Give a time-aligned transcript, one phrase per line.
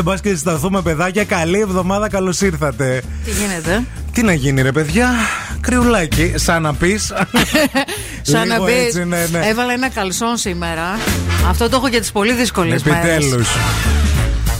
[0.00, 4.72] Άντε μπας και συσταθούμε παιδάκια Καλή εβδομάδα καλώς ήρθατε Τι γίνεται; Τι να γίνει ρε
[4.72, 5.10] παιδιά
[5.60, 7.12] Κρυουλάκι Σαν να πεις
[8.22, 8.74] Σαν να Λίγο πεις.
[8.74, 9.46] έτσι, ναι, ναι.
[9.46, 10.98] Έβαλα ένα καλσόν σήμερα.
[11.48, 13.04] Αυτό το έχω για τις πολύ δύσκολες μέρες.
[13.04, 13.48] Επιτέλους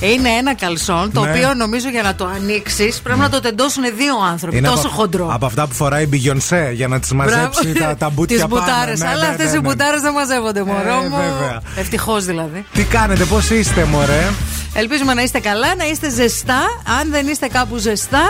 [0.00, 1.30] Είναι ένα καλσόν το Ναι.
[1.30, 4.60] οποίο νομίζω για να το ανοίξεις πρέπει να το τεντώσουν δύο άνθρωποι.
[4.60, 5.28] τόσο από, χοντρό.
[5.32, 8.60] Από αυτά που φοράει η Beyoncé Για να τις μαζέψει τα, τα μπουτια Τι πάνω
[8.60, 9.00] μπουτάρες.
[9.00, 9.60] Ναι, Αλλά ναι, αυτές ναι, οι ναι.
[9.60, 11.16] μπουτάρες δεν μαζεύονται, μωρό Ε, μου.
[11.16, 11.60] βέβαια.
[11.76, 12.64] Ευτυχώς δηλαδή.
[12.73, 14.28] Τι κάνετε πώς είστε μωρέ;
[14.74, 16.60] Ελπίζουμε να είστε καλά, να είστε ζεστά.
[17.01, 18.23] Αν δεν είστε κάπου ζεστά,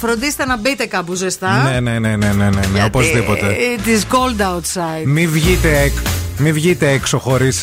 [0.00, 1.62] φροντίστε να μπείτε κάπου ζεστά.
[1.62, 5.04] Ναι ναι ναι ναι ναι, ναι, ναι Οπωσδήποτε It is cold outside.
[5.04, 5.92] Μην βγείτε,
[6.34, 7.62] εκ- μη βγείτε έξω χωρίς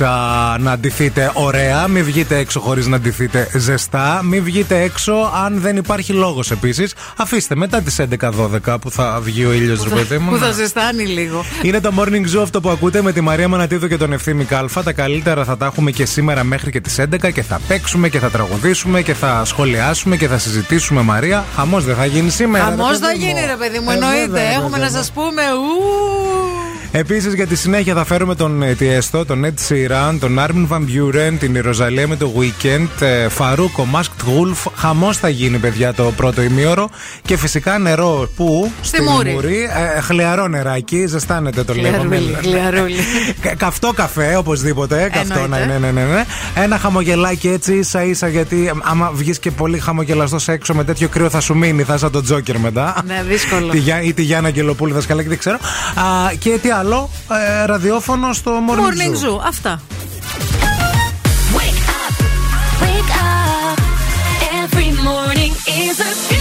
[0.60, 1.88] να ντυθείτε ωραία.
[1.88, 4.22] Μην βγείτε έξω χωρίς να ντυθείτε ζεστά.
[4.24, 5.14] Μην βγείτε έξω
[5.46, 6.94] αν δεν υπάρχει λόγος επίσης.
[7.18, 10.30] Αφήστε μετά τις 11-12 που θα βγει ο ήλιος, ρε παιδί μου.
[10.32, 11.46] Που θα να- ζεστάνει λίγο.
[11.62, 14.84] Είναι το morning zoo αυτό που ακούτε με τη Μαρία Μανατίδου και τον Ευθύμη Κάλφα.
[14.84, 18.20] Τα καλύτερα θα τα έχουμε και σήμερα μέχρι και τις 11 και θα παίξουμε και
[18.20, 21.46] θα τραγουδήσουμε και θα σχολιάσουμε και θα συζητήσουμε Μαρία.
[21.56, 22.64] Χαμός δεν θα γίνει σήμερα.
[22.66, 23.26] Χαμός ρε θα παιδί μου.
[23.26, 24.20] γίνει, ρε παιδί μου, Ε, εννοείται.
[24.28, 24.86] βέβαια, Έχουμε βέβαια.
[24.86, 25.42] να σας πούμε.
[25.42, 26.81] ου.
[26.94, 30.80] Επίσης για τη συνέχεια θα φέρουμε τον ε, Τιέστο, τον Ed Sheeran, τον Armin Van
[30.80, 34.72] Buren, την Ροζαλία με το Weekend, ε, Φαρούκο, Masked Wolf.
[34.76, 36.90] Χαμός θα γίνει, παιδιά, το πρώτο ημίωρο.
[37.22, 39.70] Και φυσικά νερό που; Στη Μούρη.
[39.98, 42.38] Ε, χλιαρό νεράκι, ζεστάνεται το Χλιαρούλι, λέγαμε.
[42.42, 42.96] χλιαρούλι.
[43.42, 45.10] Κα- Καυτό καφέ, οπωσδήποτε.
[45.14, 45.66] Καυτό, ναι, Εννοείται.
[45.66, 46.24] ναι, ναι, ναι, ναι.
[46.64, 51.08] Ένα χαμογελάκι έτσι ίσα ίσα γιατί ε, άμα βγεις και πολύ χαμογελαστός έξω με τέτοιο
[51.08, 53.04] κρύο θα σου μείνει, θα είσαι σαν τον Τζόκερ μετά.
[53.08, 53.68] Ναι, δύσκολο.
[53.72, 55.56] Τη Γιά- ή τη Γιάννα Αγγελοπούλου δασκαλάκι, δεν ξέρω.
[55.96, 57.10] Α, και τι άλλο,
[57.62, 59.38] ε, ραδιόφωνο στο Morning, Morning Zoo.
[59.38, 59.40] Zoo.
[59.46, 59.82] Αυτά.
[61.58, 62.16] Wake up,
[62.84, 63.80] wake up.
[64.64, 65.54] Every morning
[65.86, 66.41] is a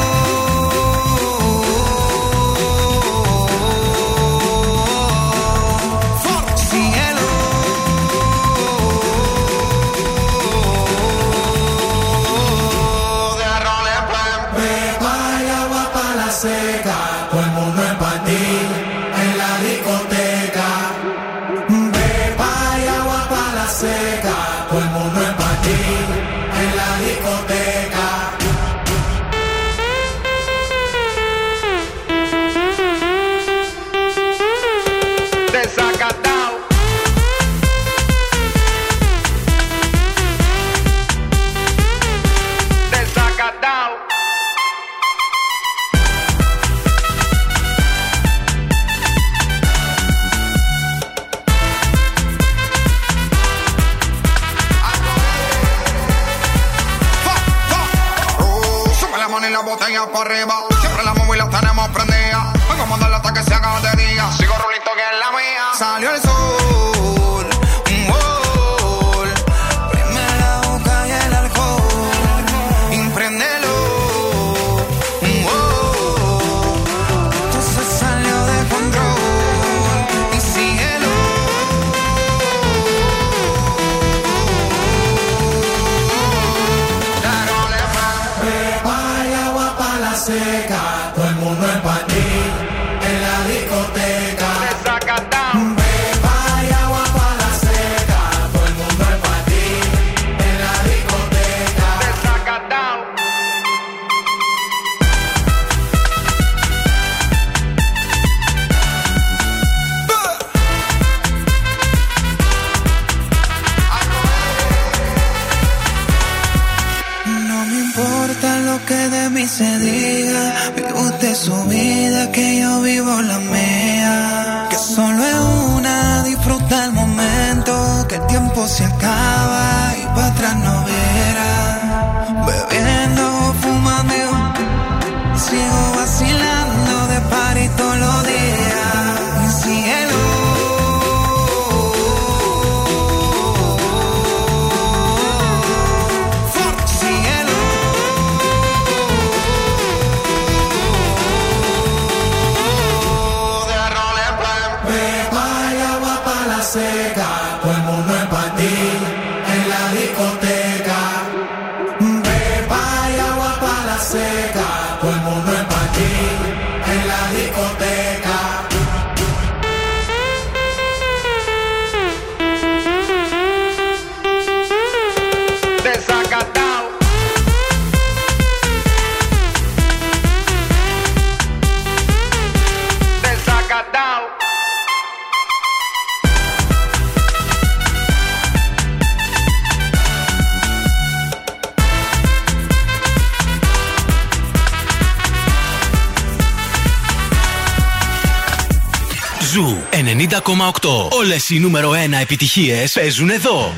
[201.31, 201.33] 90,8.
[201.33, 203.73] Όλες οι νούμερο 1 επιτυχίες παίζουν εδώ.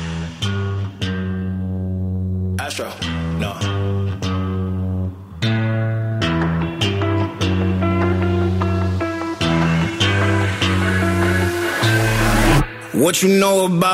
[2.66, 2.88] Astro,
[3.42, 3.52] no.
[13.02, 13.93] What you know about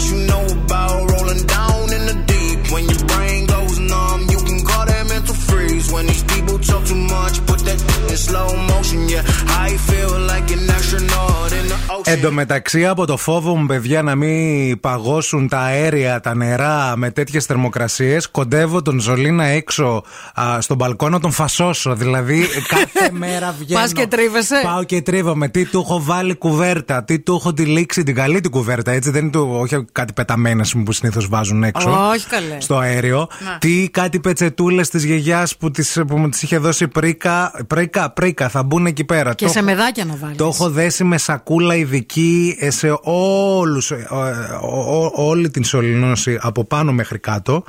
[9.11, 10.70] Yeah, I feel like an
[12.13, 16.93] Εν τω μεταξύ, από το φόβο μου, παιδιά, να μην παγώσουν τα αέρια, τα νερά
[16.97, 20.03] με τέτοιες θερμοκρασίες, κοντεύω τον Ζολίνα έξω
[20.39, 21.95] α, στον μπαλκόνο να τον φασώσω.
[21.95, 23.79] Δηλαδή, κάθε μέρα βγαίνω.
[23.79, 24.59] Πας και τρίβεσαι.
[24.63, 25.47] Πάω και τρίβομαι.
[25.47, 29.09] Τι του έχω βάλει κουβέρτα, τι του έχω τη λήξει την καλή την κουβέρτα, έτσι.
[29.11, 31.89] Δεν είναι του, όχι κάτι πεταμένες που συνήθως βάζουν έξω.
[32.13, 32.57] Όχι καλέ.
[32.59, 33.27] Στο αέριο.
[33.45, 33.57] Να.
[33.57, 37.51] Τι κάτι πετσετούλες της γιαγιάς που, τις, που μου τις είχε δώσει πρίκα.
[37.67, 39.33] Πρίκα, πρίκα, θα μπουν εκεί πέρα.
[39.33, 40.37] Και Το- σε μεδάκια να βάλεις.
[40.37, 41.99] το έχω δέσει με σακούλα ειδική
[42.59, 44.07] ε, σε όλους, ε,
[44.61, 47.63] ό- ό- όλη την σωληνώση από πάνω μέχρι κάτω.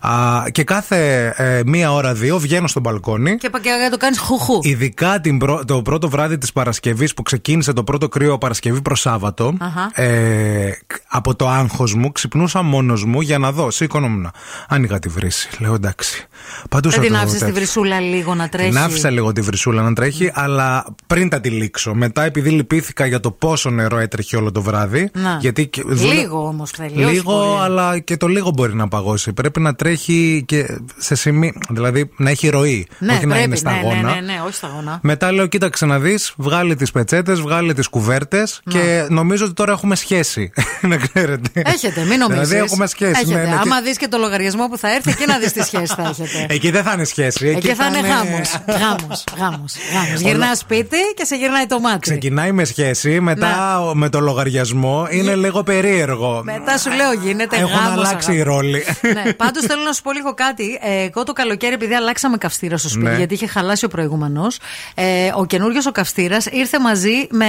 [0.00, 3.36] Α, και κάθε ε, μία ώρα δύο βγαίνω στο μπαλκόνι.
[3.36, 4.58] Και, πα- και το κάνεις χουχού.
[4.62, 9.00] Ειδικά την πρω- το πρώτο βράδυ της Παρασκευής που ξεκίνησε το πρώτο κρύο Παρασκευή προς
[9.00, 10.02] Σάββατο Αχα.
[10.02, 10.72] ε,
[11.08, 14.30] από το άγχος μου ξυπνούσα μόνος μου για να δω, σήκωνομουν
[14.68, 16.26] άνοιγα τη βρύση, λέω εντάξει
[16.70, 17.54] Παντούσα Δεν την το άφησες τη τέτοιο.
[17.60, 18.68] βρυσούλα λίγο να τρέχει.
[18.68, 21.94] Την άφησα λίγο τη βρυσούλα να τρέχει, αλλά πριν τα τυλίξω.
[21.94, 25.10] Μετά, επειδή λυπήθηκα για το πόσο νερό έτρεχε όλο το βράδυ.
[25.14, 25.38] Να.
[25.40, 27.60] Γιατί και- Λίγο όμως θέλει, όχι Λίγο, πολύ.
[27.62, 29.32] αλλά και το λίγο μπορεί να παγώσει.
[29.32, 31.52] Πρέπει να τρέχει και σε σημείο.
[31.70, 32.86] Δηλαδή να έχει ροή.
[32.98, 33.94] Ναι, όχι να πρέπει, είναι σταγόνα.
[33.94, 34.98] Ναι, ναι, ναι, ναι, όχι σταγόνα.
[35.02, 39.72] Μετά λέω, κοίταξε να δεις, βγάλει τις πετσέτες, βγάλει τις κουβέρτες και νομίζω ότι τώρα
[39.72, 40.52] έχουμε σχέση.
[40.90, 41.62] να ξέρετε.
[41.64, 42.48] Έχετε, μην νομίζεις.
[42.48, 43.10] Δηλαδή έχουμε σχέση.
[43.24, 43.34] Έχετε.
[43.34, 45.62] ναι, ναι, Άμα και- δεις και το λογαριασμό που θα έρθει, εκεί να δεις τι
[45.62, 46.33] σχέση θα έχετε.
[46.48, 47.46] Εκεί δεν θα είναι σχέση.
[47.48, 48.54] Εκεί θα είναι γάμος.
[48.68, 50.20] Γάμος, γάμος, γάμος.
[50.20, 51.98] Γυρνάς σπίτι και σε γυρνάει το μάτι.
[51.98, 55.06] Ξεκινάει με σχέση, μετά με το λογαριασμό.
[55.10, 56.40] Είναι λίγο περίεργο.
[56.44, 58.36] Μετά σου λέω γίνεται Έχουν γάμος, αλλάξει αγάπη.
[58.36, 58.84] οι ρόλοι.
[59.24, 60.78] ναι, πάντως θέλω να σου πω λίγο κάτι.
[60.82, 63.16] Ε, εγώ το καλοκαίρι, επειδή αλλάξαμε καυστήρα στο σπίτι, Ναι.
[63.16, 64.58] γιατί είχε χαλάσει ο προηγούμενος,
[64.94, 67.46] ε, ο καινούριος ο καυστήρας ήρθε μαζί με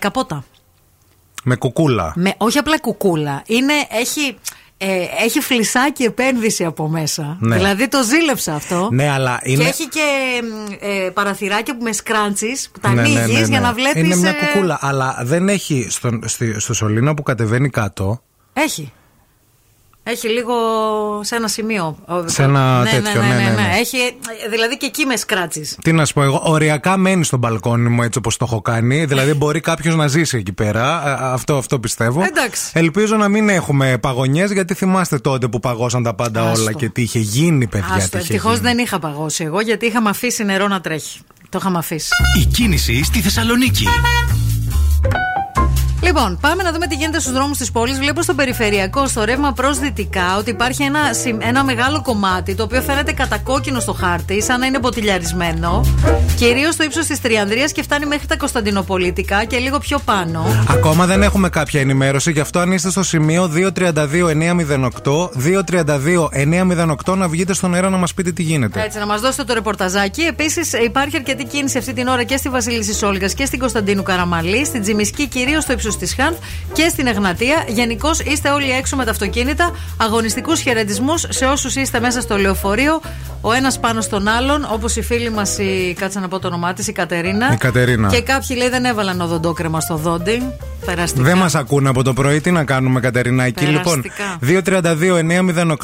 [0.00, 0.44] καπότα.
[1.44, 2.12] με κουκούλα.
[2.16, 3.42] Με, όχι απλά κουκούλα.
[3.46, 4.36] Είναι, έχει,
[4.84, 7.36] ε, έχει φλισάκι επένδυση από μέσα.
[7.40, 7.56] Ναι.
[7.56, 8.88] Δηλαδή το ζήλεψα αυτό.
[8.92, 9.62] Ναι, αλλά είναι.
[9.62, 10.00] Και έχει και
[10.42, 13.46] μ, ε, παραθυράκια που με σκράντσι που τα Ναι, ναι, ανοίγεις ναι, ναι.
[13.46, 14.02] για να βλέπεις.
[14.02, 18.22] Είναι μια κουκούλα, αλλά δεν έχει στον, στη- στο σωλήνα που κατεβαίνει κάτω.
[18.52, 18.92] Έχει.
[20.04, 20.54] Έχει λίγο
[21.22, 21.96] σε ένα σημείο.
[22.06, 23.70] Ο- Σε ένα ναι, τέτοιο, ναι, ναι, ναι, ναι, ναι, ναι.
[23.78, 23.96] Έχει,
[24.50, 25.76] δηλαδή και εκεί με σκράτσεις.
[25.82, 29.04] Τι να σου πω, εγώ οριακά μένει στο μπαλκόνι μου έτσι όπως το έχω κάνει.
[29.04, 31.08] Δηλαδή, μπορεί κάποιος να ζήσει εκεί πέρα.
[31.08, 32.22] Ε, Αυτό, αυτό πιστεύω.
[32.22, 32.70] Εντάξει.
[32.74, 36.62] Ελπίζω να μην έχουμε παγωνιές, γιατί θυμάστε τότε που παγώσαν τα πάντα Άστο.
[36.62, 37.94] όλα και τι είχε γίνει, παιδιά.
[37.94, 38.66] Άστο, τι είχε ευτυχώς γίνει.
[38.68, 41.20] δεν είχα παγώσει εγώ γιατί είχαμε αφήσει νερό να τρέχει.
[41.48, 42.08] Το είχαμε αφήσει.
[42.42, 43.84] Η κίνηση στη Θεσσαλονίκη.
[46.02, 47.98] Λοιπόν, πάμε να δούμε τι γίνεται στους δρόμους της πόλης.
[47.98, 52.62] Βλέπω στο περιφερειακό, στο ρεύμα προς δυτικά, ότι υπάρχει ένα, συμ- ένα μεγάλο κομμάτι το
[52.62, 55.84] οποίο φαίνεται κατακόκκινο στο χάρτη, σαν να είναι ποτηλιαρισμένο.
[56.36, 60.64] Κυρίως στο ύψος της Τριανδρίας και φτάνει μέχρι τα Κωνσταντινοπολιτικά και λίγο πιο πάνω.
[60.68, 65.30] Ακόμα δεν έχουμε κάποια ενημέρωση, γι' αυτό αν είστε στο σημείο 232-908,
[67.06, 68.82] 232-908 να βγείτε στον αέρα να μας πείτε τι γίνεται.
[68.82, 70.20] Έτσι, να μας δώσετε το ρεπορταζάκι.
[70.22, 74.64] Επίσης, υπάρχει αρκετή κίνηση αυτή την ώρα και στη Βασίλισσα Όλγα και στην Κωνσταντίνου Καραμαλή,
[74.66, 76.38] στην Τζιμισκή, κυρίως στο ύψος της Χάνθ
[76.72, 77.64] και στην Εγνατία.
[77.68, 79.70] Γενικώς είστε όλοι έξω με τα αυτοκίνητα.
[79.96, 83.00] Αγωνιστικούς χαιρετισμούς σε όσους είστε μέσα στο λεωφορείο,
[83.40, 86.72] ο ένας πάνω στον άλλον, όπως η φίλη μας, η, κάτσε να πω το όνομά
[86.72, 87.52] της, η Κατερίνα.
[87.52, 88.08] Η Κατερίνα.
[88.08, 90.42] Και κάποιοι λέει δεν έβαλαν οδοντόκρεμα στο δόντι.
[90.86, 91.24] Περαστικά.
[91.24, 93.64] Δεν μας ακούνε από το πρωί, τι να κάνουμε, Κατερινάκη.
[93.64, 94.04] Λοιπόν,
[94.38, 94.80] Περαστικά.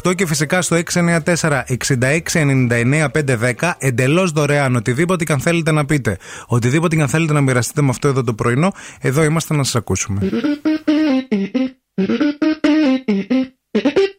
[0.07, 4.75] 232-908 και φυσικά στο 694-6699-510 εντελώς δωρεάν.
[4.75, 8.23] Οτιδήποτε και αν θέλετε να πείτε, οτιδήποτε και αν θέλετε να μοιραστείτε με αυτό εδώ
[8.23, 9.98] το πρωινό, εδώ είμαστε να σας ακούσουμε.
[9.99, 10.19] koçum.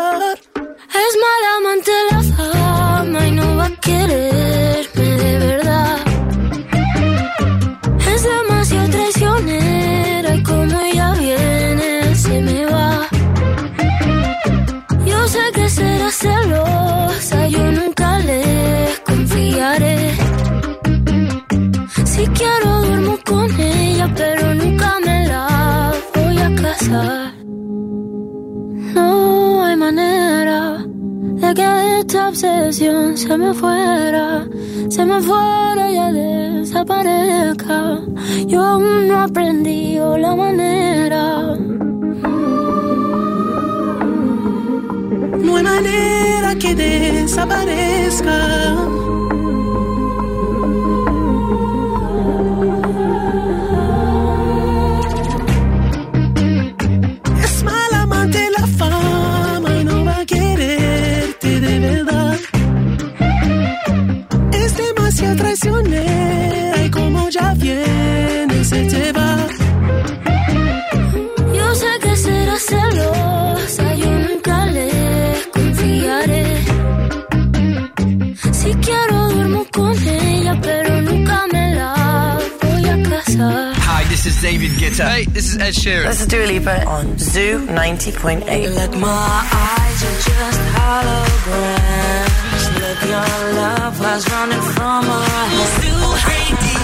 [88.11, 88.75] 90.8.
[88.75, 92.63] Like my eyes are just holograms.
[92.79, 95.85] Look, your love was running from our hands.
[95.85, 96.81] You hate the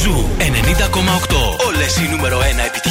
[0.00, 1.66] Ζου 90,8.
[1.66, 2.85] Όλες οι νούμερο 1 επιτυχίες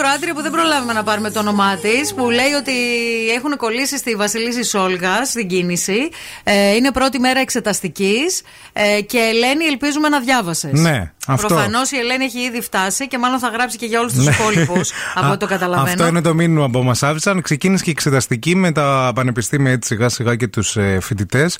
[0.00, 2.14] Ακροάτρια που δεν προλάβουμε να πάρουμε το όνομά της.
[2.14, 2.72] Που λέει ότι
[3.36, 6.08] έχουν κολλήσει στη Βασιλίση Σόλγα στην κίνηση.
[6.44, 8.42] Ε, είναι πρώτη μέρα εξεταστικής.
[8.72, 10.80] Ε, και Ελένη, ελπίζουμε να διάβασες.
[10.80, 11.17] Ναι, αυτό.
[11.36, 14.90] Προφανώς η Ελένη έχει ήδη φτάσει και μάλλον θα γράψει και για όλους τους υπόλοιπους.
[15.14, 15.90] από ό,τι το καταλαβαίνω.
[15.90, 17.42] Αυτό είναι το μήνυμα που μας άφησαν.
[17.42, 21.58] Ξεκίνησε και η εξεταστική με τα πανεπιστήμια έτσι σιγά σιγά και τους ε, φοιτητές.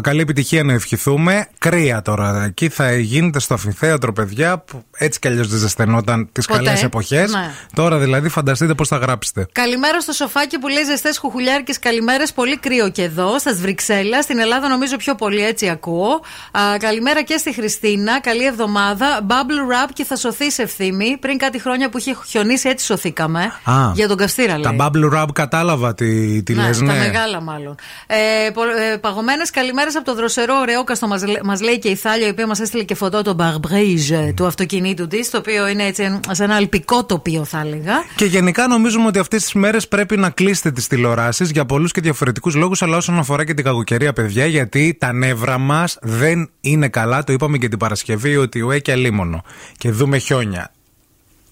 [0.00, 1.48] Καλή επιτυχία να ευχηθούμε.
[1.58, 2.44] Κρύα τώρα.
[2.44, 6.62] Εκεί θα γίνεται στο αμφιθέατρο, παιδιά, που έτσι κι αλλιώς δεν ζεσθενόταν τις Ποτέ.
[6.62, 7.32] καλές εποχές.
[7.32, 7.50] Ναι.
[7.74, 9.46] Τώρα δηλαδή φανταστείτε πώς θα γράψετε.
[9.52, 12.32] Καλημέρα στο σοφάκι που λέει ζεστές χουχουλιάρικες καλημέρες.
[12.32, 14.22] Πολύ κρύο και εδώ, στα Βρυξέλλα.
[14.22, 16.20] Στην Ελλάδα νομίζω πιο πολύ έτσι ακούω.
[16.50, 18.20] Α, καλημέρα και στη Χριστίνα.
[18.20, 18.97] Καλή εβδομάδα.
[19.28, 21.16] Bubble wrap και θα σωθείς ευθύμη.
[21.20, 23.40] Πριν κάτι χρόνια που είχε χιονίσει, έτσι σωθήκαμε.
[23.64, 24.76] Α, Για τον καυστήρα λέει.
[24.76, 26.98] Τα bubble wrap κατάλαβα τι, τι Ναι, λες, τα ναι.
[26.98, 27.74] μεγάλα μάλλον.
[28.06, 32.26] Ε, πο, ε, Παγωμένες καλημέρες από το δροσερό Ρεόκαστο μας μας λέει και η Θάλια,
[32.26, 36.20] η οποία μας έστειλε και φωτό το μπαρμπρίζ του αυτοκινήτου της, το οποίο είναι έτσι
[36.30, 37.92] σε ένα αλπικό τοπίο, θα έλεγα.
[38.16, 42.00] Και γενικά νομίζουμε ότι αυτές τις μέρες πρέπει να κλείσετε τις τηλεοράσεις για πολλούς και
[42.00, 46.88] διαφορετικούς λόγους, αλλά όσον αφορά και την κακοκαιρία, παιδιά, γιατί τα νεύρα μας δεν είναι
[46.88, 47.24] καλά.
[47.24, 49.42] Το είπαμε και την Παρασκευή ότι ουέ και αλίμονο.
[49.76, 50.72] Και δούμε χιόνια.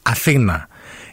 [0.03, 0.69] Αθήνα.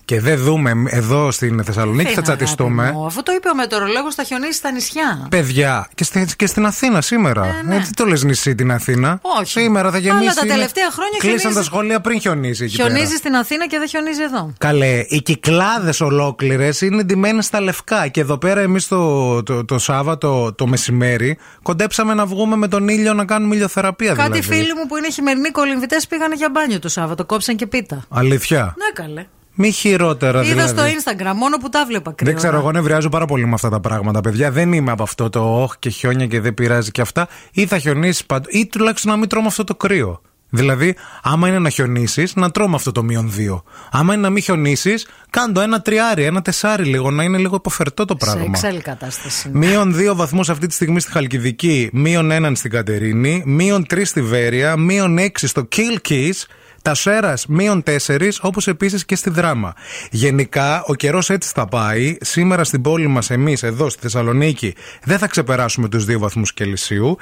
[0.06, 2.82] Και δεν δούμε εδώ στην Θεσσαλονίκη, θα Φύγα, τσατιστούμε.
[2.84, 3.06] αγάπη μου.
[3.06, 5.28] Αφού το είπε ο μετεωρολόγος, θα χιονίσει στα νησιά.
[5.30, 7.46] Παιδιά, και, στη- και στην Αθήνα σήμερα.
[7.70, 9.20] Ε, τι το λες νησί την Αθήνα.
[9.39, 9.52] Όχι.
[9.52, 10.24] Σήμερα θα γεμίσει.
[10.24, 11.60] Αλλά τα είναι- τελευταία χρόνια Κλείσαν χιονίζει.
[11.60, 12.89] τα σχολεία πριν χιονίσει εκεί πέρα.
[12.89, 14.54] Χιονίζει στην Αθήνα και δεν χιονίζει εδώ.
[14.58, 18.08] Καλέ, οι κυκλάδες ολόκληρες είναι ντυμένες στα λευκά.
[18.08, 22.88] Και εδώ πέρα εμείς το, το, το Σάββατο το μεσημέρι κοντέψαμε να βγούμε με τον
[22.88, 24.42] ήλιο να κάνουμε ηλιοθεραπεία Κάτι δηλαδή.
[24.56, 28.04] φίλοι μου που είναι χειμερινοί κολυμβητές πήγανε για μπάνιο το Σάββατο, κόψαν και πίτα.
[28.10, 28.76] Αλήθεια.
[28.78, 29.26] Ναι, καλέ.
[29.56, 30.70] Μη χειρότερα Είδα δηλαδή.
[31.00, 32.28] στο Instagram, μόνο που τα βλέπα κρύο.
[32.32, 34.52] Δεν ξέρω, εγώ νευριάζω πάρα πολύ με αυτά τα πράγματα, παιδιά.
[34.52, 37.28] Δεν είμαι από αυτό το όχ και χιόνια και δεν πειράζει και αυτά.
[37.52, 40.22] Ή θα χιονίσει παντού, ή τουλάχιστον να μην τρώμε αυτό το κρύο.
[40.56, 43.63] Δηλαδή, άμα είναι να χιονίσεις, να τρώμε αυτό το μείον δύο.
[43.92, 48.06] Άμα είναι να μην χιονίσεις, κάντο ένα τριάρι, ένα τεσάρι λίγο, να είναι λίγο υποφερτό
[48.06, 48.46] το Σε πράγμα.
[48.48, 49.50] εξέλ κατάσταση.
[49.54, 54.22] Μείον 2 βαθμούς αυτή τη στιγμή στη Χαλκιδική, μείον 1 στην Κατερίνη, μείον 3 στη
[54.22, 56.44] Βέρεια, μείον 6 στο Kilkis,
[56.84, 59.74] τα Σέρας μείον 4, όπως επίσης και στη Δράμα.
[60.12, 62.17] Γενικά, ο καιρός έτσι θα πάει.
[62.22, 67.17] Σήμερα στην πόλη μας, εμείς εδώ στη Θεσσαλονίκη, δεν θα ξεπεράσουμε τους 2 βαθμούς Κελσίου.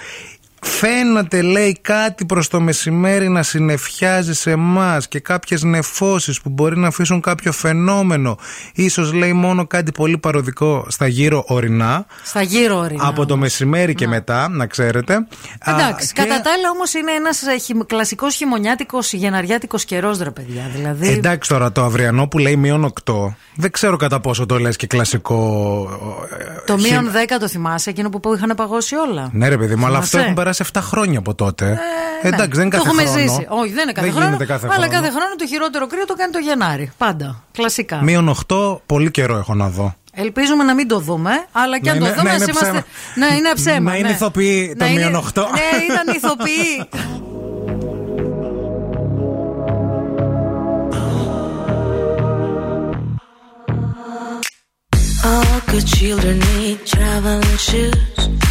[0.63, 6.77] Φαίνεται, λέει, κάτι προς το μεσημέρι να συνεφιάζει σε εμάς και κάποιες νεφώσεις που μπορεί
[6.77, 8.37] να αφήσουν κάποιο φαινόμενο.
[8.73, 12.05] Ίσως, λέει, μόνο κάτι πολύ παροδικό στα γύρω ορεινά.
[12.23, 13.07] Στα γύρω ορεινά.
[13.07, 15.13] Από το μεσημέρι και μετά, να ξέρετε.
[15.65, 17.41] Εντάξει, Α, και- κατά τα άλλα όμως είναι ένας
[17.85, 20.69] κλασικός χειμωνιάτικος γεναριάτικος καιρός, ρε παιδιά.
[20.75, 21.07] Δηλαδή.
[21.07, 24.87] Εντάξει τώρα το αυριανό που λέει μείον 8, δεν ξέρω κατά πόσο το λες και
[24.87, 25.39] κλασικό.
[26.65, 29.85] το χει- μείον 10 το θυμάσαι, εκείνο που είχαν παγώσει όλα; Ναι, ρε παιδί μου,
[29.85, 31.79] αλλά αυτό Θυμάσαι; έχουν περάσει 7 χρόνια από τότε.
[32.21, 33.19] Εντάξει, δεν είναι το κάθε έχουμε χρόνο.
[33.19, 33.45] ζήσει.
[33.49, 34.25] Όχι, δεν είναι κάθε χρόνο.
[34.25, 34.91] γίνεται κάθε αλλά χρόνο.
[34.91, 36.91] κάθε χρόνο το χειρότερο κρύο το κάνει το Γενάρη.
[36.97, 37.43] Πάντα.
[37.51, 38.01] Κλασικά.
[38.03, 39.95] Μείον 8, πολύ καιρό έχω να δω.
[40.13, 42.51] Ελπίζουμε να μην το δούμε, αλλά και Να αν το είναι- δούμε, να ας είναι
[42.51, 42.65] είμαστε.
[42.65, 42.83] ψέμα.
[43.29, 43.91] Ναι, είναι ψέμα.
[43.91, 44.13] Να είναι ναι.
[44.13, 45.41] ηθοποιοί το Να είναι- μείον 8.
[45.41, 46.87] Ναι, ήταν ηθοποιοί.
[55.23, 58.50] All good children need traveling shoes.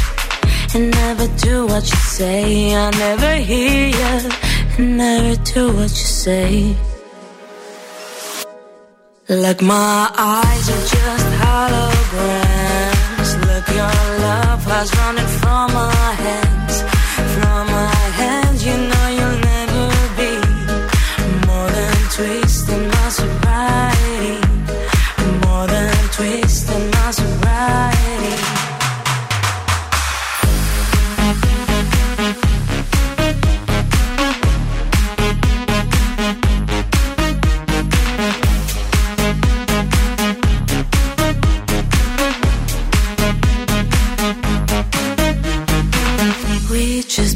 [0.75, 2.75] and never do what you say.
[2.75, 4.29] I never hear you
[4.77, 6.75] and never do what you say.
[9.27, 13.31] Like my eyes are just holograms.
[13.47, 16.50] Look, your love has running from my hands,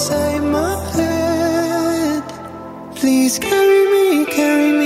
[0.00, 2.22] inside my head.
[2.96, 4.79] Please carry me, carry me,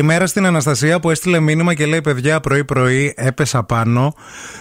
[0.00, 4.14] Καλημέρα στην Αναστασία που έστειλε μήνυμα και λέει: Παιδιά, πρωί-πρωί έπεσα πάνω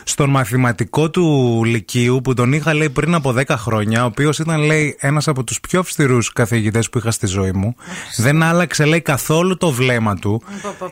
[0.04, 4.62] στον μαθηματικό του Λυκείου που τον είχα λέει πριν από 10 χρόνια, ο οποίος ήταν
[4.62, 7.76] λέει ένας από τους πιο αυστηρούς καθηγητές που είχα στη ζωή μου.
[8.18, 10.42] Δεν άλλαξε λέει καθόλου το βλέμμα του.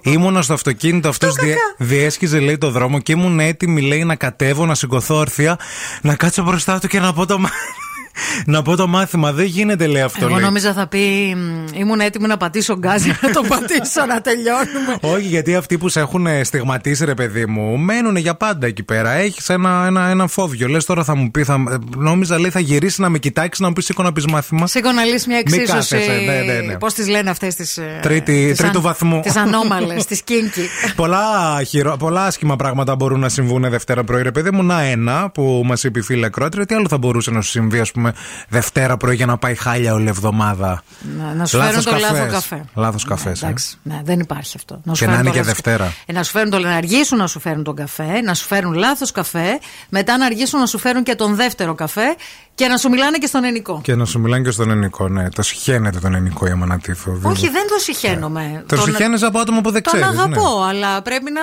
[0.02, 1.36] Ήμουνα στο αυτοκίνητο, αυτός
[1.78, 5.60] διέσχιζε λέει το δρόμο και ήμουν έτοιμη λέει να κατέβω, να σηκωθώ όρθια,
[6.02, 7.50] να κάτσω μπροστά του και να πω το, μα-
[8.46, 9.32] να πω το μάθημα.
[9.34, 10.26] Δεν γίνεται λέει αυτό.
[10.26, 10.44] Εγώ λέει.
[10.44, 14.98] νόμιζα θα πει «Μ, ήμουν έτοιμη να πατήσω γκάζι να το πατήσω να τελειώνουμε.
[15.02, 19.12] Όχι, γιατί αυτοί που σε έχουν στιγματίσει, ρε παιδί μου, μένουν για πάντα εκεί πέρα.
[19.12, 20.68] Έχεις ένα, ένα, ένα φόβιο.
[20.68, 23.74] Λες τώρα θα μου πει, θα, νόμιζα λέει θα γυρίσει να με κοιτάξεις να μου
[23.74, 24.68] πει σήκω να πεις μάθημα.
[24.68, 25.96] Σήκω να λύσεις μια Μην εξίσωση.
[25.96, 26.78] κάθεσαι, ναι, ναι, ναι.
[26.78, 27.80] Πώς τις λένε αυτές τις.
[28.02, 29.20] Τρίτη- τρίτου βαθμού.
[29.22, 30.62] Τις ανώμαλες, τις κίνκι.
[30.96, 31.24] πολλά,
[31.68, 34.64] χειρο, πολλά άσχημα πράγματα μπορούν να συμβούν Δευτέρα πρωί, ρε παιδί μου.
[34.64, 37.80] Να ένα που μας είπε η φίλη Ακρότρια, τι άλλο θα μπορούσε να σου συμβεί,
[37.80, 40.84] ας πούμε, πούμε Δευτέρα πρωί για να πάει χάλια όλη εβδομάδα.
[41.18, 42.62] Να, να σου φέρουν το λάθος καφές.
[42.76, 43.42] Λάθος καφές.
[43.44, 44.82] Εντάξει, ναι, δεν υπάρχει αυτό.
[44.84, 45.94] Να σου Και να φέρουν είναι το και λάθος- Δευτέρα.
[46.06, 48.74] Ε, να σου φέρουν το να αργήσουν να σου φέρουν τον καφέ, να σου φέρουν
[48.74, 52.16] λάθος καφέ, μετά να αργήσουν να σου φέρουν και τον δεύτερο καφέ
[52.58, 53.80] και να σου μιλάνε και στον ενικό.
[53.84, 55.30] Και να σου μιλάνε και στον ελληνικό, ναι.
[55.30, 57.20] Το συχαίνεται τον ελληνικό η Αμανατήθο.
[57.24, 58.64] Όχι, δεν το συχαίνομαι.
[58.68, 61.42] Το συχαίνεσαι από άτομο που δεν Τον ξέρεις, αγαπώ, αλλά πρέπει να,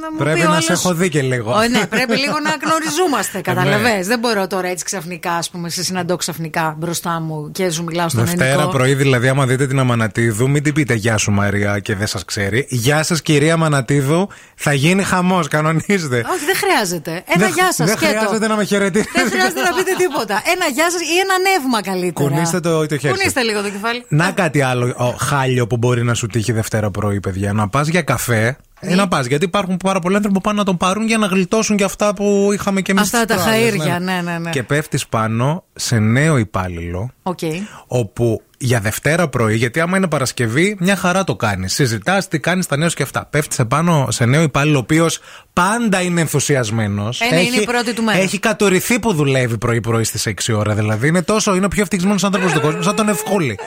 [0.00, 1.52] να μου Πρέπει πει ο να άλλος- σε έχω δει και λίγο.
[1.52, 3.36] Ω, ναι, πρέπει λίγο να γνωριζούμαστε.
[3.42, 3.42] Ναι.
[3.42, 4.06] Καταλαβες.
[4.06, 8.08] Δεν μπορώ τώρα έτσι ξαφνικά, ας πούμε, σε συναντώ ξαφνικά μπροστά μου και σου μιλάω
[8.08, 8.70] στον Δευτέρα ελληνικό.
[8.70, 12.24] πρωί, δηλαδή, άμα δείτε την Αμανατίδου, μην την πείτε Γεια σου Μαρία και δεν σας
[12.24, 12.66] ξέρει.
[12.68, 16.16] Γεια σας, κυρία Αμανατίδου, θα γίνει χαμός, κανονίζετε.
[16.16, 17.10] Όχι, δεν χρειάζεται.
[17.10, 17.86] Ένα Δεν- γεια σας.
[17.86, 19.10] δεν χρειάζεται να με χαιρετήσετε.
[19.14, 20.41] Δεν χρειάζεται να πείτε τίποτα.
[20.54, 22.28] Ένα γεια σας ή ένα νεύμα καλύτερα.
[22.28, 23.10] Κουνήστε το- το χέρι σας.
[23.18, 24.04] Κουνήστε λίγο το κεφάλι.
[24.08, 27.52] Να κάτι άλλο ο, χάλιο που μπορεί να σου τύχει Δευτέρα πρωί, παιδιά.
[27.52, 28.56] Να πας για καφέ.
[28.80, 31.26] Ε, να πας, γιατί υπάρχουν πάρα πολλοί άνθρωποι που πάνε να τον πάρουν για να
[31.26, 33.02] γλιτώσουν και αυτά που είχαμε και εμείς.
[33.02, 34.50] Αυτά τα χαΐρια, ναι, ναι, ναι.
[34.50, 37.38] Και πέφτεις πάνω σε νέο υπάλληλο, Οκ.
[37.86, 41.72] όπου για Δευτέρα πρωί, γιατί άμα είναι Παρασκευή, μια χαρά το κάνεις.
[41.74, 43.26] Συζητάς τι κάνεις στα νέο και αυτά.
[43.30, 45.20] Πέφτεις επάνω σε νέο υπάλληλο, ο οποίος
[45.52, 47.20] πάντα είναι ενθουσιασμένος.
[47.20, 48.18] Ε, ναι, είναι η πρώτη του μέρα.
[48.18, 50.74] Έχει κατουρηθεί που δουλεύει πρωί-πρωί στις 6 ώρα.
[50.74, 53.58] Δηλαδή είναι τόσο, είναι ο πιο ευτυχισμένος άνθρωπος του κόσμου, σαν τον Ευχούλη.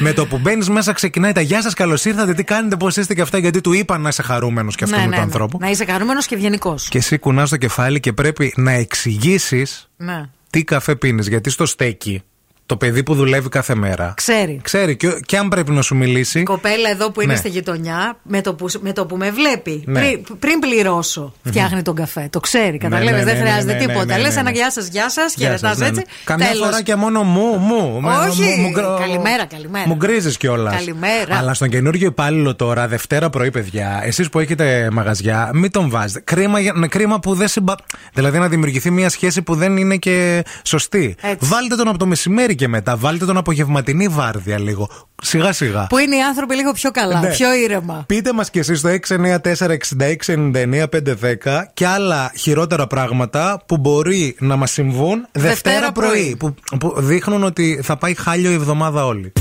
[0.00, 3.14] Με το που μπαίνεις μέσα, ξεκινάει τα Γεια σας, καλώς ήρθατε, τι κάνετε, πώς είστε
[3.14, 5.26] και αυτά, γιατί του είπαν να είσαι χαρούμενος και αυτό Ναι, με ναι, του ναι.
[5.26, 5.58] ανθρώπου.
[5.60, 6.88] Να είσαι χαρούμενος και ευγενικός.
[6.88, 10.28] Και εσύ κουνάς το κεφάλι και πρέπει να εξηγήσεις Ναι.
[10.50, 11.28] τι καφέ πίνεις.
[11.28, 12.22] Γιατί στο στέκι,
[12.70, 14.12] το παιδί που δουλεύει κάθε μέρα.
[14.16, 14.60] Ξέρει.
[14.62, 16.40] Ξέρει και, και αν πρέπει να σου μιλήσει.
[16.40, 17.38] Η κοπέλα εδώ που είναι Ναι.
[17.38, 20.00] στη γειτονιά, με το που, με το που με βλέπει, Ναι.
[20.00, 22.28] πριν, πριν πληρώσω, φτιάχνει τον καφέ.
[22.30, 24.04] Το ξέρει, καταλαβαίνεις, ναι, δεν ναι, χρειάζεται ναι, ναι, τίποτα.
[24.04, 24.40] ναι, ναι, Λες ναι.
[24.40, 25.90] ένα γεια σας, γεια σας, Γεια χαιρετά σας, ναι, ναι.
[26.00, 26.04] έτσι.
[26.24, 26.64] Καμιά τέλος.
[26.66, 28.00] φορά και μόνο μου, μου.
[28.00, 28.42] με- Όχι.
[28.42, 29.88] μου- μου γκρο- Καλημέρα, καλημέρα.
[29.88, 30.74] Μου γκρίζεις κιόλας.
[30.74, 31.36] Καλημέρα.
[31.38, 36.20] Αλλά στον καινούργιο υπάλληλο τώρα, Δευτέρα πρωί, παιδιά, εσείς που έχετε μαγαζιά, μην τον βάζετε.
[36.24, 37.74] Κρίμα, για- ναι, κρίμα που δεν συμπα...
[38.14, 41.14] Δηλαδή να δημιουργηθεί μια σχέση που δεν είναι και σωστή.
[41.22, 41.48] Έτσι.
[41.48, 42.96] Βάλτε τον από το μεσημέρι και μετά.
[42.96, 44.88] Βάλτε τον απογευματινή βάρδια λίγο.
[45.22, 45.86] Σιγά σιγά.
[45.86, 47.28] Που είναι οι άνθρωποι λίγο πιο καλά, Ναι.
[47.28, 48.04] πιο ήρεμα.
[48.06, 55.26] Πείτε μας κι εσείς στο 694-6699-510 και άλλα χειρότερα πράγματα που μπορεί να μας συμβούν
[55.32, 56.08] Δευτέρα, Δευτέρα πρωί.
[56.08, 56.36] πρωί.
[56.36, 59.32] Που, που δείχνουν ότι θα πάει χάλιο η εβδομάδα όλη.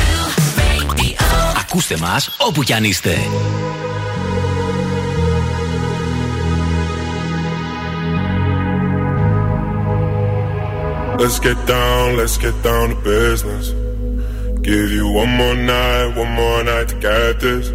[1.59, 3.17] Ακούστε μας όπου κι αν είστε.
[11.19, 13.65] Let's get down, let's get down to business.
[14.69, 17.65] Give you one more night, one more night to get this.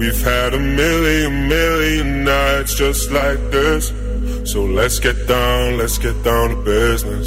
[0.00, 3.84] We've had a million, million nights just like this.
[4.50, 7.26] So let's get down, let's get down to business.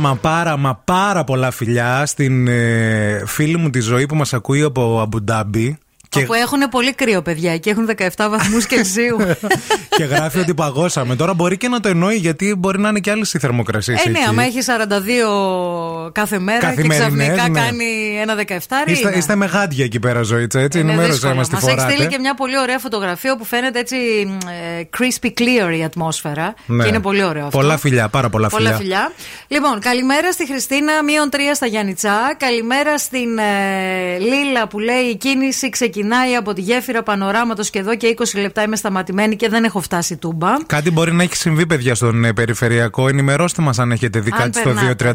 [0.00, 4.62] μα πάρα μα πάρα πολλά φιλιά στην ε, φίλη μου τη ζωή που μας ακούει
[4.62, 5.78] από Αμπουντάμπι.
[6.10, 9.16] Και, Όπου έχουν πολύ κρύο, παιδιά, και έχουν 17 βαθμούς Κελσίου.
[9.96, 11.16] και γράφει ότι παγώσαμε.
[11.16, 13.94] Τώρα μπορεί και να το εννοεί γιατί μπορεί να είναι και άλλε οι θερμοκρασίε.
[14.04, 14.66] ε, ναι, άμα έχεις
[16.06, 17.60] 42 κάθε μέρα και Καθημερινές, ξαφνικά ναι.
[17.60, 17.84] κάνει
[18.20, 18.40] ένα 17
[18.86, 19.16] Είστε, είναι.
[19.16, 20.78] είστε με γάντια εκεί πέρα, Ζωήτσα, έτσι.
[20.78, 21.34] Είναι Ενημέρωσέ δύσκολο.
[21.34, 22.14] μας τη Μας έχεις στείλει φοράτε.
[22.14, 23.96] και μια πολύ ωραία φωτογραφία όπου φαίνεται έτσι
[24.78, 26.54] ε, crispy clear η ατμόσφαιρα.
[26.66, 26.82] Ναι.
[26.82, 27.58] Και είναι πολύ ωραίο αυτό.
[27.58, 29.12] Πολλά φιλιά, πάρα πολλά, Πολλά φιλιά.
[29.48, 32.34] Λοιπόν, καλημέρα στη Χριστίνα, μείον 3 στα Γιάννητσά.
[32.36, 35.98] Καλημέρα στην ε, Λίλα που λέει: Η κίνηση ξεκινάει
[36.38, 40.16] από τη γέφυρα πανοράματος και εδώ και 20 λεπτά είμαι σταματημένη και δεν έχω φτάσει
[40.16, 40.48] τούμπα.
[40.66, 43.08] Κάτι μπορεί να έχει συμβεί, παιδιά, στον ε, περιφερειακό.
[43.08, 45.14] Ενημερώστε μας αν έχετε δει Αν κάτι στο περνάτε.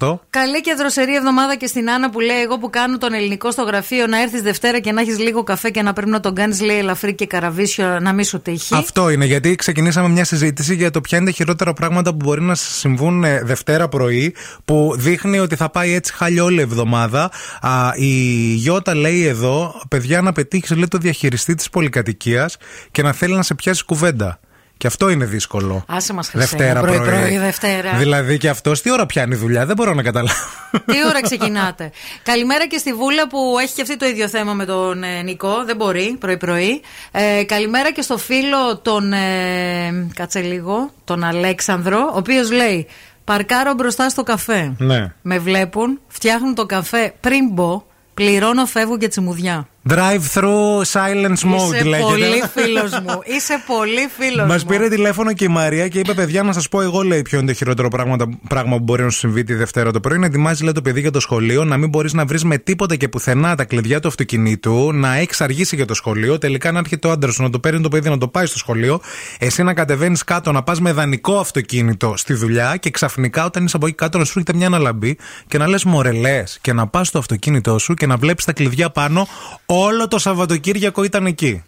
[0.00, 0.18] 232-908.
[0.30, 3.62] Καλή και δροσερή εβδομάδα και στην Άννα που λέει: Εγώ που κάνω τον ελληνικό στο
[3.62, 6.60] γραφείο να έρθεις Δευτέρα και να έχεις λίγο καφέ και να πρέπει να τον κάνεις,
[6.60, 8.74] λέει ελαφρύ και καραβίσιο να μην σου τύχει.
[8.74, 12.42] Αυτό είναι, γιατί ξεκινήσαμε μια συζήτηση για το ποια είναι τα χειρότερα πράγματα που μπορεί
[12.42, 14.34] να σας συμβούν ε, Δευτέρα πρωί,
[14.64, 17.30] που δείχνει ότι θα πάει έτσι χάλια όλη η εβδομάδα.
[17.60, 18.06] Α, η
[18.54, 22.56] Γιώτα λέει εδώ, παιδιά, να πετύχεις λέει, το διαχειριστή της πολυκατοικίας
[22.90, 24.40] και να θέλει να σε πιάσει κουβέντα.
[24.76, 25.84] Και αυτό είναι δύσκολο.
[25.88, 27.08] Άσε μας Χριστέ, Δευτέρα πρωί, πρωί.
[27.08, 27.92] πρωί, Δευτέρα.
[27.92, 30.38] Δηλαδή και αυτός τι ώρα πιάνει δουλειά, δεν μπορώ να καταλάβω.
[30.70, 31.90] Τι ώρα ξεκινάτε;
[32.22, 35.64] Καλημέρα και στη Βούλα που έχει και αυτή το ίδιο θέμα με τον ε, Νικό.
[35.64, 36.80] Δεν μπορεί πρωί-πρωί.
[37.10, 39.12] Ε, καλημέρα και στο φίλο τον.
[39.12, 40.90] Ε, κάτσε λίγο.
[41.04, 42.86] Τον Αλέξανδρο, ο οποίος λέει:
[43.24, 44.74] Παρκάρω μπροστά στο καφέ.
[44.78, 45.12] ναι.
[45.22, 47.82] Με βλέπουν, φτιάχνουν το καφέ πριν μπω,
[48.14, 49.66] πληρώνω, φεύγω και τσιμουδιά.
[49.88, 52.08] Drive-through silence mode Είσαι λέγεται.
[52.08, 53.20] πολύ φίλος μου.
[53.24, 54.70] Είσαι πολύ φίλος Μας μου.
[54.70, 57.46] πήρε τηλέφωνο και η Μαρία και είπε: Παιδιά, να σας πω εγώ, λέει, ποιο είναι
[57.46, 58.16] το χειρότερο πράγμα,
[58.48, 60.18] πράγμα που μπορεί να σου συμβεί τη Δευτέρα το πρωί.
[60.18, 62.96] Να ετοιμάζεις, λέει, το παιδί για το σχολείο, να μην μπορείς να βρεις με τίποτα
[62.96, 67.08] και πουθενά τα κλειδιά του αυτοκινήτου, να έχεις αργήσει για το σχολείο, τελικά να έρχεται
[67.08, 69.00] ο άντρας σου να το παίρνει το παιδί να το πάει στο σχολείο,
[69.38, 73.76] εσύ να κατεβαίνεις κάτω, να πας με δανεικό αυτοκίνητο στη δουλειά και ξαφνικά όταν είσαι
[73.76, 75.16] από εκεί κάτω να σου έρχεται μια αναλαμπή
[75.48, 78.90] και να λες μορελέ και να πας στο αυτοκίνητό σου και να βλέπεις τα κλειδιά
[78.90, 79.26] πάνω
[79.72, 81.62] όλο το Σαββατοκύριακο ήταν εκεί.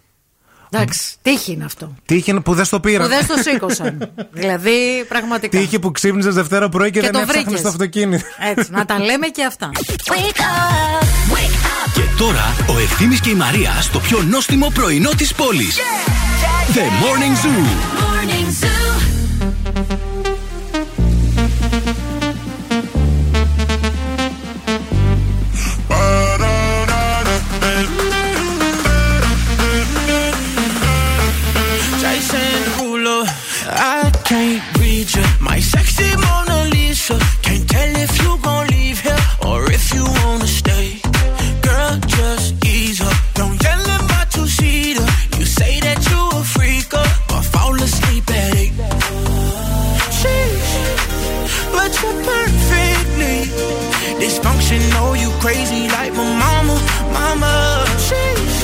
[0.70, 1.94] Εντάξει, τύχη είναι αυτό.
[2.04, 3.08] Τύχη που δεν στο πήραν.
[3.08, 4.12] Που δεν το σήκωσαν.
[4.32, 5.58] δηλαδή, πραγματικά.
[5.58, 7.62] Τύχη που ξύπνησες Δευτέρα πρωί και, Και δεν το έψαχνες βρήκες.
[7.62, 8.24] το αυτοκίνητο.
[8.50, 9.70] Έτσι, να τα λέμε και αυτά.
[11.94, 15.76] Και τώρα ο Ευθύμης και η Μαρία στο πιο νόστιμο πρωινό της πόλης.
[16.74, 17.64] The Morning Zoo.
[18.00, 18.83] Morning Zoo.
[35.54, 37.16] My sexy Mona Lisa.
[37.42, 41.00] Can't tell if you gon' leave here or if you wanna stay.
[41.62, 43.16] Girl, just ease up.
[43.34, 45.06] Don't yell in my two-seater.
[45.38, 48.74] You say that you a freaker, but fall asleep at eight.
[50.18, 50.72] Sheesh,
[51.74, 53.38] but you're perfectly
[54.22, 55.08] dysfunctional.
[55.22, 56.76] You crazy like my mama,
[57.18, 57.52] mama.
[58.06, 58.60] Sheesh,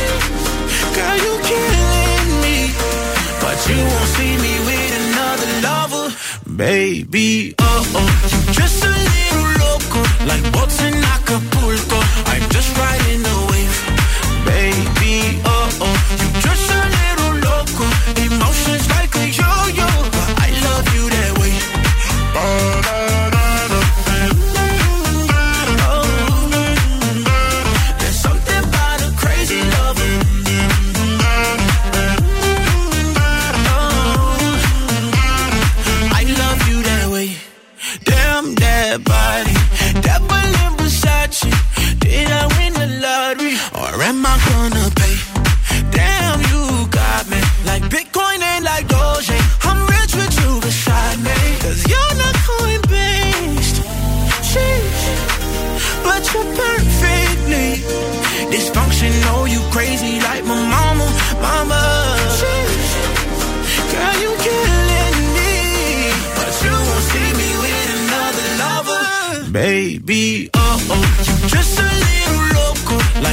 [0.97, 2.59] girl, you killing me.
[3.43, 4.50] But you won't see me
[6.61, 7.55] baby.
[7.59, 7.65] Uh
[7.97, 11.99] oh, you just a little loco, like boats in Acapulco.
[12.33, 13.77] I'm just riding the wave,
[14.45, 15.41] baby.
[15.43, 17.87] Uh oh, you just a little loco,
[18.27, 19.00] emotions like
[44.21, 45.17] am I gonna pay?
[45.97, 49.31] Damn, you got me like Bitcoin and like Doge.
[49.69, 53.77] I'm rich with you beside me, cause you're not coin based.
[54.51, 55.05] Sheesh,
[56.05, 57.71] but you're perfectly
[58.53, 59.49] dysfunctional.
[59.55, 61.07] You crazy like my mama,
[61.47, 61.81] mama.
[62.39, 62.93] Sheesh.
[63.93, 65.55] Girl, you killing me,
[66.37, 70.51] but you won't see me with another lover, baby.
[70.55, 72.00] Oh oh, you just a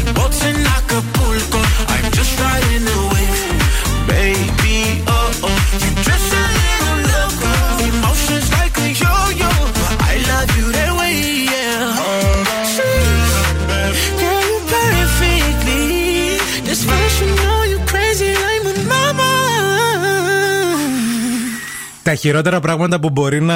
[0.04, 1.60] like boats in Acapulco.
[1.88, 5.07] I'm just riding the wave, baby.
[22.08, 23.56] Τα χειρότερα πράγματα που μπορεί να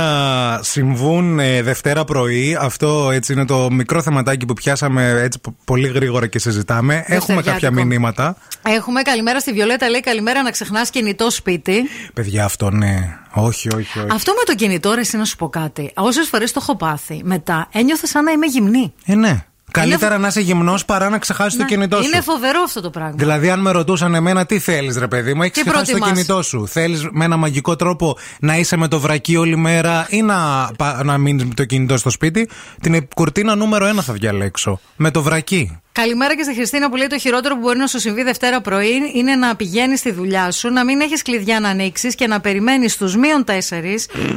[0.61, 5.87] συμβούν ε, Δευτέρα πρωί, αυτό έτσι είναι το μικρό θεματάκι που πιάσαμε έτσι πο- πολύ
[5.87, 6.93] γρήγορα και συζητάμε.
[6.95, 7.51] Έχουμε Δευτεριάτικο.
[7.51, 8.37] κάποια μηνύματα.
[8.67, 11.73] Έχουμε καλημέρα στη Βιολέτα, λέει καλημέρα να ξεχνάς κινητό σπίτι.
[12.13, 13.17] Παιδιά, αυτό ναι.
[13.33, 14.07] Όχι, όχι, όχι.
[14.11, 15.91] Αυτό με το κινητό, ρε, εσύ να σου πω κάτι.
[15.95, 18.93] Όσες φορές το έχω πάθει, μετά ένιωθα σαν να είμαι γυμνή.
[19.05, 19.45] Ε, ναι.
[19.71, 22.09] Καλύτερα να είσαι γυμνός παρά να ξεχάσεις το Να- κινητό σου.
[22.13, 23.13] Είναι φοβερό αυτό το πράγμα.
[23.17, 26.11] Δηλαδή, αν με ρωτούσαν εμένα τι θέλεις, ρε παιδί μου, έχεις Τι ξεχάσει το προτιμάς;
[26.25, 30.21] κινητό σου; Θέλεις με ένα μαγικό τρόπο να είσαι με το βρακί όλη μέρα ή
[30.21, 32.49] να, πα- να μείνεις με το κινητό στο σπίτι;
[32.81, 34.79] Την κουρτίνα νούμερο ένα θα διαλέξω.
[34.95, 35.79] Με το βρακί.
[35.93, 39.11] Καλημέρα και στη Χριστίνα που λέει το χειρότερο που μπορεί να σου συμβεί Δευτέρα πρωί
[39.13, 42.93] είναι να πηγαίνεις στη δουλειά σου, να μην έχεις κλειδιά να ανοίξεις και να περιμένεις
[42.93, 43.51] στου μείον 4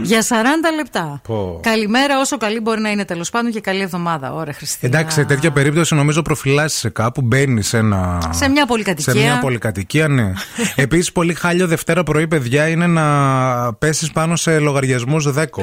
[0.02, 0.24] για 40
[0.76, 1.20] λεπτά.
[1.24, 1.60] Πω.
[1.62, 4.32] Καλημέρα, όσο καλή μπορεί να είναι τέλος πάντων και καλή εβδομάδα.
[4.32, 4.98] Ωραία, Χριστίνα.
[4.98, 8.30] Εντάξει, σε τέτοια περίπτωση νομίζω προφυλάσσεις κάπου, μπαίνεις σε ένα.
[8.30, 9.12] Σε μια πολυκατοικία.
[9.12, 10.32] Σε μια πολυκατοικία, ναι.
[10.84, 13.04] Επίσης, πολύ χάλιο Δευτέρα πρωί, παιδιά, είναι να
[13.74, 15.62] πέσεις πάνω σε λογαριασμούς δέκο.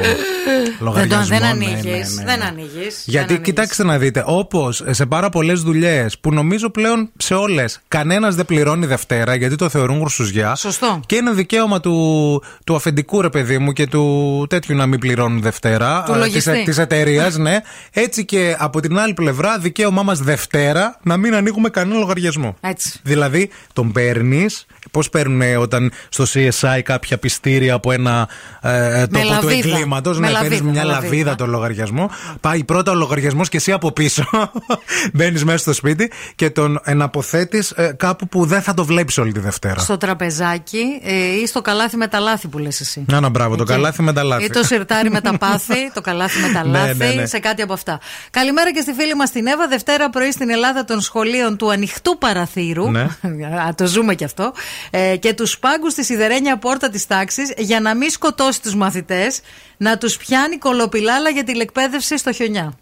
[0.79, 1.89] Δεν, το, δεν ναι, ανοίγει.
[1.89, 2.45] ναι, ναι, Δεν ναι.
[2.45, 2.87] ανοίγει.
[3.05, 5.80] Γιατί κοιτάξτε να δείτε, όπως σε πάρα πολλές δουλειές
[6.21, 10.55] που νομίζω πλέον σε όλες κανένας δεν πληρώνει Δευτέρα γιατί το θεωρούν γουρσουζιά.
[10.55, 10.99] Σωστό.
[11.05, 15.41] Και είναι δικαίωμα του, του αφεντικού ρε παιδί μου και του τέτοιου να μην πληρώνουν
[15.41, 16.03] Δευτέρα.
[16.03, 16.63] Του λογιστή.
[16.65, 17.59] Της εταιρείας, ναι.
[17.91, 22.55] Έτσι και από την άλλη πλευρά, δικαίωμά μας Δευτέρα να μην ανοίγουμε κανένα λογαριασμό.
[22.61, 22.99] Έτσι.
[23.03, 24.65] Δηλαδή, τον παίρνεις.
[24.91, 28.27] Πώς παίρνουν όταν στο CSI κάποια πιστήρια από ένα
[28.61, 29.69] ε, τόπο του λαβίδα.
[29.69, 30.19] εγκλήματος.
[30.19, 31.35] Με Ναι, λαβίδα, παίρνει μια με λαβίδα λαβίδα.
[31.35, 32.09] το λογαριασμό.
[32.41, 34.23] Πάει πρώτα ο λογαριασμός και εσύ από πίσω.
[35.13, 39.39] Μπαίνεις μέσα στο σπίτι και τον εναποθέτεις κάπου που δεν θα το βλέπεις όλη τη
[39.39, 39.79] Δευτέρα.
[39.79, 43.03] Στο τραπεζάκι ε, ή στο καλάθι με τα λάθη που λες εσύ.
[43.07, 43.71] Να, να, μπράβο, το Εκεί.
[43.71, 44.43] καλάθι με τα λάθη.
[44.43, 47.25] Ή το σιρτάρι με τα πάθη, το καλάθι με τα Ναι, λάθη, ναι, ναι.
[47.25, 47.99] σε κάτι από αυτά.
[48.31, 49.67] Καλημέρα και στη φίλη μας την Εύα.
[49.67, 52.91] Δευτέρα πρωί στην Ελλάδα των σχολείων του ανοιχτού παραθύρου.
[52.91, 53.01] Ναι.
[53.67, 54.53] Α, το ζούμε κι αυτό.
[54.89, 59.41] Ε, και τους πάγκους στη σιδερένια πόρτα της τάξης για να μην σκοτώσει τους μαθητές,
[59.77, 62.73] να τους πιάνει κολοπιλάλα για τηλεκπαίδευση στο χιονιά.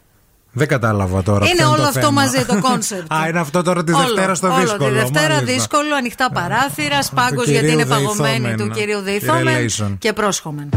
[0.52, 1.46] Δεν κατάλαβα τώρα.
[1.46, 2.12] Είναι ποιο όλο το αυτό θέμα.
[2.12, 3.14] μαζί το κόνσεπτ.
[3.14, 4.90] Α, είναι αυτό τώρα τη Όλο, Δευτέρα στο όλο, δύσκολο.
[4.90, 5.54] Τη Δευτέρα μάλιστα.
[5.54, 8.58] δύσκολο, ανοιχτά παράθυρα, σπάγκος Του γιατί είναι κυρίου παγωμένη Δεϊθόμεν.
[8.68, 9.96] του κυρίου Η Δεϊθόμεν relation.
[10.00, 10.70] και πρόσχομεν.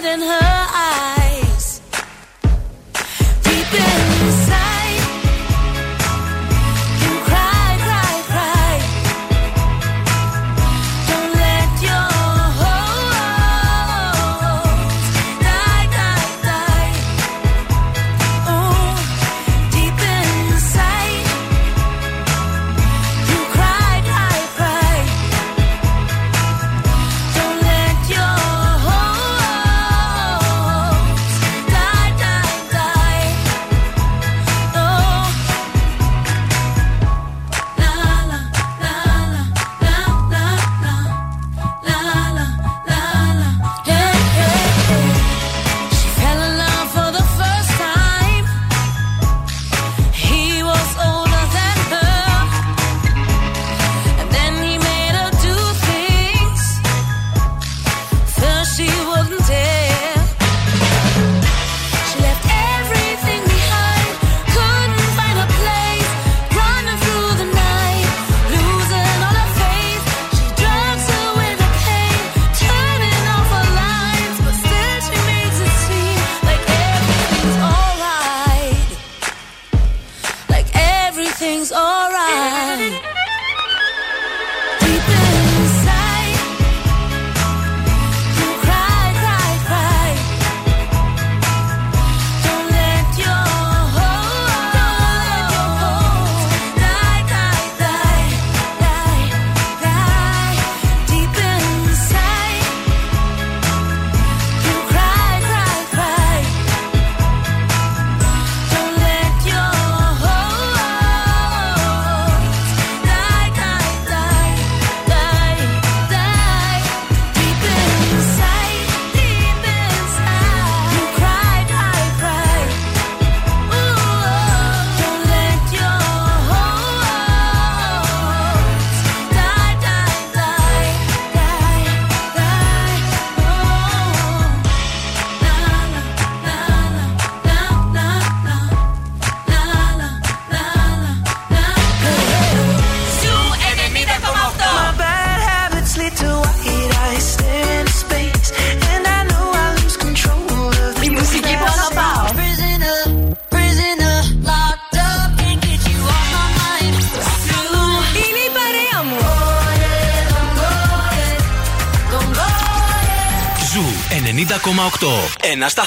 [0.00, 0.61] In her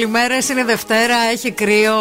[0.00, 0.36] Καλημέρε.
[0.50, 1.96] Είναι Δευτέρα, έχει κρύο.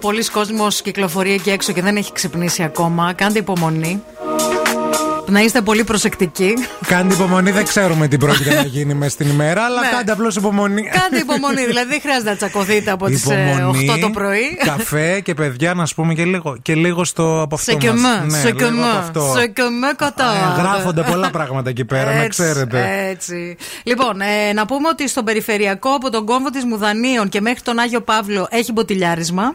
[0.00, 3.12] Πολλοί κόσμος κυκλοφορεί εκεί έξω και δεν έχει ξυπνήσει ακόμα.
[3.12, 4.02] Κάντε υπομονή.
[5.28, 6.54] Να είστε πολύ προσεκτικοί.
[6.86, 9.88] Κάντε υπομονή, δεν ξέρουμε τι πρόκειται να γίνει μες στην ημέρα, αλλά Ναι.
[9.96, 10.82] κάντε απλώς υπομονή.
[10.82, 11.66] Κάντε υπομονή.
[11.66, 14.56] δηλαδή δεν χρειάζεται να τσακωθείτε από τις Υπομονή, 8 το πρωί.
[14.64, 17.70] Καφέ και παιδιά, να πούμε και λίγο, και λίγο στο από αυτό.
[17.70, 18.00] Σε και μας.
[18.00, 19.32] με, Ναι, σε και λίγο από με, αυτό.
[19.38, 20.54] σε και με κατά.
[20.58, 23.08] Ε, γράφονται πολλά πράγματα εκεί πέρα, να Έτσι, ξέρετε.
[23.10, 23.56] Έτσι.
[23.82, 27.78] Λοιπόν, ε, να πούμε ότι στον περιφερειακό από τον κόμβο της Μουδανίων και μέχρι τον
[27.78, 29.54] Άγιο Παύλο έχει μποτιλιάρισμα.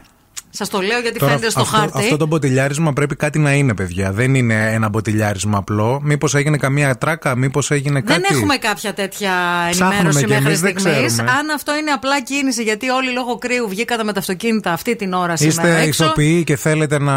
[0.61, 1.97] Σας το λέω γιατί Τώρα, φαίνεται στο αυτό, χάρτη.
[1.97, 4.11] αυτό το μποτιλιάρισμα πρέπει κάτι να είναι, παιδιά.
[4.11, 5.99] Δεν είναι ένα μποτιλιάρισμα απλό.
[6.03, 8.35] Μήπως έγινε καμία τράκα, μήπως έγινε Δεν κάτι.
[8.35, 9.31] έχουμε κάποια τέτοια
[9.69, 11.05] Ψάχνουμε ενημέρωση κι μέχρι εμείς, δεν στιγμής.
[11.13, 11.31] ξέρουμε.
[11.31, 15.13] Αν αυτό είναι απλά κίνηση, γιατί όλοι λόγω κρύου βγήκατε με τα αυτοκίνητα αυτή την
[15.13, 16.03] ώρα σήμερα Είστε έξω.
[16.03, 17.15] ηθοποιοί και θέλετε να,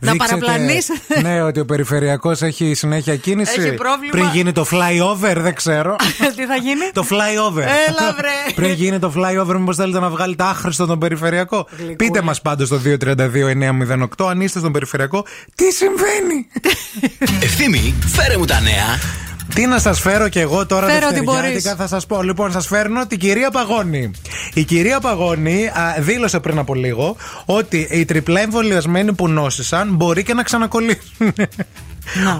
[0.00, 1.20] δείξετε παραπλανήσετε.
[1.22, 3.60] Ναι, ότι ο περιφερειακός έχει συνέχεια κίνηση.
[3.60, 4.10] Έχει πρόβλημα.
[4.10, 5.96] Πριν γίνει το flyover, δεν ξέρω.
[6.36, 7.60] Τι θα γίνει; το flyover.
[7.88, 8.52] Έλα, βρε.
[8.54, 11.66] Πριν γίνει το flyover, μήπως θέλετε να βγάλετε άχρηστο τον περιφερειακό.
[11.96, 12.96] Πείτε μας πάντως στο
[14.18, 15.24] 232-908 αν είστε στον περιφερειακό.
[15.54, 16.46] Τι συμβαίνει;
[17.42, 18.98] Ευθύμη, φέρε μου τα νέα.
[19.54, 22.22] Τι να σας φέρω κι εγώ τώρα Φέρω ό,τι δευτεριάτικα θα σας πω.
[22.22, 24.10] Λοιπόν, σας φέρνω την κυρία Παγώνη.
[24.54, 30.22] Η κυρία Παγώνη α, δήλωσε πριν από λίγο ότι οι τριπλά εμβολιασμένοι που νόσησαν μπορεί
[30.22, 31.32] και να ξανακολλήσουν.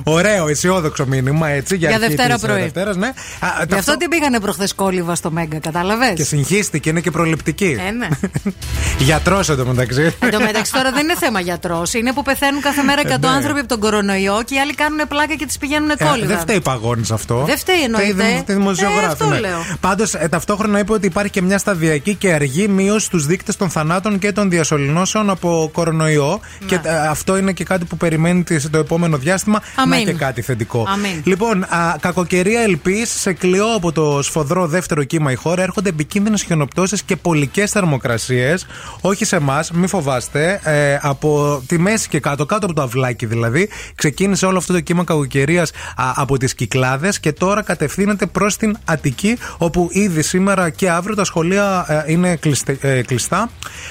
[0.05, 2.61] Ωραίο, αισιόδοξο μήνυμα έτσι για, Για αρχή Δευτέρα της, ε, πρωί.
[2.61, 3.07] Δευτέρας, ναι.
[3.07, 7.11] Α, Γι' ταυτό- αυτό την πήγανε προχθές κόλληβα στο Μέγκα, κατάλαβες; Και συγχύστηκε, είναι και
[7.11, 7.77] προληπτική.
[7.87, 8.09] Ε, ναι.
[8.99, 10.15] Γιατρός εντωμεταξύ.
[10.21, 11.95] Εν τω μεταξύ τώρα δεν είναι θέμα γιατρός.
[11.95, 13.29] Είναι που πεθαίνουν κάθε μέρα 100 ναι.
[13.29, 16.27] άνθρωποι από τον κορονοϊό και οι άλλοι κάνουν πλάκα και τις πηγαίνουν Ε, κόλληβα.
[16.27, 17.43] δεν φταίει παγώνης αυτό.
[17.47, 18.13] Δεν φταίει, εννοείται.
[18.13, 19.05] Φταίει η δημο- τη δημοσιογράφη.
[19.05, 19.59] Ε, αυτό λέω.
[19.81, 24.19] Πάντως, ταυτόχρονα είπε ότι υπάρχει και μια σταδιακή και αργή μείωση στους δείκτες των θανάτων
[24.19, 26.41] και των διασωληνώσεων από κορονοϊό.
[26.67, 29.56] Και ε, αυτό είναι και κάτι που περιμένει τις- το επόμενο διάστημα.
[29.77, 29.99] Αμήν.
[29.99, 30.87] Να και κάτι θετικό.
[30.93, 31.21] Αμήν.
[31.25, 36.43] Λοιπόν, α, κακοκαιρία ελπί σε κλειό από το σφοδρό δεύτερο κύμα η χώρα έρχονται επικίνδυνες
[36.43, 38.67] χιονοπτώσεις και πολικές θερμοκρασίες.
[39.01, 40.61] Όχι σε εμάς, μη φοβάστε.
[40.65, 44.81] Ε, από τη μέση και κάτω, κάτω από το αυλάκι δηλαδή, ξεκίνησε όλο αυτό το
[44.81, 45.71] κύμα κακοκαιρίας
[46.15, 51.25] από τις Κυκλάδες και τώρα κατευθύνεται προς την Αττική, όπου ήδη σήμερα και αύριο τα
[51.25, 53.51] σχολεία ε, είναι κλειστε- ε, κλειστά.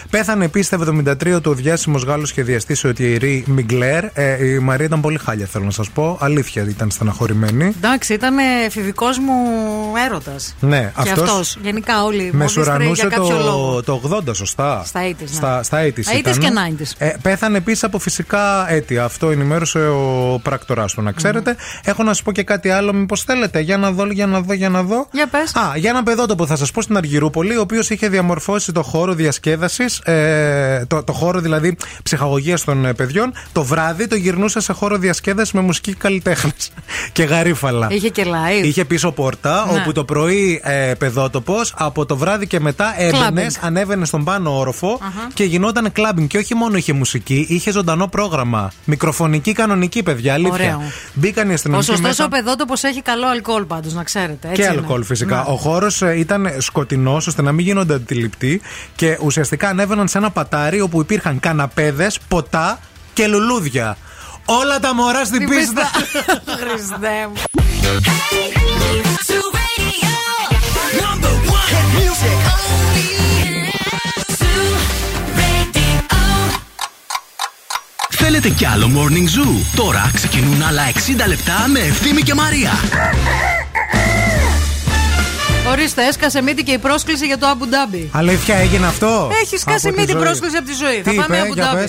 [0.09, 4.03] Πέθανε επίσης τα 73 του διάσημος Γάλλος σχεδιαστής ο Τιερή Μιγκλέρ.
[4.13, 6.17] Ε, η Μαρία ήταν πολύ χάλια, θέλω να σας πω.
[6.21, 7.73] Αλήθεια ήταν στεναχωρημένη.
[7.77, 9.33] Εντάξει, ήταν εφηβικός μου
[10.05, 10.55] έρωτας.
[10.59, 11.57] Ναι, Και αυτός αυτός.
[11.61, 13.83] Γενικά όλοι οι Μεσουρανούσε για κάποιο λόγο.
[13.83, 14.83] το, το 80, σωστά.
[14.85, 15.27] Στα 80s, ναι.
[15.27, 16.37] Στα, στα 80s, 80s ήταν.
[16.37, 16.91] και 90s.
[16.97, 19.03] Ε, πέθανε επίσης από φυσικά αίτια.
[19.03, 21.55] Αυτό ενημέρωσε ο πράκτοράς του, να ξέρετε.
[21.83, 23.59] Έχω να σας πω και κάτι άλλο, μήπως θέλετε.
[23.59, 25.07] Για να δω, για να δω, για να δω.
[25.11, 25.55] Για πες.
[25.55, 29.13] Α, για ένα παιδότοπο θα σας πω στην Αργυρούπολη, ο οποίος είχε διαμορφώσει το χώρο
[29.13, 33.33] διασκέδασης, ε, το, το χώρο δηλαδή ψυχαγωγίας των ε, παιδιών.
[33.51, 36.71] Το βράδυ το γυρνούσε σε χώρο διασκέδασης με μουσική καλλιτέχνες
[37.11, 37.87] και γαρίφαλα.
[37.91, 38.65] Είχε και live.
[38.65, 39.79] Είχε πίσω πόρτα, Ναι.
[39.79, 43.65] όπου το πρωί ε, παιδότοπο, από το βράδυ και μετά έμπαινες, Clubbing.
[43.65, 44.99] ανέβαινε στον πάνω όροφο
[45.33, 46.27] και γινόταν κλαμπινγκ.
[46.27, 48.71] Και όχι μόνο είχε μουσική, είχε ζωντανό πρόγραμμα.
[48.85, 50.53] Μικροφωνική κανονική, παιδιά, αλήθεια.
[50.75, 50.91] Ωραίο.
[51.13, 52.25] Μπήκαν οι Ο αστυνομικοί σωστός μέσα.
[52.25, 54.47] ο παιδότοπο έχει καλό αλκοόλ πάντως, να ξέρετε.
[54.47, 54.77] Έτσι Και είναι.
[54.77, 55.35] αλκοόλ φυσικά.
[55.35, 55.43] Ναι.
[55.53, 58.61] Ο χώρος ήταν σκοτεινός ώστε να μην γίνονται αντιληπτοί
[58.95, 62.79] και ουσιαστικά ανέβαιναν σε ένα πατάρι όπου υπήρχαν καναπέδες, ποτά
[63.13, 63.97] και λουλούδια.
[64.45, 65.91] Όλα τα μωρά στην Την πίστα.
[66.61, 67.41] Χριστέ μου.
[78.09, 82.71] Θέλετε κι άλλο Morning Zoo; Τώρα ξεκινούν άλλα 60 λεπτά με Ευθύμη και Μαρία.
[85.67, 88.07] Ορίστε, έσκασε μύτη και η πρόσκληση για το Abu Dhabi.
[88.11, 90.21] Αλήθεια έγινε αυτό; Έχει σκάσει Από τη μύτη ζωή.
[90.21, 91.01] πρόσκληση από τη ζωή.
[91.01, 91.87] Τι θα πάμε είπε,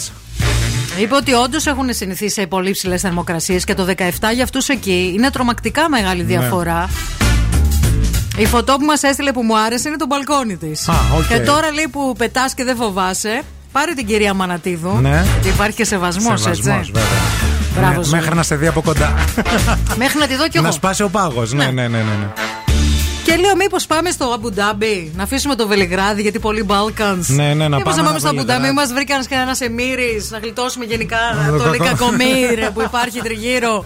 [0.96, 1.02] Abu για Dhabi.
[1.02, 1.02] πες.
[1.02, 5.12] Είπε ότι όντως έχουν συνηθίσει σε πολύ ψηλές θερμοκρασίες και το 17 για αυτούς εκεί
[5.16, 6.26] είναι τρομακτικά μεγάλη Ναι.
[6.26, 6.88] διαφορά.
[8.36, 10.88] Η φωτό που μας έστειλε που μου άρεσε είναι το μπαλκόνι της.
[10.88, 11.26] Α, οκ.
[11.28, 13.42] Και τώρα λέει που πετάς και δεν φοβάσαι,
[13.72, 14.98] πάρε την κυρία Μανατίδου.
[15.00, 15.24] Ναι.
[15.32, 16.90] Γιατί υπάρχει και σεβασμός, Σεβασμός, έτσι.
[16.92, 17.08] βέβαια.
[17.76, 18.20] Μπράβο, Ναι, Ζωή.
[18.20, 19.14] μέχρι να σε δει από κοντά.
[19.96, 20.66] Μέχρι να τη δω κι εγώ.
[20.66, 21.52] να σπάσει ο πάγος.
[21.52, 21.98] Ναι, ναι, ναι, ναι.
[21.98, 22.26] ναι.
[23.26, 27.26] Και λέω, μήπως πάμε στο Abu Dhabi, να αφήσουμε το Βελιγράδι, γιατί πολύ Balkans.
[27.26, 28.90] Ναι, ναι, να Μήπως πάμε να πάμε ένα στο Abu Dhabi, Βελιγράδι.
[28.90, 31.16] μα βρήκαν και ένα εμίρη, να γλιτώσουμε γενικά
[31.50, 31.72] το το κακό.
[31.72, 33.84] Λικακομύρ που υπάρχει τριγύρω.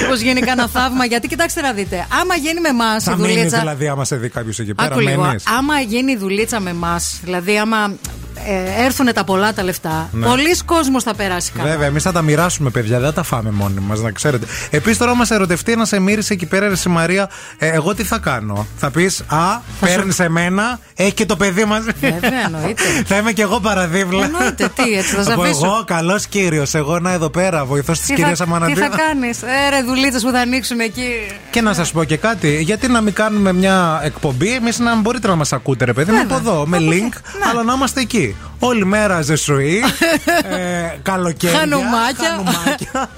[0.00, 1.04] Μήπως γίνει κανένα θαύμα.
[1.04, 3.58] Γιατί κοιτάξτε να δείτε, άμα γίνει με εμάς η Θα μείνει δουλίτσα.
[3.58, 4.88] δηλαδή άμα σε δει κάποιος εκεί πέρα.
[4.88, 5.22] Άκου λίγο.
[5.22, 5.44] μένεις.
[5.58, 7.94] Άμα γίνει η δουλίτσα με εμάς, δηλαδή άμα
[8.34, 10.26] ε, έρθουν τα πολλά τα λεφτά, Ναι.
[10.26, 11.70] πολλοί κόσμος θα περάσει καλά.
[11.70, 12.98] Βέβαια, εμείς θα τα μοιράσουμε, παιδιά.
[12.98, 14.46] Δεν θα τα φάμε μόνοι μας, να ξέρετε.
[14.70, 17.30] Επίσης, τώρα μας ερωτευτεί ένας σε μύρισε εκεί πέρα, ρε, η Μαρία.
[17.58, 21.90] Ε, εγώ τι θα κάνω; Θα πεις Α, παίρνεις εμένα, έχει και το παιδί μαζί.
[22.00, 22.82] Βέβαια, εννοείται.
[23.08, 24.24] θα είμαι κι εγώ παραδίβλα.
[24.24, 25.64] Εννοείται, τι, έτσι θα σε Θα πω αφήσω.
[25.66, 26.74] εγώ, καλός κύριος.
[26.74, 28.76] Εγώ να εδώ πέρα, βοηθός της Τι κυρίας θα, τι Αμαναντίου.
[28.76, 31.08] θα κάνεις, ε, ρε δουλίτσες που θα ανοίξουν εκεί.
[31.50, 35.28] Και να σας πω και κάτι, γιατί να μην κάνουμε μια εκπομπή, εμείς να μπορείτε
[35.28, 37.12] να μας ακούτε, ρε παιδί μου, από εδώ, με link,
[37.50, 38.23] αλλά να είμαστε εκεί.
[38.58, 39.80] Όλη μέρα ζεσουή,
[40.56, 42.28] ε, καλοκαίρια, Χανουμάκια.
[42.28, 43.08] χανουμάκια,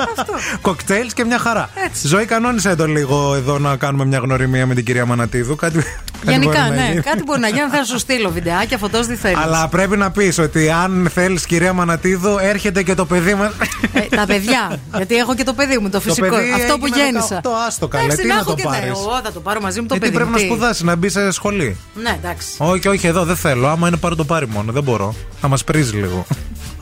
[0.61, 1.69] κοκτέιλς και μια χαρά.
[2.03, 5.57] Ζωή, κανόνισε το λίγο εδώ να κάνουμε μια γνωριμία με την κυρία Μανατίδου.
[5.57, 7.01] Κάτι, κάτι Γενικά, μπορεί να ναι, γίνει.
[7.01, 7.69] κάτι μπορεί να γίνει.
[7.71, 9.37] Θα σου στείλω βιντεάκια, φωτός τι θέλεις.
[9.39, 13.53] Αλλά πρέπει να πεις ότι αν θέλεις, κυρία Μανατίδου, έρχεται και το παιδί μας.
[13.93, 14.79] Ε, τα παιδιά.
[14.97, 16.29] Γιατί έχω και το παιδί μου, το φυσικό.
[16.29, 17.41] παιδί Αυτό που έγινε γέννησα.
[17.45, 19.61] 18, άστο καλέ, Εντάξει, τι να έχω το και τα- πάρεις; Εγώ θα το πάρω
[19.61, 20.17] μαζί μου το Γιατί παιδί.
[20.17, 21.77] πρέπει μου, να τι; σπουδάσεις, να μπεις σε σχολή.
[21.95, 22.49] Ναι, εντάξει.
[22.59, 23.69] Όχι, όχι, εδώ δεν θέλω.
[23.69, 24.73] Άμα είναι πάρω το πάρει μόνο.
[24.73, 25.14] Δεν μπορώ.
[25.40, 26.26] Θα μας πρίζει λίγο.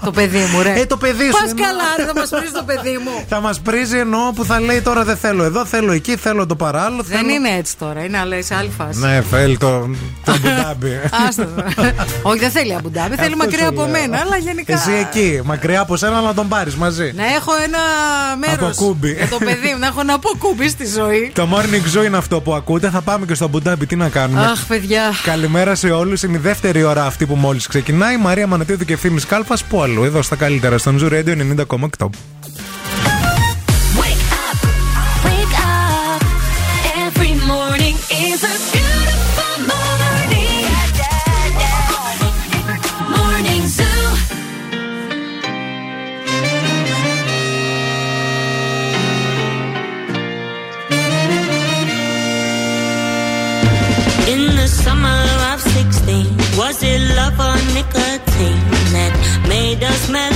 [0.04, 0.72] Το παιδί μου, ρε.
[0.80, 1.64] Ε, το παιδί σου Πας εννοώ.
[1.66, 3.24] καλά, ρε, θα μας πει το παιδί μου.
[3.32, 6.56] Θα μας πρίζει εννοώ που θα λέει τώρα δεν θέλω εδώ, θέλω εκεί, θέλω το
[6.56, 7.02] παράλληλο.
[7.02, 7.30] Δεν θέλω...
[7.30, 8.98] είναι έτσι τώρα, είναι άλλη, σε άλλη φάση.
[8.98, 9.90] Ναι, θέλει το.
[10.24, 11.00] το μπουντάμπι.
[11.28, 11.46] Άστο.
[12.22, 13.90] Όχι, δεν θέλει αμπουντάμπι, θέλει Αυτό μακριά σου από λέω.
[13.90, 14.72] μένα, αλλά γενικά.
[14.72, 17.12] Εσύ εκεί, μακριά από σένα να τον πάρεις μαζί.
[17.16, 17.78] Να έχω ένα
[18.38, 19.12] μέρος Αποκούμπι.
[19.12, 21.30] για το παιδί μου, να έχω ένα αποκούμπι στη ζωή.
[21.34, 22.90] Το morning zoo είναι αυτό που ακούτε.
[22.90, 23.86] Θα πάμε και στο μπουντάμπι.
[23.86, 24.40] Τι να κάνουμε.
[24.44, 25.02] Αχ, παιδιά.
[25.24, 26.22] Καλημέρα σε όλους.
[26.22, 28.16] Είναι η δεύτερη ώρα αυτή που μόλις ξεκινάει.
[28.16, 29.64] Μαρία Μανατίδου και ευθύνη Κάλφας.
[29.64, 31.36] Πού αλλού, εδώ στα καλύτερα, στον Zoo Radio
[31.98, 32.08] 90,8.
[59.80, 60.33] does man.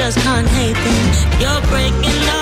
[0.00, 1.40] Just can't hate them.
[1.40, 2.39] You're breaking all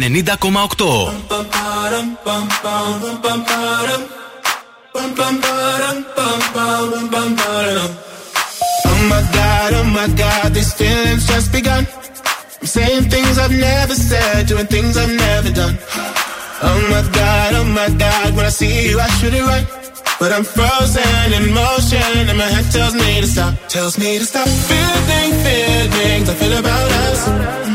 [8.88, 11.84] Oh my god, oh my god, these feelings just begun.
[12.61, 15.76] I'm saying things I've never said, doing things I've never done.
[16.67, 19.67] Oh my god, oh my god, when I see you, I should it right.
[20.19, 24.26] But I'm frozen in motion, and my head tells me to stop, tells me to
[24.26, 24.47] stop.
[24.47, 27.74] Feeling feelings I feel about us.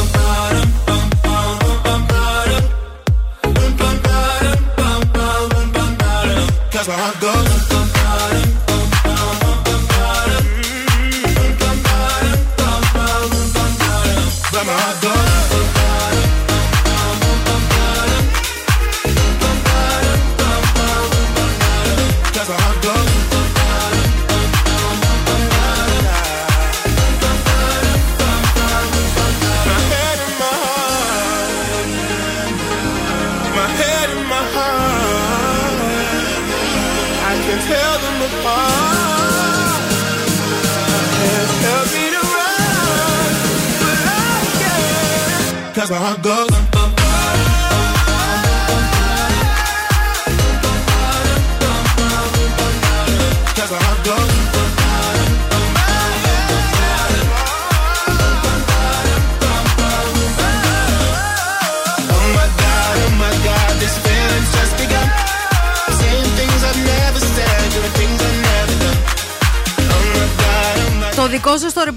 [7.01, 7.70] Ela gosta.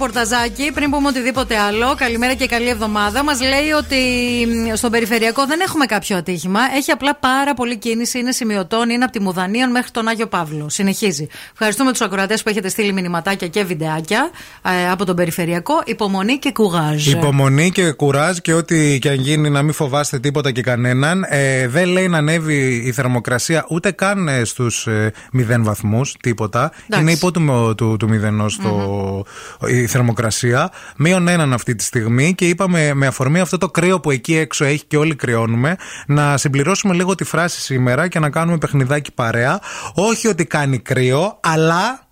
[0.07, 3.97] Ρεπορταζάκι, πριν πούμε οτιδήποτε άλλο, καλημέρα και καλή εβδομάδα, μας λέει ότι
[4.47, 6.61] μ, στον περιφερειακό δεν έχουμε κάποιο ατύχημα.
[6.77, 10.69] Έχει απλά πάρα πολλή κίνηση, είναι σημειωτών, είναι από τη Μουδανίων μέχρι τον Άγιο Παύλο.
[10.69, 11.27] Συνεχίζει.
[11.53, 14.31] Ευχαριστούμε τους ακροατές που έχετε στείλει μηνυματάκια και βιντεάκια
[14.63, 15.83] ε, από τον περιφερειακό.
[15.85, 17.07] Υπομονή και κουγάζ.
[17.07, 21.25] Υπομονή και κουράζ και ό,τι και αν γίνει να μην φοβάστε τίποτα και κανέναν.
[21.29, 26.73] Ε, δεν λέει να ανέβει η θερμοκρασία ούτε καν ε, στους ε, 0 βαθμούς, τίποτα.
[26.85, 27.03] Εντάξει.
[27.03, 29.25] Είναι υπό του, του, του μηδενός το,
[29.67, 30.71] η θερμοκρασία.
[30.97, 34.65] Μείον έναν αυτή τη στιγμή και είπαμε με αφορμή αυτό το κρύο που εκεί έξω
[34.65, 35.77] έχει και όλοι κρυώνουμε
[36.07, 39.61] να συμπληρώσουμε λίγο τη φράση σήμερα και να κάνουμε παιχνιδάκι παρέα.
[39.95, 42.03] Όχι ότι κάνει κρύο, αλλά.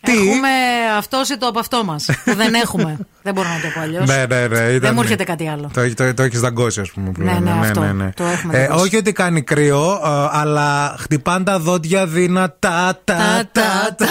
[0.00, 0.48] Τι; Έχουμε
[0.96, 2.08] αυτόσει το από αυτό μας.
[2.24, 2.98] που δεν έχουμε.
[3.32, 4.06] δεν μπορώ να το πω αλλιώς.
[4.08, 4.46] Ναι, ναι, ναι.
[4.58, 5.70] Δεν ήταν- μου έρχεται κάτι άλλο.
[5.74, 7.10] Το, το, το έχεις δαγκώσει, ας πούμε.
[7.10, 7.50] που Ναι, λένε.
[7.50, 7.80] ναι, αυτό.
[8.14, 8.84] Το έχουμε Ε, δαγκώσει.
[8.84, 12.98] όχι ότι κάνει κρύο, ε, αλλά χτυπάν τα δόντια δυνατά.
[13.04, 14.06] Τα, τα, τα,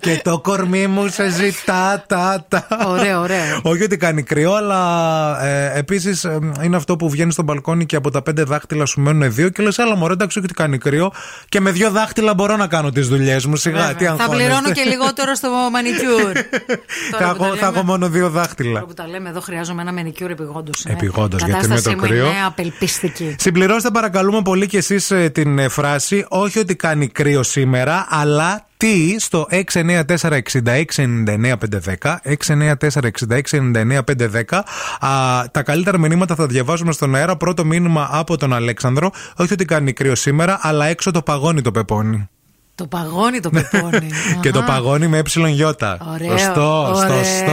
[0.00, 2.04] και το κορμί μου σε ζητά.
[2.06, 2.66] Τα, τα.
[2.86, 3.60] Ωραίο, ωραίο.
[3.62, 6.26] όχι ότι κάνει κρύο, αλλά ε, επίσης
[6.62, 9.62] είναι αυτό που βγαίνει στο μπαλκόνι και από τα πέντε δάχτυλα σου μένουν δύο και
[9.62, 11.12] λες, Έλα, μωρέ, εντάξει, όχι ότι κάνει κρύο.
[11.48, 13.56] Και με δύο δάχτυλα μπορώ να κάνω τις δουλειές μου.
[13.56, 13.94] Σιγά, Βέβαια.
[13.94, 14.36] τι θα αγχώνεστε.
[14.36, 16.32] πληρώνω και λιγότερο στο μανικιούρ.
[17.10, 18.72] Θα Τώρα που έχω, τα θα έχω λέμε- μόνο δύο δάχτυλα.
[18.72, 20.84] Τώρα που τα λέμε εδώ, χρειάζομαι ένα μανικιούρ επιγόντως.
[20.84, 22.26] Επιγόντως, Η γιατί με κατάστασή το μου κρύο.
[22.26, 23.36] είναι απελπιστική.
[23.38, 28.66] Συμπληρώστε παρακαλούμε πολύ και εσείς ε, την ε, φράση Όχι ότι κάνει κρύο σήμερα Αλλά
[28.76, 32.16] τι στο 694-6699-510
[32.46, 34.60] 694-6699-510
[35.00, 39.64] Α, Τα καλύτερα μηνύματα θα διαβάζουμε στον αέρα Πρώτο μήνυμα από τον Αλέξανδρο Όχι ότι
[39.64, 42.28] κάνει κρύο σήμερα Αλλά έξω το παγώνει το πεπόνι
[42.74, 44.10] Το παγώνει το πεπόνι.
[44.42, 44.72] Και το Αχα.
[44.72, 47.24] παγώνει με ε γιώτα Ωραίο, Σωστό, ωραίο.
[47.24, 47.52] σωστό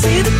[0.00, 0.39] see the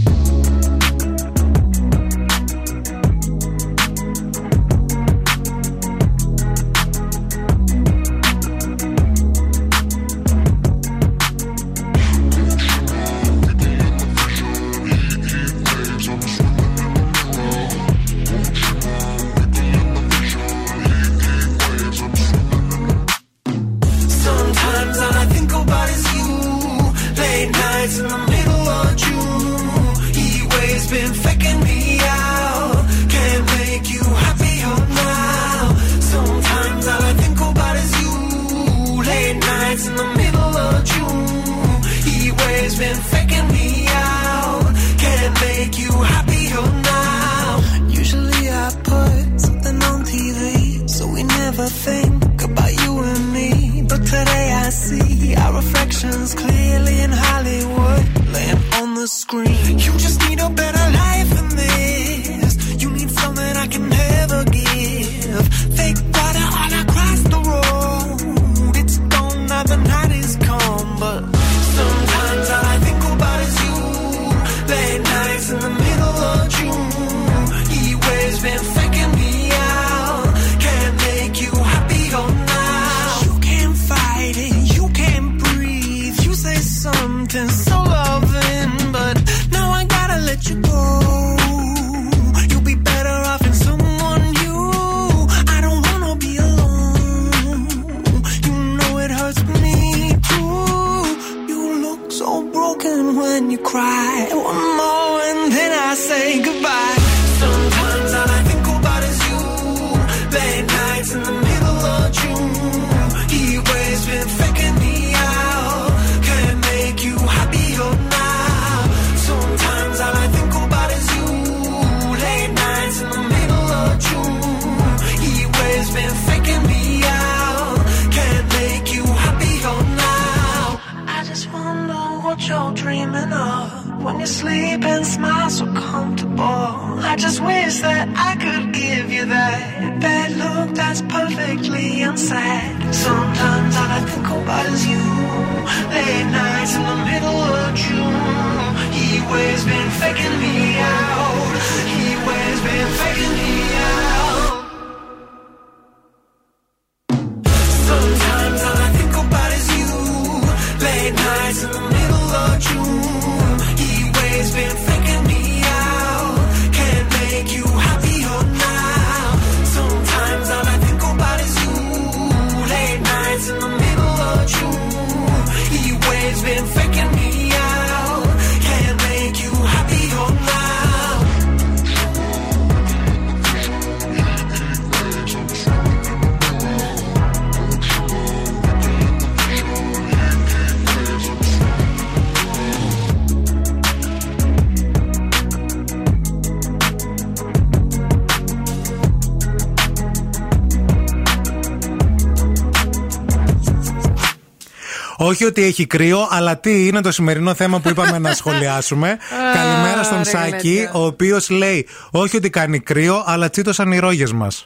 [205.31, 209.17] Όχι ότι έχει κρύο, αλλά τι είναι το σημερινό θέμα που είπαμε να σχολιάσουμε.
[209.57, 210.91] Καλημέρα στον ρε Σάκη, γλέντια.
[210.93, 214.65] ο οποίος λέει: Όχι ότι κάνει κρύο, αλλά τσίτωσαν οι ρόγες μας.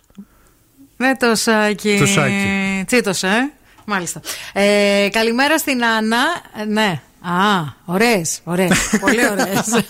[0.97, 1.97] Ναι, το σάκι.
[1.99, 2.83] Το σάκι.
[2.85, 3.51] Τσίτωσε, ε.
[3.85, 4.21] Μάλιστα.
[4.53, 6.17] Ε, καλημέρα στην Άννα.
[6.61, 7.01] Ε, ναι.
[7.27, 8.89] Α, ωραίες, ωραίες.
[9.01, 9.83] Πολύ ωραίες.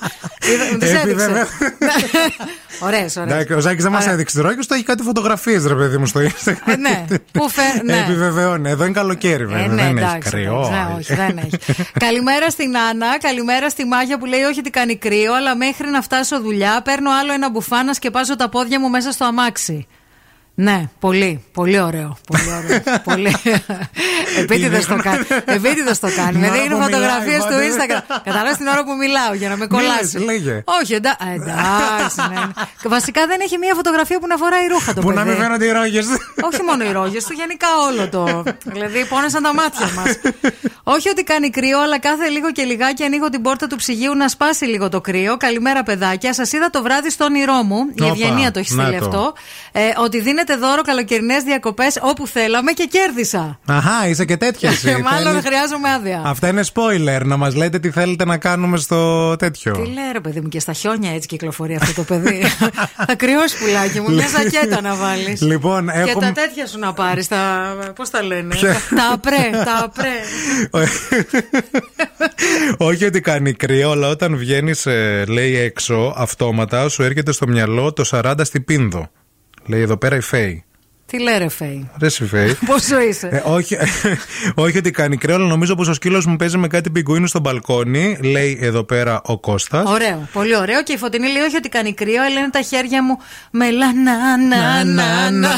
[1.03, 1.45] Επιβεβαίω.
[2.79, 3.33] Ωραίες, ωραίες.
[3.33, 6.05] Εντάξει, ο Ζάκης δεν μας έδειξε τι ρόγε, το έχει κάτι φωτογραφίες, ρε παιδί μου,
[6.05, 6.77] στο Instagram.
[6.79, 7.61] ναι, που φε...
[7.85, 7.97] ναι.
[7.97, 8.69] Επιβεβαιώνει.
[8.69, 9.63] Εδώ είναι καλοκαίρι, βέβαια.
[9.63, 10.71] Ε, ναι, δεν έχει εντάξει, κρύο.
[10.71, 11.83] εντάξει, ναι, όχι, δεν έχει.
[12.05, 16.01] καλημέρα στην Άννα, καλημέρα στη Μάγια που λέει όχι ότι κάνει κρύο, αλλά μέχρι να
[16.01, 19.87] φτάσω δουλειά παίρνω άλλο ένα μπουφάνας και πάζω τα πόδια μου μέσα στο αμάξι.
[20.57, 22.17] Ναι, πολύ, πολύ ωραίο.
[22.27, 22.79] Πολύ ωραίο.
[23.03, 23.35] πολύ.
[24.41, 25.25] Επίτηδες το κάνει.
[25.45, 26.31] Επίτηδες το κάνει.
[26.31, 28.03] Την Με ώρα δείχνει που φωτογραφίε μιλάει, του πάντα.
[28.07, 28.21] Instagram.
[28.23, 30.13] Κατάλαβες την ώρα που μιλάω για να με κολλάσεις.
[30.13, 30.63] Μίλες, λέγε.
[30.81, 32.19] Όχι, εντά- εντάξει.
[32.29, 32.89] ναι, ναι.
[32.95, 35.29] Βασικά δεν έχει μία φωτογραφία που να φοράει ρούχα το Που να παιδί.
[35.29, 36.05] μην φαίνονται οι ρόγες.
[36.41, 38.43] Όχι μόνο οι ρόγες του, γενικά όλο το.
[38.65, 40.19] δηλαδή, πόνεσαν τα μάτια μας.
[40.83, 44.27] Όχι ότι κάνει κρύο, αλλά κάθε λίγο και λιγάκι ανοίγω την πόρτα του ψυγείου να
[44.27, 45.37] σπάσει λίγο το κρύο.
[45.37, 46.33] Καλημέρα, παιδάκια.
[46.33, 47.77] Σας είδα το βράδυ στο όνειρό μου.
[47.93, 49.05] Η Όπα, Ευγενία το έχει να στείλει το.
[49.05, 49.33] αυτό.
[49.71, 53.59] Ε, ότι δίνετε δώρο καλοκαιρινές διακοπές όπου θέλαμε και κέρδισα.
[53.65, 54.87] Αχά, είσαι και τέτοια εσύ.
[55.11, 56.21] Μάλλον Θέλεις- χρειάζομαι άδεια.
[56.25, 57.21] Αυτά είναι spoiler.
[57.25, 59.71] Να μας λέτε τι θέλετε να κάνουμε στο τέτοιο.
[59.73, 62.43] Τι λέει ρε παιδί μου, και στα χιόνια έτσι κυκλοφορεί αυτό το παιδί.
[63.07, 65.41] θα κρυώσει πουλάκι μου, μια ζακέτα να βάλεις.
[65.41, 66.25] Λοιπόν, Και έχουμε.
[66.25, 67.27] τα τέτοια σου να πάρεις.
[67.27, 67.73] Τα.
[67.95, 70.15] Πώς τα λένε; Ποια; τα απρέ, τα απρέ.
[72.77, 74.87] Όχι ότι κάνει κρύο, αλλά όταν βγαίνεις,
[75.27, 79.09] λέει έξω, αυτόματα σου έρχεται στο μυαλό το 40 στην Πίνδο.
[79.65, 80.63] Λέει εδώ πέρα η Φέη.
[81.07, 82.57] Τι λέει ρε Φέη; Ρε η Φέη.
[82.65, 83.77] Πόσο είσαι; Ε, όχι,
[84.55, 87.39] όχι ότι κάνει κρύο, αλλά νομίζω πως ο σκύλος μου παίζει με κάτι πιγκουίνους στο
[87.39, 88.17] μπαλκόνι.
[88.21, 89.89] Λέει εδώ πέρα ο Κώστας.
[89.89, 90.83] Ωραίο, πολύ ωραίο.
[90.83, 93.17] Και η φωτεινή λέει όχι ότι κάνει κρύο, αλλά είναι τα χέρια μου
[93.51, 95.49] μελανά, να, να, να.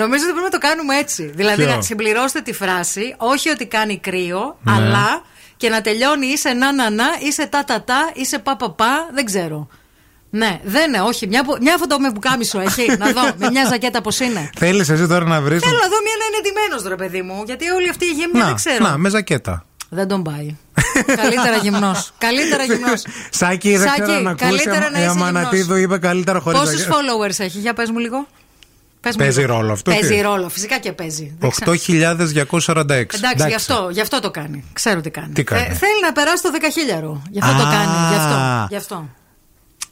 [0.00, 1.32] Νομίζω ότι πρέπει να το κάνουμε έτσι.
[1.34, 4.72] Δηλαδή Ποιο; να συμπληρώσετε τη φράση, όχι ότι κάνει κρύο, Ναι.
[4.72, 5.22] αλλά
[5.56, 9.08] και να τελειώνει είσαι να, να, να, είσαι τα, τα, τα, είσαι πα, πα, πα,
[9.14, 9.68] δεν ξέρω.
[10.30, 11.26] Ναι, δεν είναι, όχι.
[11.26, 14.50] Μια, που- μια φωτό με μπουκάμισο έχει, να δω, με μια ζακέτα πώς είναι.
[14.58, 15.58] Θέλεις εσύ τώρα να βρει.
[15.58, 18.44] Θέλω να δω μια να είναι ντυμένο, ρε παιδί μου, γιατί όλη αυτή η γύμνια
[18.44, 18.84] δεν ξέρω.
[18.88, 19.64] να, με ζακέτα.
[19.88, 20.56] Δεν τον πάει.
[21.06, 22.10] καλύτερα γυμνός.
[22.26, 23.04] Καλύτερα γυμνός.
[23.30, 24.48] Σάκη, δεν ξέρω να ακούσει.
[24.48, 25.80] καλύτερα να Η είσαι Αμανατίδου γυμνός.
[25.80, 28.26] είπε καλύτερα χωρίς Πόσους followers έχει, για πες μου λίγο.
[29.00, 29.52] Πες μου Παίζει λίγο.
[29.56, 31.36] ρόλο αυτό, Παίζει τι; ρόλο, φυσικά και παίζει.
[31.38, 31.72] Δεν ξέρω.
[31.72, 32.82] 8.246.
[33.14, 34.64] Εντάξει, γι' αυτό, γι' αυτό το κάνει.
[34.72, 35.32] Ξέρω τι κάνει.
[35.32, 37.20] Τι κάνει; Ε, θέλει να περάσει το 10.000.
[37.30, 37.70] Γι' αυτό το Α.
[37.70, 38.08] κάνει.
[38.10, 38.66] Γι' αυτό.
[38.68, 39.08] Γι' αυτό.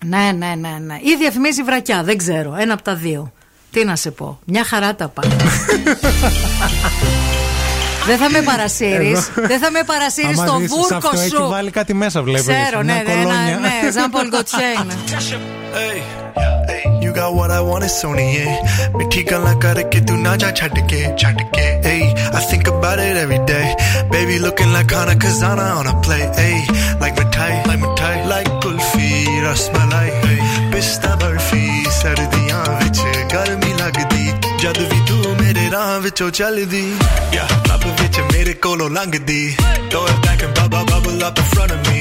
[0.08, 0.94] Ναι, ναι, ναι, ναι.
[0.94, 2.56] Ή διαφημίζει βρακιά, δεν ξέρω.
[2.58, 3.32] Ένα από τα δύο.
[3.70, 4.38] Τι να σε πω.
[4.44, 5.30] Μια χαρά τα πάω.
[8.06, 9.30] Δεν θα με παρασύρεις.
[9.34, 11.42] Δεν θα με παρασύρεις στο βούρκο σου.
[11.42, 12.46] Έχει βάλει κάτι μέσα, βλέπεις.
[12.46, 13.90] Ξέρω, ναι, ναι, ναι, ναι.
[13.90, 14.28] Ζαν Πολ
[29.43, 30.39] kulfi rasmalai hey
[30.71, 31.67] pista barfi
[31.99, 32.99] ਸਰਦੀਆਂ ਵਿੱਚ
[33.33, 34.31] ਗਰਮੀ ਲੱਗਦੀ
[34.61, 36.83] ਜਦ ਵੀ ਤੂੰ ਮੇਰੇ ਰਾਹ ਵਿੱਚੋਂ ਚੱਲਦੀ
[37.33, 39.55] yeah ਲੱਭ ਵਿੱਚ ਮੇਰੇ ਕੋਲੋਂ ਲੰਘਦੀ
[39.91, 41.97] throw it back and bubble bubble up in front of me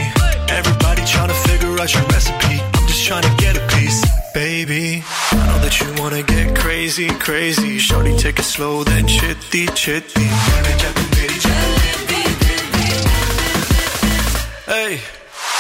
[0.58, 3.98] everybody trying to figure out your recipe I'm just trying to get a piece
[4.36, 4.84] baby
[5.32, 10.28] I know that you wanna get crazy crazy shorty take it slow then chitty chitty
[14.70, 14.96] Hey,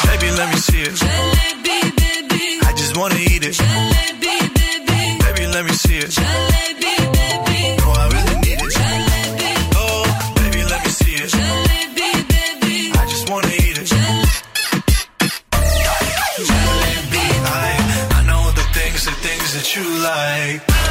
[0.06, 1.31] baby, let me see it.
[2.93, 3.53] just wanna eat it.
[3.55, 5.17] Jalebi, baby.
[5.25, 6.09] Baby, let me see it.
[6.11, 7.75] Jalebi, baby.
[7.81, 8.71] No, I really need it.
[8.77, 9.51] Jalebi.
[9.75, 10.03] Oh,
[10.35, 11.29] baby, let me see it.
[11.31, 12.91] Jalebi, baby.
[12.93, 13.87] I just wanna eat it.
[16.49, 17.25] Jalebi.
[17.45, 17.69] I,
[18.17, 20.82] I know the things, the things that you like.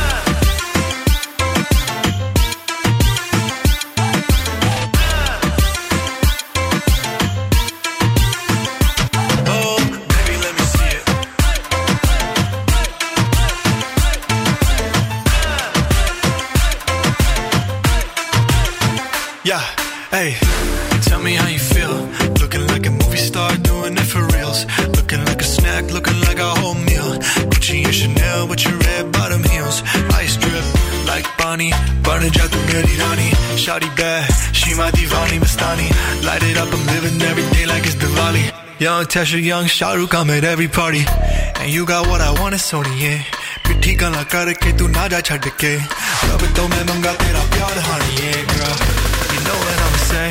[31.53, 31.71] money,
[32.03, 33.31] burning just to get it honey.
[33.63, 34.25] Shawty bad,
[34.59, 35.89] she my divani Mastani.
[36.27, 38.45] Light it up, I'm living every day like it's Diwali.
[38.81, 41.05] Young Tesha, young Shahrukh, I'm at every party.
[41.61, 43.23] And you got what I want, it's only yeah.
[43.67, 45.73] पिट्ठी गला करके तू ना जा छड़ के
[46.29, 48.75] रब तो मैं मंगा तेरा प्यार honey, yeah, girl
[49.33, 50.29] you know what I'ma say?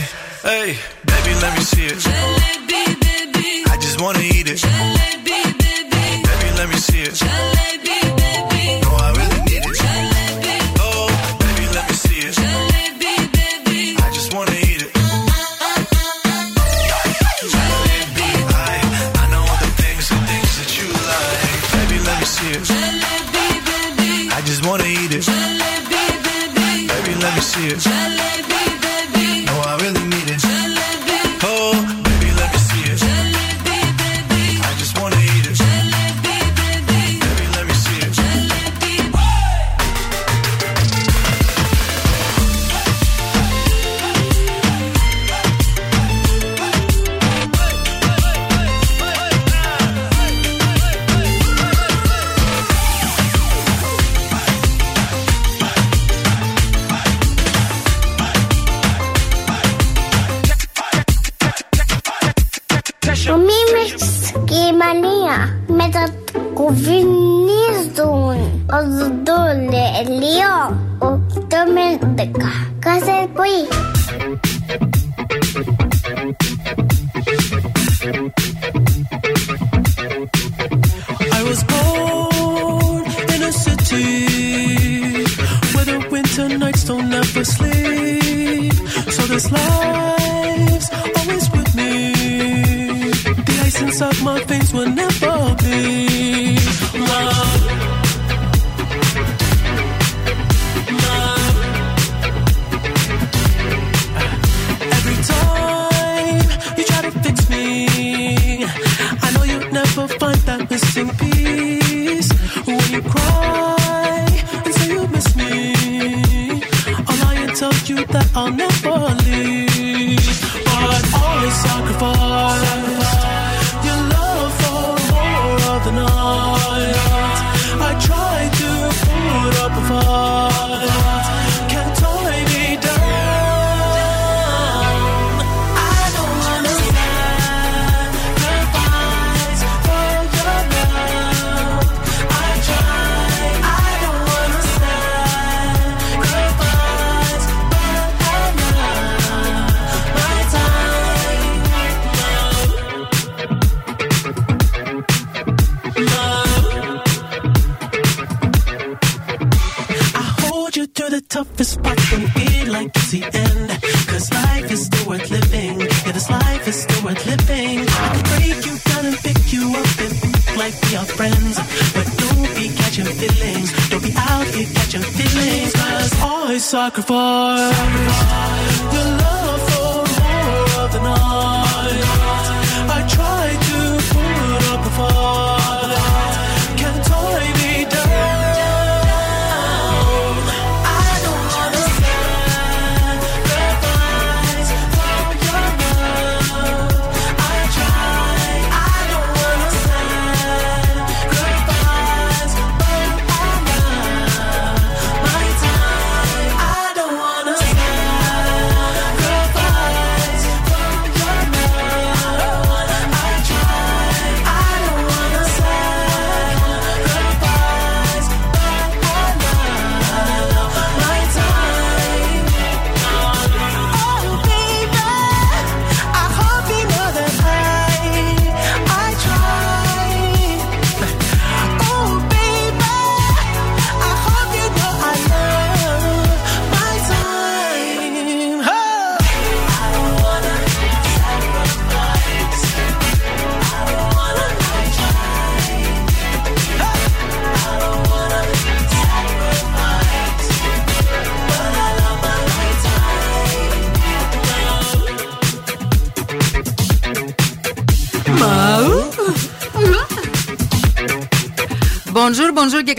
[0.48, 0.70] hey
[1.12, 6.50] baby let me see it Jalebi, baby I just wanna eat it Jalebi, baby baby
[6.60, 7.71] let me see it Jalebi,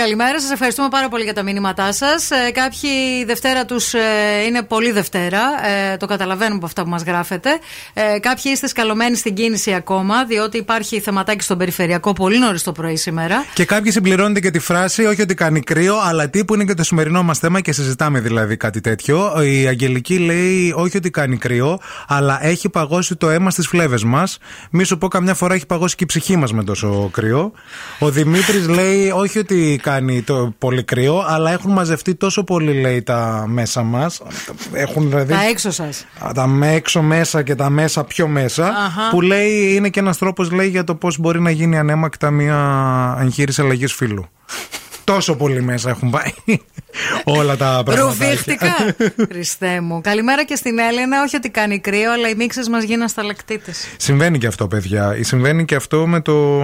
[0.02, 0.40] καλημέρα.
[0.40, 2.30] Σας ευχαριστούμε πάρα πολύ για τα μήνυματά σας.
[2.30, 3.98] Ε, κάποιοι η Δευτέρα τους ε,
[4.46, 5.40] είναι πολύ Δευτέρα.
[5.92, 7.50] Ε, το καταλαβαίνουμε από αυτά που μας γράφετε.
[7.92, 12.72] Ε, κάποιοι είστε σκαλωμένοι στην κίνηση ακόμα, διότι υπάρχει θεματάκι στον περιφερειακό πολύ νωρίς το
[12.72, 13.44] πρωί σήμερα.
[13.54, 16.74] Και κάποιοι συμπληρώνετε και τη φράση, όχι ότι κάνει κρύο, αλλά τι που είναι και
[16.74, 19.42] το σημερινό μας θέμα και συζητάμε δηλαδή κάτι τέτοιο.
[19.42, 24.38] Η Αγγελική λέει, όχι ότι κάνει κρύο, αλλά έχει παγώσει το αίμα στις φλέβες μας.
[24.70, 27.52] Μη σου πω, καμιά φορά έχει παγώσει και η ψυχή μας με τόσο κρύο.
[27.98, 29.91] Ο Δημήτρης λέει, όχι ότι κάνει
[30.24, 34.22] το πολύ κρύο, αλλά έχουν μαζευτεί τόσο πολύ, λέει, τα μέσα μας.
[34.72, 35.32] Έχουν δηλαδή.
[35.32, 36.06] Τα έξω σας.
[36.34, 38.66] Τα με έξω μέσα και τα μέσα πιο μέσα.
[38.66, 39.08] Αχα.
[39.10, 43.18] Που λέει είναι και ένας τρόπος λέει για το πώς μπορεί να γίνει ανέμακτα μια
[43.20, 44.28] εγχείρηση αλλαγής φύλου.
[45.04, 46.58] Τόσο πολύ μέσα έχουν πάει
[47.24, 48.08] όλα τα πράγματα.
[48.08, 48.74] Ρουφίχτηκα.
[49.32, 50.00] Χριστέ μου.
[50.00, 51.22] Καλημέρα και στην Έλενα.
[51.22, 53.72] Όχι ότι κάνει κρύο, αλλά οι μίξες μας γίναν σταλακτήτε.
[53.96, 55.16] Συμβαίνει και αυτό, παιδιά.
[55.20, 56.56] Συμβαίνει και αυτό με το.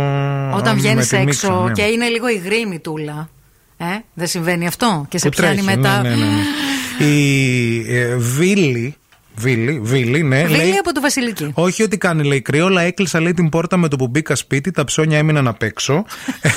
[0.52, 1.72] Όταν με βγαίνεις τη έξω μίξα, ναι.
[1.72, 3.28] και είναι λίγο υγρήμη τούλα.
[3.76, 6.02] Ε, δεν συμβαίνει αυτό; Και σε Που πιάνει τρέχει, μετά.
[6.02, 7.06] Ναι, ναι, ναι.
[7.12, 8.96] Η ε, Βίλη.
[9.38, 10.44] Βίλη, Βίλη, ναι.
[10.44, 11.50] Βίλη λέει, από το Βασιλική.
[11.54, 14.70] όχι ότι κάνει λέει κρύο, αλλά έκλεισα λέει την πόρτα με το που μπήκα σπίτι,
[14.70, 16.04] τα ψώνια έμειναν απ' έξω.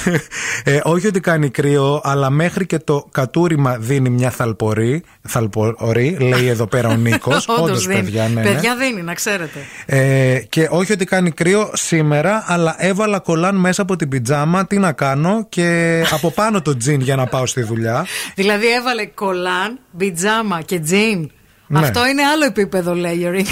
[0.63, 5.03] ε, όχι ότι κάνει κρύο, αλλά μέχρι και το κατούριμα δίνει μια θαλπορή.
[5.21, 7.47] Θαλπορή, λέει εδώ πέρα ο Νίκος.
[7.47, 8.01] Όντως δίνει.
[8.01, 8.51] παιδιά, ναι, ναι.
[8.51, 9.59] Παιδιά δίνει, να ξέρετε.
[9.85, 14.65] Ε, και όχι ότι κάνει κρύο σήμερα, αλλά έβαλα κολάν μέσα από την πιτζάμα.
[14.67, 18.05] Τι να κάνω και από πάνω το τζιν για να πάω στη δουλειά.
[18.35, 21.31] Δηλαδή έβαλε κολάν, μπιτζάμα και τζιν.
[21.79, 21.85] Ναι.
[21.87, 23.45] Αυτό είναι άλλο επίπεδο, λέει ο Ρίγκ.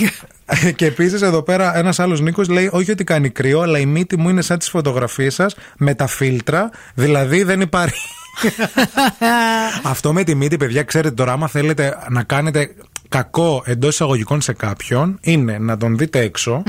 [0.76, 4.18] και επίσης εδώ πέρα ένας άλλος Νίκος λέει: Όχι ότι κάνει κρύο, αλλά η μύτη
[4.18, 6.70] μου είναι σαν τις φωτογραφίες σας με τα φίλτρα.
[6.94, 8.08] Δηλαδή δεν υπάρχει.
[9.84, 12.76] Αυτό με τη μύτη, παιδιά, ξέρετε τώρα, άμα θέλετε να κάνετε
[13.10, 16.64] κακό εντός εισαγωγικών σε κάποιον, είναι να τον δείτε έξω,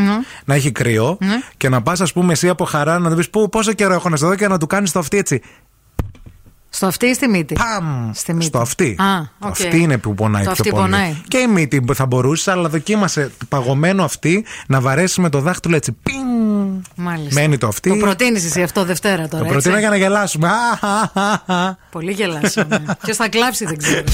[0.45, 1.41] να έχει κρύο Ναι.
[1.57, 4.09] και να πας, ας πούμε, εσύ από χαρά να του πεις: Πού, πόσο καιρό έχω
[4.09, 5.41] να σε δω και να του κάνεις το αυτί έτσι.
[6.73, 8.11] Στο αυτί ή στη μύτη; Παμ!
[8.15, 8.45] Στη μύτη.
[8.45, 8.97] Στο αυτί.
[8.99, 9.51] Α, Το οκ.
[9.51, 10.83] αυτί είναι που πονάει Το πιο αυτί πολύ.
[10.83, 11.17] πονάει.
[11.29, 15.93] Και η μύτη θα μπορούσε, αλλά δοκίμασε παγωμένο αυτί να βαρέσει με το δάχτυλο έτσι.
[16.03, 16.17] Πιν!
[16.95, 17.41] Μάλιστα.
[17.41, 17.89] Μένει το αυτί.
[17.91, 19.45] Το προτείνεις εσύ αυτό Δευτέρα τώρα.
[19.45, 19.81] Το προτείνω έτσι.
[19.81, 20.49] για να γελάσουμε.
[20.49, 21.77] Α, α, α, α.
[21.91, 22.85] Πολύ γελάσαμε.
[23.05, 24.05] Ποιος θα κλάψει δεν ξέρω.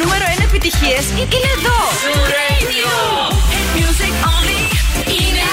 [0.00, 1.04] νούμερο 1 επιτυχίες
[1.34, 1.78] είναι εδώ.
[3.76, 4.60] Music only.
[5.18, 5.44] Είναι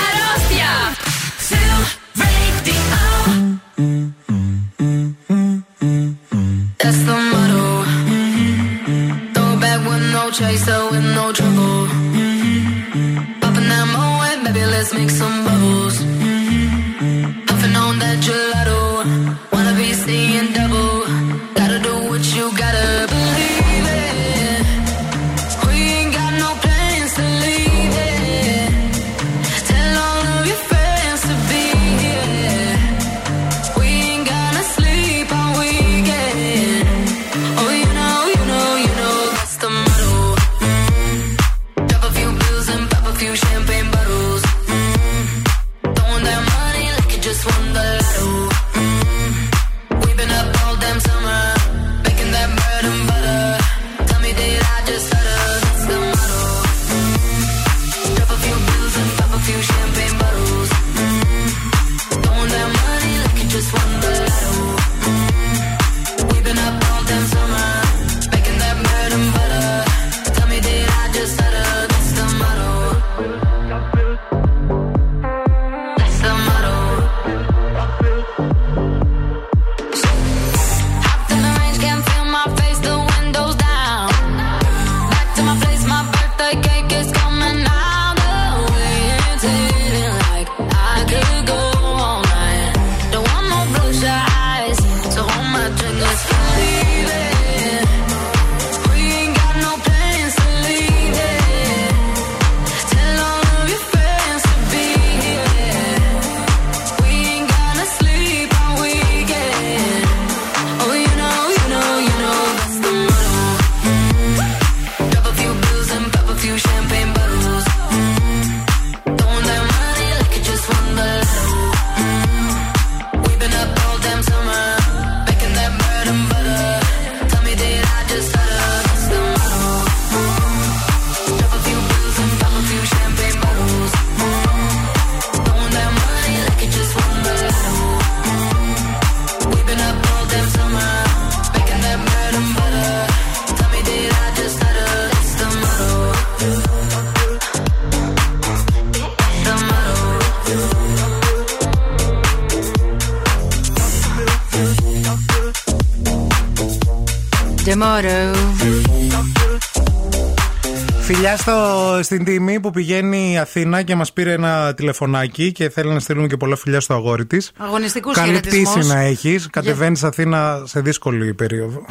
[162.11, 166.27] στην τιμή που πηγαίνει η Αθήνα και μας πήρε ένα τηλεφωνάκι και θέλει να στείλουμε
[166.27, 167.51] και πολλά φιλιά στο αγόρι της.
[167.57, 168.71] Αγωνιστικούς Καλή χαιρετισμούς.
[168.73, 169.47] πτήση να έχεις.
[169.49, 171.85] Κατεβαίνεις Αθήνα σε δύσκολη περίοδο.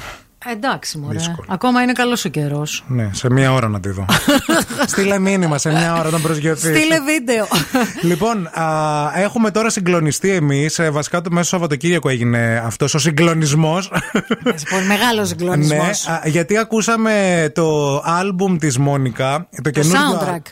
[0.52, 1.18] Εντάξει, μωρέ.
[1.48, 2.84] Ακόμα είναι καλός ο καιρός.
[2.86, 4.04] Ναι, σε μία ώρα να τη δω.
[4.86, 6.76] Στείλε μήνυμα σε μία ώρα όταν προσγειωθείς.
[6.78, 7.46] Στείλε βίντεο.
[8.10, 8.64] Λοιπόν, α,
[9.14, 10.80] έχουμε τώρα συγκλονιστεί εμείς.
[10.90, 13.92] Βασικά το μέσο Σαββατοκύριακο έγινε αυτός ο συγκλονισμός.
[14.44, 16.06] Λοιπόν, μεγάλο συγκλονισμός.
[16.06, 19.48] ναι, α, γιατί ακούσαμε το άλμπουμ της Μόνικα.
[19.62, 20.42] Το, καινούργιο- soundtrack.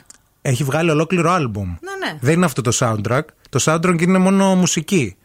[0.42, 1.66] Έχει βγάλει ολόκληρο άλμπουμ.
[1.66, 2.18] Ναι, ναι.
[2.20, 3.20] Δεν είναι αυτό το soundtrack.
[3.50, 5.16] Το soundtrack είναι μόνο μουσική.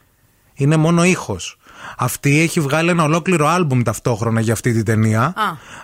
[0.53, 1.57] Είναι μόνο ήχος.
[1.97, 5.33] Αυτή έχει βγάλει ένα ολόκληρο άλμπουμ ταυτόχρονα για αυτή την ταινία.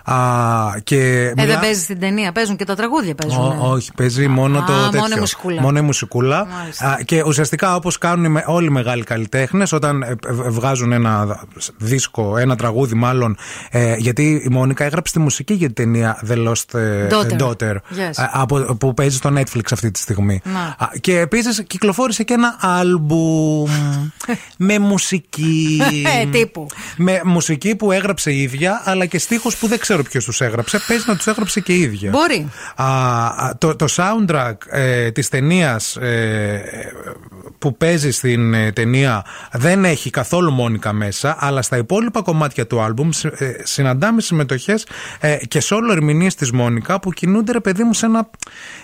[0.04, 0.14] Α.
[0.14, 3.44] Α, και Ε, μιλά- δεν παίζεις στην ταινία, παίζουν και τα τραγούδια παίζουν.
[3.44, 5.16] Ω- όχι, παίζει μόνο Α, το μόνο τέτοιο.
[5.16, 5.60] η μουσικούλα.
[5.62, 6.46] Μόνο η μουσικούλα.
[6.46, 6.88] Μάλιστα.
[6.90, 10.92] Α, και ουσιαστικά όπως κάνουν οι με- όλοι οι μεγάλοι καλλιτέχνες, όταν ε, ε, βγάζουν
[10.92, 11.38] ένα
[11.76, 13.36] δίσκο, ένα τραγούδι μάλλον.
[13.70, 17.42] ε, γιατί η Μόνικα έγραψε τη μουσική για την ταινία The Lost ε, Daughter.
[17.42, 17.74] Daughter.
[17.74, 18.12] Yes.
[18.14, 20.40] α, από, που παίζει στο Netflix αυτή τη στιγμή.
[20.44, 20.60] Να.
[20.84, 23.68] Α, και επίσης κυκλοφόρησε και ένα άλμπουμ
[24.58, 25.82] με μουσική.
[26.22, 26.66] Ε, τύπου.
[26.96, 30.80] Με μουσική που έγραψε η ίδια, αλλά και στίχους που δεν ξέρω ποιος τους έγραψε.
[30.88, 32.10] Παίζει να τους έγραψε και η ίδια.
[32.10, 32.48] Μπορεί.
[32.76, 32.86] Α,
[33.26, 35.96] α, το, το soundtrack ε, της ταινίας
[37.58, 42.80] που παίζει στην ε, ταινία δεν έχει καθόλου Μόνικα μέσα, αλλά στα υπόλοιπα κομμάτια του
[42.80, 44.86] άλμπουμ συ- ε, συναντάμε συμμετοχές
[45.20, 48.30] ε, και σόλο ερμηνείες της Μόνικα που κινούνται ρε παιδί μου σε ένα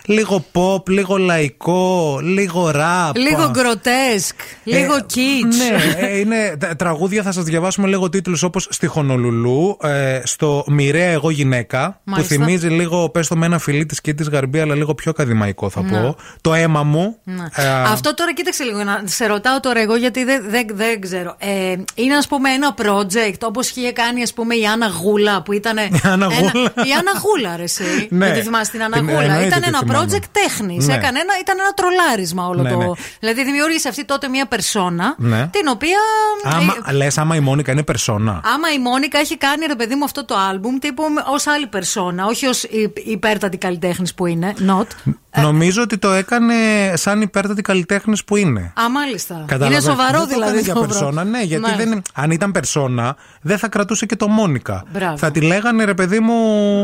[0.05, 3.11] λίγο pop, λίγο λαϊκό, λίγο rap.
[3.15, 4.35] Λίγο γκροτέσκ,
[4.65, 5.57] λίγο Ε, κιτς.
[5.57, 10.65] Ναι, ε, είναι τα- τραγούδια, θα σας διαβάσουμε λίγο τίτλους όπως Στη Χονολουλού, ε, στο
[10.69, 12.35] Μοιραία Εγώ Γυναίκα, Μάλιστα.
[12.35, 15.71] που θυμίζει λίγο, πες το με ένα φιλί της Κίτης Γαρμπή, αλλά λίγο πιο ακαδημαϊκό
[15.71, 15.91] θα Ναι.
[16.01, 16.17] πω.
[16.41, 17.17] Το αίμα μου.
[17.25, 17.45] Ναι.
[17.55, 21.35] Ε, Αυτό τώρα κοίταξε λίγο να σε ρωτάω τώρα εγώ γιατί δεν, δεν, δεν ξέρω.
[21.39, 25.53] Ε, είναι ας πούμε ένα project όπως είχε κάνει ας πούμε η Άννα Γούλα που
[25.53, 25.77] ήταν.
[25.77, 26.51] Η Άννα Γούλα.
[26.65, 27.83] η Άννα Γούλα, ρε, εσύ.
[28.11, 28.27] Ναι.
[28.27, 29.23] Δεν τη θυμάσαι την Άννα Την- Γούλα.
[29.23, 30.07] εννοείται Ήταν τη ένα θυμάμαι.
[30.11, 30.87] project τέχνης.
[30.87, 30.95] Ναι.
[30.95, 32.77] Έκανε ένα, ήταν ένα τρολάρισμα όλο Ναι, το.
[32.77, 32.87] ναι.
[33.21, 35.49] Δηλαδή δημιούργησε αυτή τότε μια περσόνα Ναι.
[35.53, 35.99] την οποία.
[36.45, 39.95] Άμα, ε, λες, άμα η Μόνικα είναι περσόνα; Άμα η Μόνικα έχει κάνει ρε παιδί
[39.95, 41.03] μου αυτό το άλμπουμ τύπου
[41.33, 42.63] ως άλλη περσόνα, όχι ως
[42.95, 44.55] υπέρτατη καλλιτέχνης που είναι.
[44.67, 45.13] Not.
[45.43, 46.55] Νομίζω ότι το έκανε
[46.95, 48.73] σαν υπέρτατη καλλιτέχνης που είναι.
[48.81, 49.45] Α, μάλιστα.
[49.47, 49.85] Καταλαβαίνεις.
[49.85, 50.51] Είναι σοβαρό δεν το δηλαδή.
[50.51, 51.31] έκανε για το περσόνα, πράγμα.
[51.31, 51.85] ναι, γιατί Μάλιστα.
[51.91, 54.85] δεν, αν ήταν περσόνα, δεν θα κρατούσε και το Μόνικα.
[54.93, 55.17] Μπράβο.
[55.17, 56.35] Θα τη λέγανε ρε παιδί μου.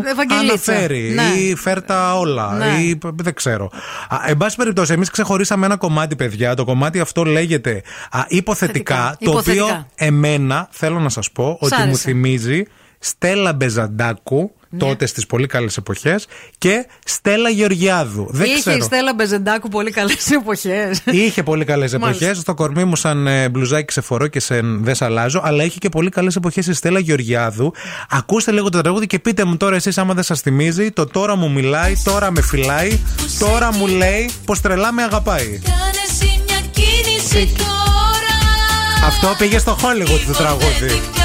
[0.04, 0.72] Ευαγγελίτσα.
[0.72, 1.22] Αναφέρει Ναι.
[1.22, 2.52] ή φέρτα όλα.
[2.52, 2.66] Ναι.
[2.82, 3.70] Ή, δεν ξέρω.
[4.08, 6.54] Α, εν πάση περιπτώσει, εμείς ξεχωρίσαμε ένα κομμάτι, παιδιά.
[6.54, 8.94] Το κομμάτι αυτό λέγεται α, υποθετικά.
[8.94, 9.16] Θετικά.
[9.24, 9.64] Το Υποθετικά.
[9.64, 11.98] οποίο εμένα θέλω να σας πω ότι μου άρεσε.
[12.00, 12.62] θυμίζει
[12.98, 14.52] Στέλλα Μπεζαντάκου.
[14.74, 14.78] Ναι.
[14.78, 16.26] Τότε στις πολύ καλές εποχές
[16.58, 18.26] και Στέλλα Γεωργιάδου.
[18.30, 18.76] Δεν Είχε ξέρω.
[18.76, 21.00] η Στέλλα Μπεζεντάκου πολύ καλές εποχές.
[21.04, 22.20] Είχε πολύ καλές εποχές.
[22.20, 22.40] Μάλιστα.
[22.40, 25.40] Στο κορμί μου, σαν ε, μπλουζάκι σε φορώ και σε δεν σ' αλλάζω.
[25.44, 27.72] Αλλά είχε και πολύ καλές εποχές η Στέλλα Γεωργιάδου.
[28.10, 31.36] Ακούστε λίγο το τραγούδι και πείτε μου τώρα εσείς, άμα δεν σας θυμίζει, το τώρα
[31.36, 33.00] μου μιλάει, τώρα με φυλάει,
[33.38, 35.60] τώρα μου λέει πως τρελά με αγαπάει.
[35.64, 37.70] Κάνε εσύ μια κίνηση τώρα.
[39.06, 41.21] Αυτό πήγε στο Hollywood το τραγούδι.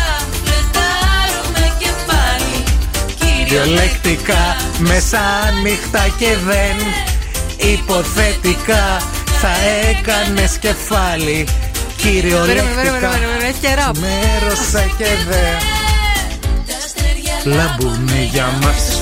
[3.48, 5.20] Κυριολεκτικά, μέσα
[5.64, 6.76] νύχτα και δεν
[7.74, 8.98] υποθετικά
[9.42, 9.50] θα
[9.90, 11.48] έκανες κεφάλι.
[12.02, 13.10] Περίμενε, περίμενε, Κυριολεκτικά.
[13.10, 13.96] περίμενε, έχει και ραπ.
[13.98, 15.58] Μέρωσα και δεν
[17.56, 19.02] λαμπούνε για μας.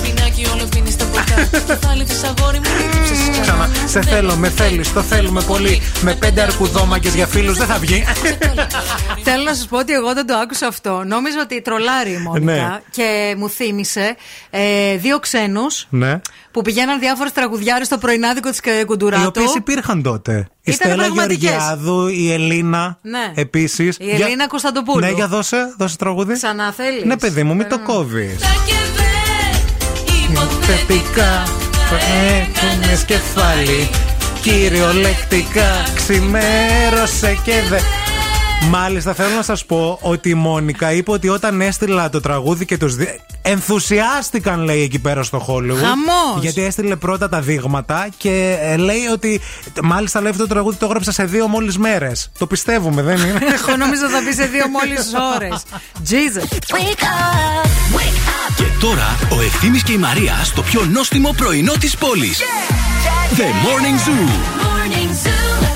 [1.44, 1.74] Στο σπινάκι όλο πίνει στα ποτά.
[1.74, 2.64] Κεφάλι της αγόρι μου
[3.00, 5.82] ύψεσαι Ξανά, σε θέλω, με θέλεις, το θέλουμε πολύ.
[6.00, 8.04] Με πέντε αρκουδόμακε για φίλους δεν θα βγει.
[9.22, 11.02] Θέλω να σας πω ότι εγώ δεν το άκουσα αυτό.
[11.06, 12.80] Νόμιζα ότι τρολάρει η Μόνικα Ναι.
[12.90, 14.16] και μου θύμισε
[14.50, 16.20] ε, δύο ξένους ναι.
[16.50, 19.22] που πηγαίναν διάφορες τραγουδιάρες στο πρωινάδικο της Κουντουράτου.
[19.22, 20.48] Οι οποίες υπήρχαν τότε.
[20.62, 21.38] Η Ήτανε Στέλλα πραγματικές.
[21.50, 22.98] Γεωργιάδου, η Ελίνα.
[23.02, 23.32] Ναι.
[23.34, 23.96] Επίσης.
[24.00, 25.00] Η Ελίνα Κωνσταντοπούλου.
[25.00, 26.32] Ναι, για δώσε, δώσε τραγούδι.
[26.34, 27.04] Ξανά θέλεις.
[27.04, 28.36] Ναι, παιδί μου, μην το κόβεις.
[30.36, 30.66] Υποθετικά.
[30.66, 31.44] Θετικά
[31.88, 33.90] θα έχουνε κεφάλι.
[34.40, 37.78] Κυριολεκτικά ξημέρωσε και δε.
[38.70, 42.76] Μάλιστα, θέλω να σας πω ότι η Μόνικα είπε ότι όταν έστειλα το τραγούδι και
[42.76, 42.94] τους.
[42.94, 43.20] Δι...
[43.42, 45.76] Ενθουσιάστηκαν, λέει εκεί πέρα στο Hollywood.
[45.82, 46.40] Χαμός.
[46.40, 49.40] Γιατί έστειλε πρώτα τα δείγματα και ε, λέει ότι.
[49.82, 52.30] Μάλιστα, λέει αυτό το τραγούδι το έγραψα σε δύο μόλις μέρες.
[52.38, 55.62] Το πιστεύουμε, δεν είναι; Εγώ νόμιζα θα πει σε δύο μόλις ώρες.
[56.08, 56.74] Jesus.
[56.74, 57.66] Wake up.
[57.96, 58.54] Wake up.
[58.56, 62.40] Και τώρα ο Ευθύμης και η Μαρία στο πιο νόστιμο πρωινό της πόλης.
[63.36, 64.28] The Morning Zoo.
[64.62, 65.75] Morning Zoo.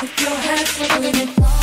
[0.00, 1.57] If your head's spinning.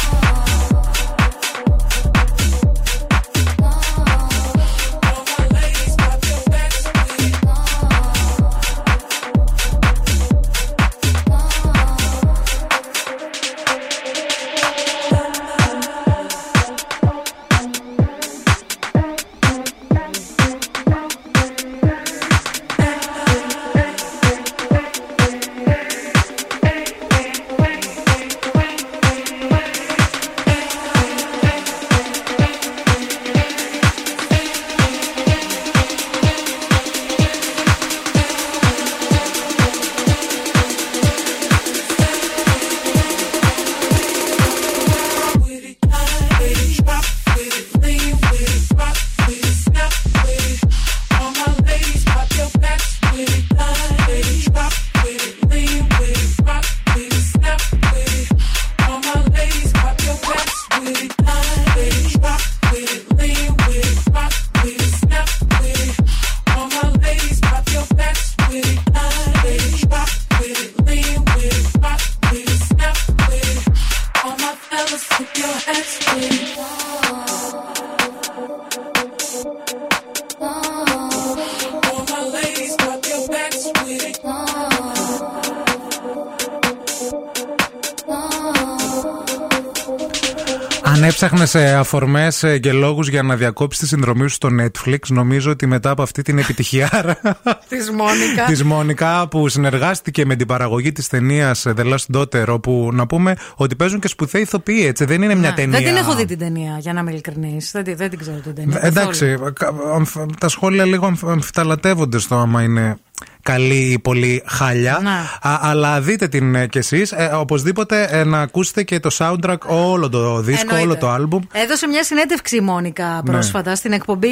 [91.60, 96.02] Αφορμές και λόγους για να διακόψεις τη συνδρομή σου στο Netflix, νομίζω ότι μετά από
[96.02, 97.20] αυτή την επιτυχιάρα
[97.70, 98.44] Της Μόνικα.
[98.48, 103.36] της Μόνικα που συνεργάστηκε με την παραγωγή της ταινίας The Last Daughter, όπου να πούμε
[103.56, 105.06] ότι παίζουν και σπουδαίοι ηθοποιοί, έτσι.
[105.06, 105.56] Δεν είναι μια Ναι.
[105.56, 105.80] ταινία.
[105.80, 107.72] Δεν την έχω δει την ταινία, για να είμαι ειλικρινής.
[107.72, 108.74] Δεν, τη- δεν την ξέρω την ταινία.
[108.80, 108.88] καθόλου.
[108.98, 112.98] Εντάξει, κα- αμφ- τα σχόλια λίγο αμφ- αμφιταλατεύονται στο άμα είναι
[113.46, 115.00] καλή ή πολύ χάλια.
[115.04, 115.10] Ναι.
[115.50, 117.14] Α, αλλά δείτε την ε, κι εσείς.
[117.34, 120.86] οπωσδήποτε ε, να ακούσετε και το soundtrack, όλο το δίσκο, Εννοείται.
[120.86, 121.42] όλο το άλμπουμ.
[121.52, 124.28] Έδωσε μια συνέντευξη η Μόνικα πρόσφατα στην εκπομπή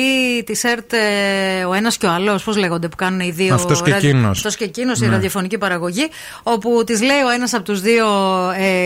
[0.45, 3.53] της ΕΡΤ ε, Ο ένας και ο άλλος, πώς λέγονται, που κάνουν οι δύο.
[3.53, 4.37] Αυτός και ραδι- εκείνος.
[4.37, 5.11] Αυτός και εκείνος, η Ναι.
[5.11, 6.07] ραδιοφωνική παραγωγή.
[6.43, 8.05] Όπου της λέει ο ένας από τους δύο,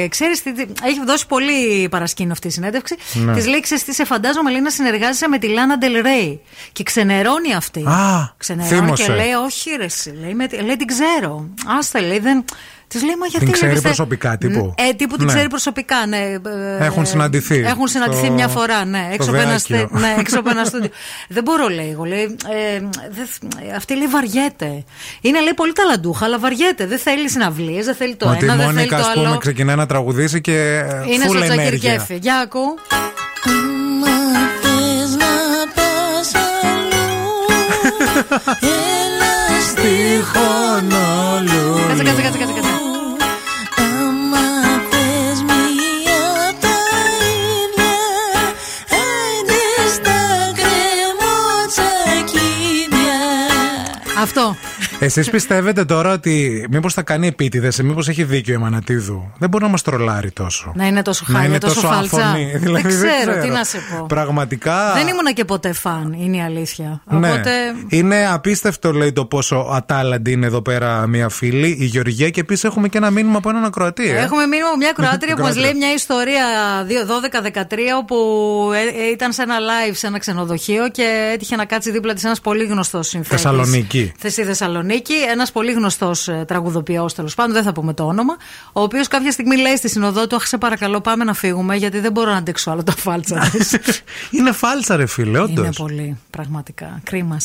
[0.04, 0.50] ε, ξέρεις τι.
[0.84, 2.96] Έχει δώσει πολύ παρασκήνιο αυτή η συνέντευξη.
[3.14, 3.34] Ναι.
[3.34, 6.40] Της λέει, ξέρεις τι, σε φαντάζομαι λέει να συνεργάζεσαι με τη Λάνα Ντελ Ρέι.
[6.72, 7.80] Και ξενερώνει αυτή.
[7.88, 9.04] Α, ξενερώνει θύμωσε.
[9.04, 11.50] και λέει, Όχι, ρε, εσύ», λέει, με, λέει, την ξέρω.
[11.80, 12.46] Άστα, λέει, δεν.
[12.90, 15.34] Της λέει, Μα γιατί Την λέει, ξέρει δεν σε- προσωπικά, τύπου; Ε, τύπου την Ναι.
[15.34, 16.18] ξέρει προσωπικά, ναι.
[16.80, 18.98] Ε, Έχουν συναντηθεί Έχουν συναντηθεί στο- μια φορά, ναι.
[19.04, 19.78] στο Έξω από, ένα, Βεάκιο.
[19.78, 20.90] στε- ναι, έξω από ένα στούντιο.
[21.30, 22.04] δεν μπορώ, λέει εγώ.
[22.04, 22.36] Λέει,
[22.76, 22.80] ε,
[23.10, 24.84] δεν- αυτή λέει βαριέται.
[25.22, 26.86] Είναι λέει πολύ ταλαντούχα, αλλά βαριέται.
[26.86, 29.28] Δεν θέλει συναυλίες, δεν θέλει το ότι η ένα, δεν θέλει Μόνικα, το ας πούμε,
[29.28, 29.38] άλλο.
[29.38, 31.68] ξεκινάει να τραγουδήσει και ε, Είναι full στο ενέργεια.
[31.80, 32.16] τσακυρκέφι.
[32.22, 32.60] Για ακού.
[34.62, 35.34] θες να
[35.76, 37.16] πας αλλού
[39.06, 39.27] Έλα
[39.78, 39.94] στη
[40.32, 42.54] Χονολούλου Κάτσε, κάτσε, κάτσε, κάτσε.
[42.54, 42.72] κάτσε.
[43.76, 44.48] Άμα
[44.90, 46.78] θες μία απ' τα
[47.56, 47.96] ίδια
[49.02, 49.64] Άιντε
[49.96, 50.20] στα
[50.60, 53.22] κρεμότσακίδια
[54.22, 54.44] Αυτό.
[55.00, 59.64] Εσείς πιστεύετε τώρα ότι μήπως θα κάνει επίτηδες, μήπως έχει δίκιο η Μανατίδου; Δεν μπορεί
[59.64, 60.72] να μας τρολάρει τόσο.
[60.76, 62.18] Να είναι τόσο Να χάλια, είναι τόσο, τόσο φάλτσα.
[62.28, 62.52] άφωνη.
[62.58, 63.54] Δηλαδή, δεν, δεν ξέρω, τι ξέρω.
[63.54, 64.06] να σε πω.
[64.06, 64.94] Πραγματικά.
[64.94, 67.02] Δεν ήμουνα και ποτέ φαν, είναι η αλήθεια.
[67.06, 67.28] Ναι.
[67.32, 67.52] Οπότε.
[67.90, 72.64] Είναι απίστευτο, λέει, το πόσο ατάλλαντη είναι εδώ πέρα μια φίλη, η Γεωργία, και επίσης
[72.64, 74.10] έχουμε και ένα μήνυμα από έναν ακροατή.
[74.10, 74.18] ε.
[74.22, 75.62] Έχουμε μήνυμα από μια Κροάτρια που μας Κροάτρια.
[75.62, 76.44] λέει μια ιστορία
[77.64, 78.16] 12-13 όπου
[78.74, 82.24] ε, ε, ήταν σε ένα live σε ένα ξενοδοχείο και έτυχε να κάτσει δίπλα της
[82.24, 83.36] ένας πολύ γνωστός συνθέτη.
[83.36, 84.12] Θεσσαλονίκη.
[84.18, 84.86] Στη Θεσσαλονίκη,
[85.30, 88.38] ένας πολύ γνωστός τραγουδοποιός τέλος πάντων, δεν θα πούμε το όνομα,
[88.74, 92.00] ο οποίος κάποια στιγμή λέει στη συνοδό του: Αχ, σε παρακαλώ, πάμε να φύγουμε, γιατί
[92.00, 93.78] δεν μπορώ να αντέξω άλλο τα φάλτσα της».
[94.38, 95.66] είναι φάλτσα, ρε φίλε, όντως.
[95.66, 97.00] Είναι πολύ, πραγματικά.
[97.04, 97.38] Κρίμα.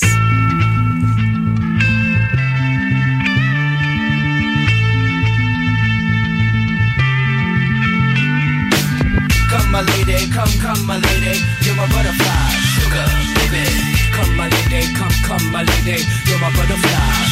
[9.52, 13.06] Come, my lady, come, come, my lady, you're my butterfly, sugar,
[13.36, 13.64] baby.
[14.14, 17.31] Come, my lady, come, come, my lady, you're my butterfly,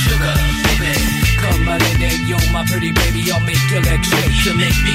[0.21, 0.35] sugar,
[0.79, 1.21] baby.
[1.41, 3.31] Come my lady, you're my pretty baby.
[3.31, 4.45] I'll make your legs shake.
[4.45, 4.93] You make me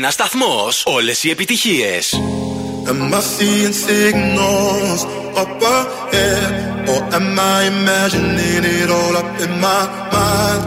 [0.00, 0.02] 90,8.
[0.02, 0.68] Ένα σταθμό.
[0.84, 1.98] Όλε οι επιτυχίε.
[2.90, 5.00] Am I seeing signals
[5.42, 6.52] up ahead?
[6.92, 9.82] Or am I imagining it all up in my
[10.14, 10.62] mind?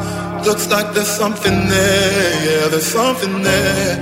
[0.47, 3.93] Looks like there's something there, yeah, there's something there.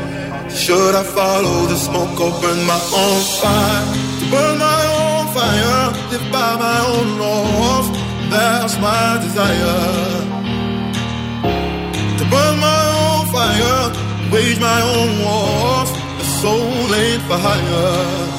[0.64, 3.86] Should I follow the smoke or burn my own fire?
[4.32, 7.88] Burn my own fire, live by my own laws.
[8.34, 10.31] That's my desire.
[14.32, 15.92] Wage my own wars.
[16.20, 18.30] The soul ain't for hire.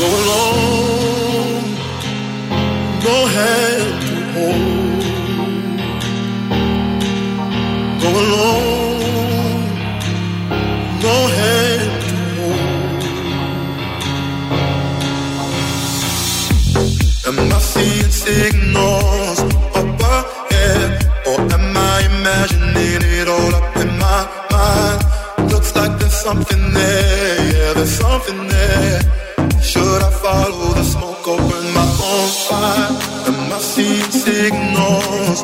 [0.00, 1.64] Go alone,
[3.06, 5.02] no hand to hold.
[8.02, 9.62] Go alone,
[11.04, 12.62] no hand to hold.
[17.28, 19.57] Am I seeing signals
[26.28, 29.00] something there, yeah, there's something there.
[29.62, 32.90] Should I follow the smoke or burn my own fire?
[33.28, 35.38] Am I seeing signals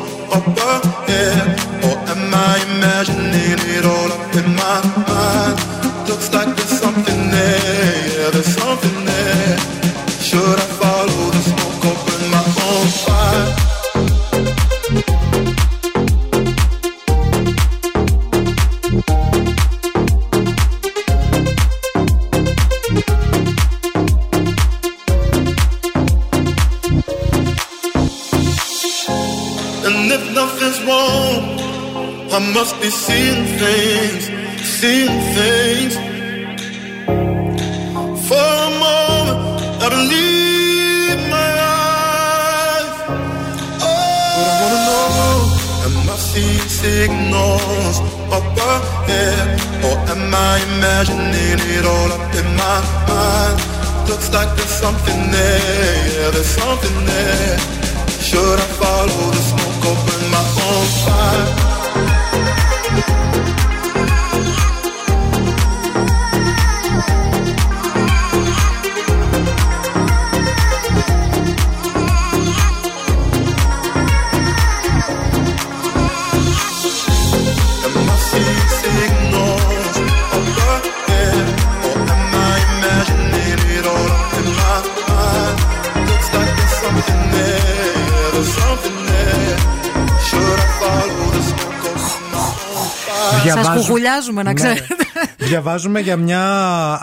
[94.35, 94.53] κουκουλιάζουμε, να Ναι.
[94.53, 95.03] ξέρετε.
[95.37, 96.43] Διαβάζουμε για μια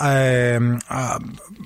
[0.05, 0.55] ε,
[0.87, 1.17] α,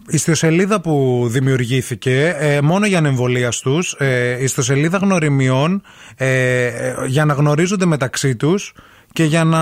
[0.08, 3.78] ιστοσελίδα που δημιουργήθηκε ε, μόνο για ανεμβολίαστου.
[3.98, 5.82] Ε, ιστοσελίδα γνωριμιών
[6.16, 8.72] ε, ε, για να γνωρίζονται μεταξύ τους
[9.12, 9.60] και για να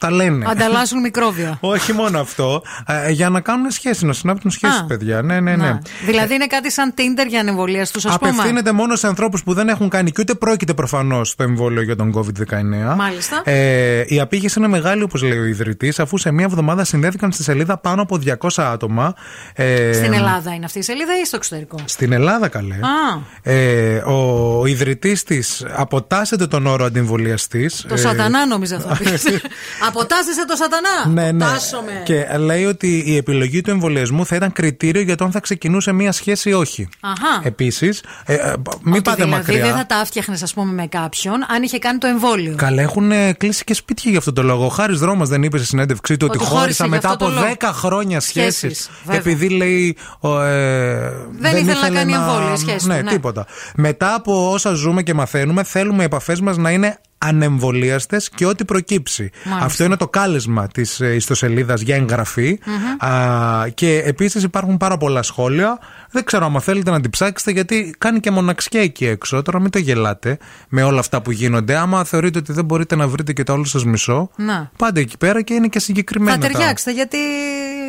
[0.00, 0.44] τα λένε.
[0.48, 1.58] Ανταλλάσσουν μικρόβια.
[1.74, 2.62] Όχι μόνο αυτό.
[2.86, 4.84] ε, για να κάνουν σχέση, να συνάπτουν σχέσει, Α.
[4.84, 5.22] παιδιά.
[5.22, 5.68] Ναι, ναι, ναι.
[5.68, 5.82] Να.
[6.06, 8.30] Δηλαδή είναι κάτι σαν Tinder για ανεμβολία του, ας πούμε.
[8.30, 11.96] Απευθύνεται μόνο σε ανθρώπους που δεν έχουν κάνει και ούτε πρόκειται προφανώς το εμβόλιο για
[11.96, 12.94] τον COVID-19.
[12.96, 13.40] Μάλιστα.
[13.44, 17.42] Ε, η απήγηση είναι μεγάλη, όπως λέει ο ιδρυτής, αφού σε μία εβδομάδα συνδέθηκαν στη
[17.42, 18.18] σελίδα πάνω από
[18.48, 19.14] 200 άτομα.
[19.54, 22.74] Ε, Στην Ελλάδα είναι αυτή η σελίδα ή στο εξωτερικό; Στην Ελλάδα, καλέ.
[22.74, 27.84] Α, Ε, ο ο ιδρυτής της αποτάσσεται τον όρο αντιμβολιαστής.
[27.88, 29.24] το σατανά νόμιζα θα πεις.
[29.90, 31.22] Αποτάσσεσαι το σατανά.
[31.22, 31.44] Ναι, ναι.
[31.44, 32.02] Αποτάσσομαι.
[32.04, 35.92] Και λέει ότι η επιλογή του εμβολιασμού θα ήταν κριτήριο για το αν θα ξεκινούσε
[35.92, 36.88] μία σχέση ή όχι.
[37.00, 37.40] Αχα.
[37.42, 38.52] Επίσης, ε, ε,
[38.82, 39.64] μην Ότι πάτε δηλαδή μακριά.
[39.64, 42.54] δεν θα τα άφτιαχνε, ας πούμε, με κάποιον αν είχε κάνει το εμβόλιο.
[42.56, 44.64] Καλά, έχουν ε, κλείσει και σπίτια για αυτόν τον λόγο.
[44.64, 47.24] Ο Χάρης Δρόμα δεν είπε στη συνέντευξή του ότι, Ότι χώρισα χώρισε μετά γι' αυτό
[47.24, 47.54] από το λόγο.
[47.58, 48.56] 10 χρόνια σχέσεις.
[48.56, 49.20] Σχέσεις, βέβαια.
[49.20, 49.96] Επειδή λέει.
[50.20, 53.10] ο, ε, Δεν ήθελε να κάνει εμβόλιο, σχέση Ναι, του, ναι.
[53.10, 53.46] τίποτα.
[53.74, 58.64] Μετά από όσα ζούμε και μαθαίνουμε, θέλουμε οι επαφές μας να είναι ανεμβολίαστες και ό,τι
[58.64, 59.30] προκύψει.
[59.44, 59.64] Μάλιστα.
[59.66, 62.58] Αυτό είναι το κάλεσμα της ιστοσελίδας για εγγραφή.
[62.98, 65.78] Α, και επίσης υπάρχουν πάρα πολλά σχόλια.
[66.10, 69.42] Δεν ξέρω αν θέλετε να την ψάξετε, γιατί κάνει και μοναξιά εκεί έξω.
[69.42, 70.38] Τώρα μην το γελάτε
[70.68, 71.76] με όλα αυτά που γίνονται.
[71.76, 74.70] Άμα θεωρείτε ότι δεν μπορείτε να βρείτε και το άλλο σας μισό, Να.
[74.76, 76.32] Πάτε εκεί πέρα και είναι και συγκεκριμένα.
[76.32, 77.79] Θα τα- ταιριάξετε γιατί Εννοείται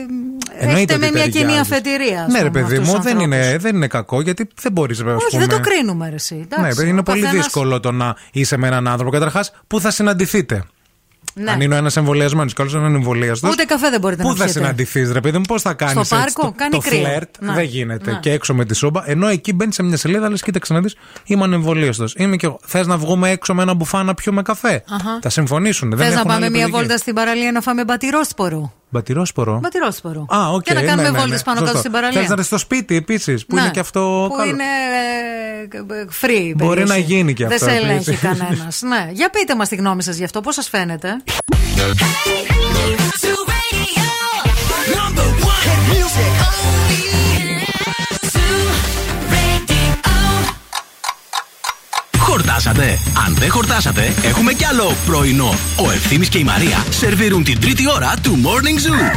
[0.70, 1.72] έχετε με ότι μια κοινή ταιριάζεις.
[1.72, 2.22] αφετηρία.
[2.24, 3.36] ας Ναι, ρε πούμε, παιδί αυτούς μου, τους δεν ανθρώπους.
[3.38, 6.36] είναι, δεν είναι κακό γιατί δεν μπορείς να Όχι, δεν το κρίνουμε, ρε, εσύ.
[6.36, 9.12] Ναι, Εντάξει, παιδί, είναι ο πολύ καθένας- δύσκολο το να είσαι με έναν άνθρωπο.
[9.12, 10.64] Καταρχάς, πού θα συναντηθείτε;
[11.34, 11.52] Ναι.
[11.52, 13.52] Αν είναι ο ένας εμβολιασμένος και ο άλλος έναν εμβολιαστός.
[13.52, 14.60] Ούτε καφέ δεν μπορείτε Πού να θα πιείτε.
[14.60, 16.08] συναντηθείς, ρε παιδί μου, πώς θα κάνεις.
[16.08, 17.00] Στο πάρκο, το, κάνει το κρύο.
[17.00, 17.54] φλερτ Ναι.
[17.54, 18.12] δεν γίνεται.
[18.12, 18.20] Ναι.
[18.20, 19.10] Και έξω με τη σόμπα.
[19.10, 22.06] Ενώ εκεί μπαίνεις σε μια σελίδα, λες, κοίταξε να δεις, είμαι ανεμβολίαστο.
[22.16, 22.60] Είμαι και εγώ.
[22.66, 25.20] Θες να βγούμε έξω με ένα μπουφά να πιούμε καφέ; Αχα.
[25.22, 25.90] Θα συμφωνήσουν.
[25.90, 26.84] δεν Θες να έχουν πάμε άλλη μια επιλογή.
[26.86, 28.74] βόλτα στην παραλία να φάμε μπατιρόσπορο.
[28.94, 29.60] Μπατιρόσπορο.
[29.62, 30.26] Μπατιρόσπορο.
[30.36, 30.62] Α, οκ.
[30.64, 31.80] Και να ναι, κάνουμε ναι, ναι, βόλτες πάνω κάτω σωστό.
[31.80, 32.20] στην παραλία.
[32.20, 34.50] Θες να έρθει στο σπίτι επίσης, που Ναι, είναι και αυτό Που καλό.
[34.50, 34.64] είναι
[35.94, 36.30] ε, free.
[36.30, 36.90] η Μπορεί περιοχή.
[36.90, 38.20] να γίνει και αυτό Δεν σε ελέγχει επίσης.
[38.20, 38.72] κανένα.
[38.80, 39.10] ναι.
[39.12, 41.10] Για πείτε μας τη γνώμη σας γι' αυτό, πώς σας φαίνεται.
[44.96, 45.32] Number
[52.32, 53.00] Χορτάσατε.
[53.28, 55.54] Αν δεν χορτάσατε, έχουμε κι άλλο πρωινό.
[55.86, 59.16] Ο Ευθύμης και η Μαρία σερβίρουν την τρίτη ώρα του Morning Zoo.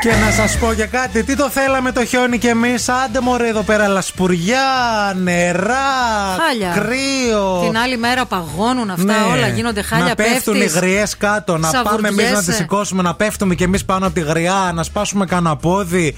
[0.00, 2.88] Και να σας πω για κάτι, τι το θέλαμε το χιόνι κι εμείς.
[2.88, 4.58] Άντε μωρέ εδώ πέρα, λασπουριά,
[5.22, 5.74] νερά,
[6.46, 6.72] Χάλια.
[6.74, 7.60] κρύο.
[7.66, 9.14] Την άλλη μέρα παγώνουν αυτά, Ναι.
[9.32, 10.06] όλα γίνονται χάλια.
[10.06, 10.80] Να πέφτουν οι πέφτεις.
[10.80, 12.44] γριές κάτω, να πάμε εμείς να Σαβουριέσαι.
[12.46, 16.16] τις σηκώσουμε, να πέφτουμε κι εμείς πάνω από τη γριά, να σπάσουμε κανένα πόδι.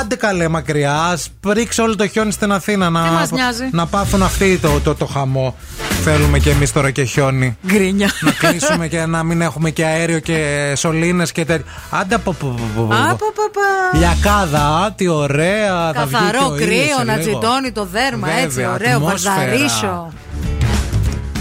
[0.00, 3.86] Άντε καλέ μακριά, ας ρίξε όλο το χιόνι στην Αθήνα να, Τι μας νοιάζει; να
[3.86, 5.56] πάθουν αυτοί το, το, το χαμό.
[6.02, 7.56] Θέλουμε κι εμείς τώρα και χιόνι.
[7.66, 8.10] Γκρίνια.
[8.20, 11.72] να κλείσουμε και να μην έχουμε και αέριο και σωλήνες και τέτοια.
[11.90, 12.30] Άντε από.
[12.30, 13.50] από- από- από- Α, πα, πα,
[13.92, 13.98] πα.
[13.98, 15.92] Λιακάδα, τι ωραία.
[15.94, 17.38] θα βγει και Καθαρό ο ήλιος κρύο, σε να λίγο.
[17.38, 19.34] τσιτώνει το δέρμα, Βέβαια, έτσι, ωραίο, ατμόσφαιρα.
[19.34, 20.12] βαρδαρίσιο.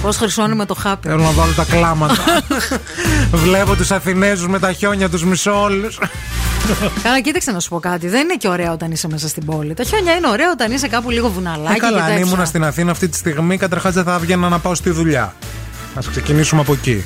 [0.02, 1.08] Πώ χρυσώνει με το χάπι.
[1.08, 2.24] Θέλω να βάλω τα κλάματα.
[3.46, 6.00] Βλέπω τους Αθηνέζους με τα χιόνια τους μισόλους.
[7.04, 8.08] Καλά, κοίταξε να σου πω κάτι.
[8.08, 9.74] Δεν είναι και ωραίο όταν είσαι μέσα στην πόλη.
[9.74, 11.76] Τα χιόνια είναι ωραία όταν είσαι κάπου λίγο βουναλάκι.
[11.76, 12.32] Ε, καλά, και αν τέτοια.
[12.34, 15.24] ήμουν στην Αθήνα αυτή τη στιγμή, καταρχάς δεν θα έβγαινα να πάω στη δουλειά.
[15.96, 17.06] Α ξεκινήσουμε από εκεί.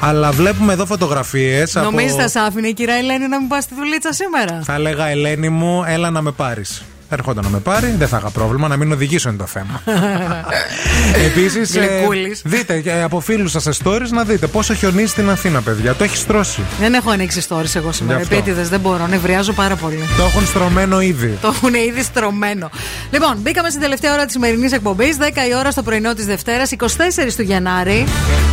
[0.00, 1.74] Αλλά βλέπουμε εδώ φωτογραφίες.
[1.74, 2.20] Νομίζεις από...
[2.20, 5.48] θα σ' άφηνε η κυρία Ελένη να μην πας στη δουλίτσα σήμερα; Θα έλεγα Ελένη
[5.48, 6.82] μου, έλα να με πάρεις.
[7.12, 9.82] Έρχονταν να με πάρει, δεν θα είχα πρόβλημα να μην οδηγήσω είναι το θέμα.
[11.26, 12.42] Επίσης, Γλυκούλης.
[12.44, 15.94] δείτε ε, από φίλους σας σε stories να δείτε πόσο χιονίζει στην Αθήνα, παιδιά.
[15.94, 16.60] Το έχει στρώσει.
[16.80, 18.16] Δεν έχω ανοίξει stories εγώ σήμερα.
[18.16, 18.34] Γι' αυτό.
[18.34, 20.04] Επίτηδες δεν μπορώ, νευριάζω πάρα πολύ.
[20.16, 21.38] Το έχουν στρωμένο ήδη.
[21.40, 22.70] Το έχουν ήδη στρωμένο.
[23.10, 25.16] Λοιπόν, μπήκαμε στην τελευταία ώρα της σημερινής εκπομπής.
[25.16, 28.06] 10 η ώρα στο πρωινό της Δευτέρας, 24 του Γενάρη.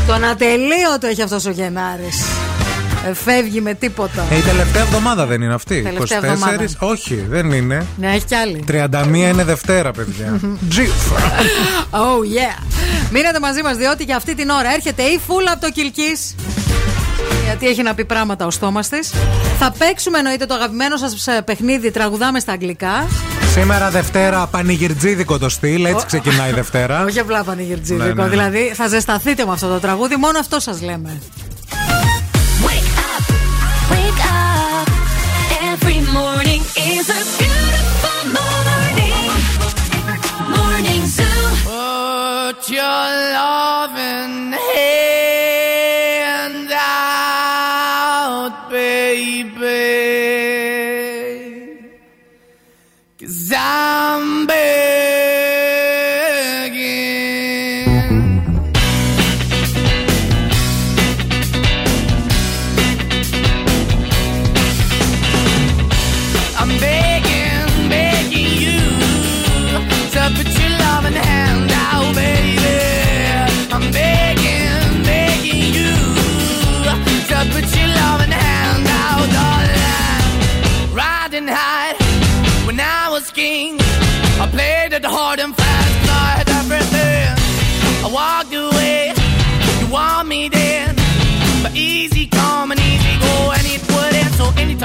[0.07, 2.23] Τον ατελείωτο έχει αυτός ο Γενάρης.
[3.07, 4.25] Ε, φεύγει με τίποτα.
[4.31, 5.81] Ε, η τελευταία εβδομάδα δεν είναι αυτή.
[5.81, 6.65] Τελευταία 24, εβδομάδα.
[6.79, 7.85] όχι, δεν είναι.
[7.97, 8.63] Ναι, έχει κι άλλη.
[8.67, 10.39] 31 είναι Δευτέρα, παιδιά.
[10.69, 10.91] Τζιφ.
[11.91, 12.63] Oh yeah.
[13.11, 16.17] Μείνετε μαζί μας, διότι για αυτή την ώρα έρχεται η φούλα από το Κιλκή.
[17.43, 19.11] Γιατί έχει να πει πράγματα ο στόμας της.
[19.59, 23.07] Θα παίξουμε εννοείται το αγαπημένο σας παιχνίδι, τραγουδάμε στα αγγλικά.
[23.51, 27.03] Σήμερα Δευτέρα πανηγυρτζίδικο το στυλ, έτσι ξεκινάει η Δευτέρα.
[27.07, 28.05] Όχι απλά πανηγυρτζίδικο.
[28.05, 28.29] Ναι, ναι.
[28.29, 31.21] Δηλαδή θα ζεσταθείτε με αυτό το τραγούδι, μόνο αυτό σας λέμε.
[32.65, 34.87] Wake up.
[35.71, 36.61] Every morning
[36.93, 37.76] is a beautiful
[42.69, 43.86] your love.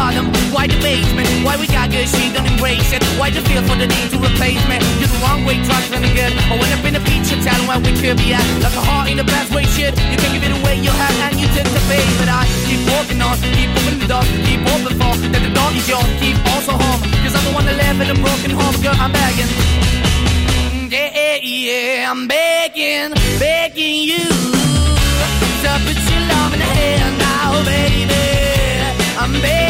[0.00, 3.04] bottom, why the basement, why we got good, she don't embrace it.
[3.20, 4.80] Why the feel for the need to replace me?
[4.96, 6.32] You're the wrong way, trying to good.
[6.48, 8.46] I went up in a feature town where we could be at.
[8.64, 9.92] Like a heart in the best way, shit.
[10.10, 12.08] You can't give it away, you have, and you take the bait.
[12.16, 15.70] But I keep walking on, keep moving the door, keep open for that the door
[15.76, 17.00] is yours, keep also home.
[17.20, 19.50] Cause I'm the one that live in a broken home, girl, I'm begging.
[20.88, 24.24] Yeah, yeah, yeah, I'm begging, begging you
[25.62, 28.08] to put your love in the hand now, baby.
[29.20, 29.69] I'm begging,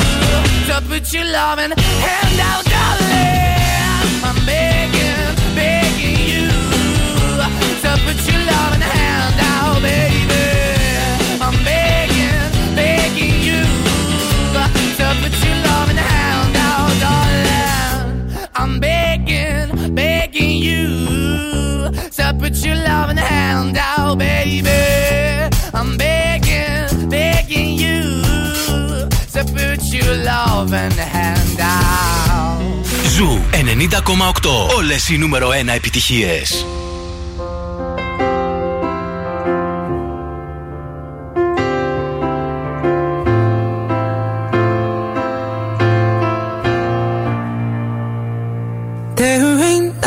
[0.71, 4.23] to put your loving hand out, darling.
[4.23, 6.47] I'm begging, begging you
[7.83, 10.45] to put your loving hand out, baby.
[11.45, 13.63] I'm begging, begging you
[14.99, 18.49] to put your loving hand out, darling.
[18.55, 24.69] I'm begging, begging you to put your loving hand out, baby.
[25.73, 26.20] I'm begging,
[29.91, 32.61] to put your loving hand out.
[33.15, 34.75] Ζου 90,8.
[34.75, 36.65] Όλες οι νούμερο 1 επιτυχίες.
[49.15, 50.01] There ain't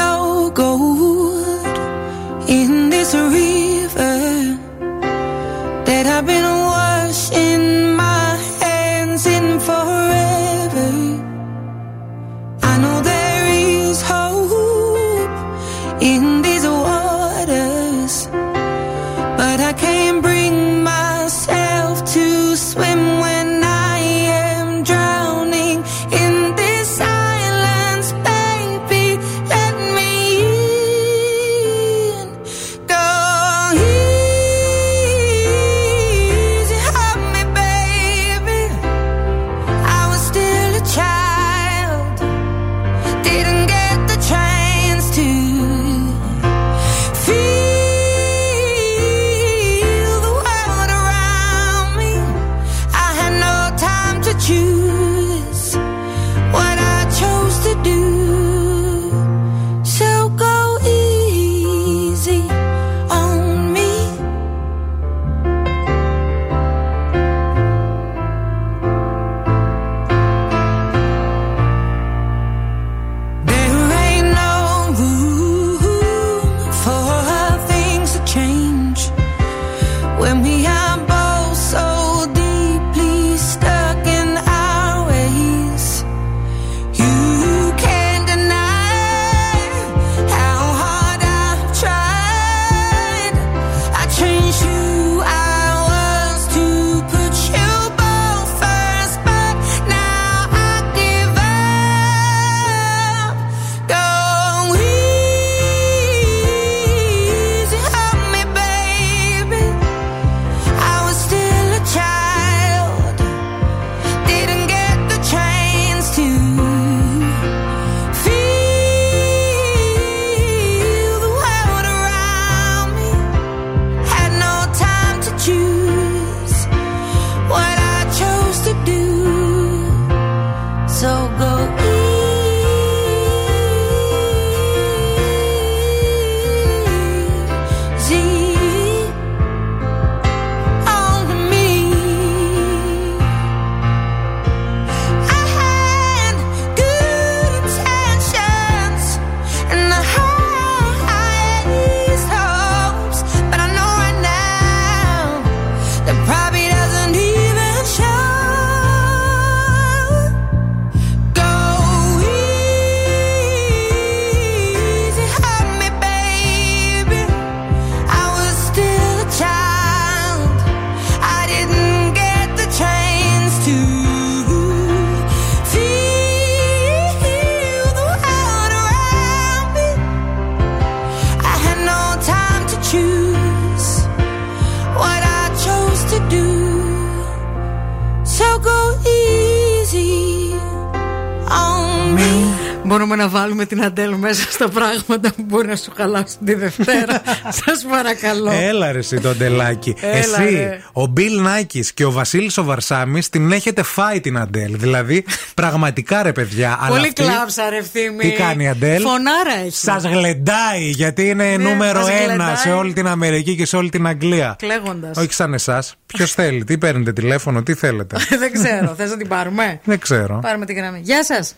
[193.15, 197.23] Μπορούμε να βάλουμε την Αντέλ μέσα στα πράγματα που μπορεί να σου χαλάσουν τη Δευτέρα.
[197.65, 198.51] Σας παρακαλώ.
[198.51, 199.95] Έλα ρε εσύ το Αντελάκι.
[200.01, 200.81] Έλα, εσύ, ρε.
[200.93, 204.77] ο Μπιλ Νάκης και ο Βασίλης ο Βαρσάμι την έχετε φάει την Αντέλ.
[204.78, 205.24] Δηλαδή,
[205.55, 206.78] πραγματικά ρε παιδιά.
[206.81, 208.19] αλλά Πολύ αυτή- κλάψα, ρε ευθύμη.
[208.23, 209.77] Τι κάνει η Αντέλ; Φωνάρα έχει.
[209.77, 212.57] Σας γλεντάει γιατί είναι Ναι, νούμερο μας ένα γλεντάει.
[212.57, 214.57] σε όλη την Αμερική και σε όλη την Αγγλία.
[214.59, 215.16] Κλαίγοντας.
[215.16, 215.95] Όχι σαν εσάς.
[216.07, 218.16] Ποιος θέλει, τι παίρνετε τηλέφωνο, τι θέλετε.
[218.39, 218.95] Δεν ξέρω.
[218.97, 220.39] Θες να την πάρουμε; Δεν ξέρω.
[220.43, 221.01] Πάρουμε την γραμμή.
[221.03, 221.55] Γεια σας.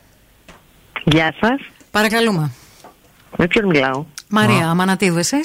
[1.12, 1.60] Γεια σας.
[1.90, 2.50] Παρακαλούμε.
[3.36, 5.36] Με ποιον μιλάω; Μαρία, Αμανατίδου, εσεί.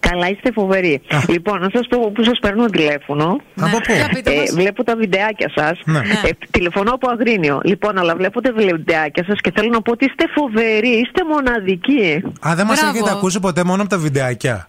[0.00, 1.02] Καλά, είστε φοβεροί.
[1.28, 3.40] Λοιπόν, να σας πω που σας παίρνω τηλέφωνο.
[3.60, 4.50] Από πού; Για πείτε Ε, μας.
[4.54, 5.78] βλέπω τα βιντεάκια σας.
[5.84, 5.98] Ναι.
[5.98, 7.60] Ε, τηλεφωνώ από Αγρίνιο.
[7.64, 12.22] Λοιπόν, αλλά βλέπω τα βιντεάκια σας και θέλω να πω ότι είστε φοβεροί, είστε μοναδικοί.
[12.48, 12.96] Α, δεν μας Μπράβο.
[12.96, 14.68] έχετε ακούσει ποτέ μόνο από τα βιντεάκια;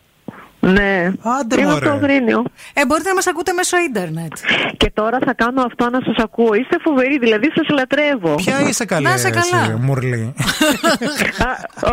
[0.60, 1.12] Ναι.
[1.40, 1.76] Άντε, Είμαι μωρέ.
[1.76, 2.44] από το Αγρίνιο.
[2.74, 4.34] Ε, μπορείτε να μας ακούτε μέσω ίντερνετ.
[4.78, 6.54] Και τώρα θα κάνω αυτό να σας ακούω.
[6.54, 8.36] Είστε φοβεροί, δηλαδή σας λατρεύω.
[8.36, 9.78] Ποια είσαι καλή, Να είσαι εσύ, καλά.
[9.78, 10.34] Μουρλή;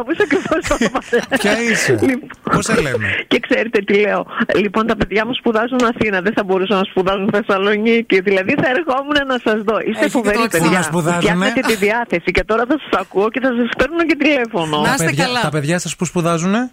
[0.01, 1.17] Όπω ακριβώ το είπατε.
[1.39, 4.27] Ποια είσαι; Λοιπόν, Πώς σε λέμε; Και ξέρετε τι λέω.
[4.57, 6.21] Λοιπόν, τα παιδιά μου σπουδάζουν Αθήνα.
[6.21, 8.21] Δεν θα μπορούσαν να σπουδάζουν Θεσσαλονίκη.
[8.21, 9.77] Δηλαδή θα ερχόμουν να σας δω.
[9.79, 10.69] Είστε Έχει και φοβεροί, το παιδιά.
[10.69, 12.31] Πού να σπουδάζουνε; Φτιάχνετε τη διάθεση.
[12.37, 14.77] Και τώρα θα σας ακούω και θα σας παίρνω και τηλέφωνο.
[14.81, 15.41] Να Τα είστε παιδιά, καλά.
[15.41, 16.71] τα παιδιά σας που σπουδάζουνε;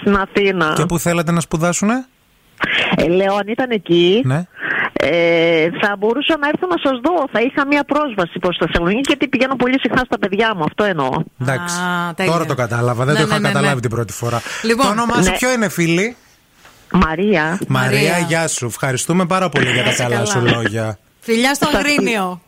[0.00, 0.72] Στην Αθήνα.
[0.76, 2.06] και που θέλετε να σπουδάσουνε;
[2.96, 4.42] Ε, λέω, αν ήταν εκεί, Ναι.
[4.92, 7.28] ε, θα μπορούσα να έρθω να σας δω.
[7.32, 10.64] Θα είχα μία πρόσβαση προς Θεσσαλονίκη γιατί πηγαίνω πολύ συχνά στα παιδιά μου.
[10.64, 11.10] Αυτό εννοώ.
[11.40, 11.76] Εντάξει.
[11.80, 12.32] Α, τέλεια.
[12.32, 13.04] Τώρα το κατάλαβα.
[13.04, 13.80] Δεν Ναι, το είχα ναι, ναι, καταλάβει ναι.
[13.80, 14.42] την πρώτη φορά.
[14.62, 15.36] Λοιπόν, το όνομά σου ναι.
[15.36, 16.16] ποιο είναι, φίλη;
[16.92, 17.58] Μαρία.
[17.68, 18.18] Μαρία, Μαρία.
[18.18, 18.66] γεια σου.
[18.66, 20.26] Ευχαριστούμε πάρα πολύ για τα είσαι καλά καλά.
[20.26, 20.98] σου λόγια.
[21.20, 22.40] Φιλιά στο Αγρίνιο.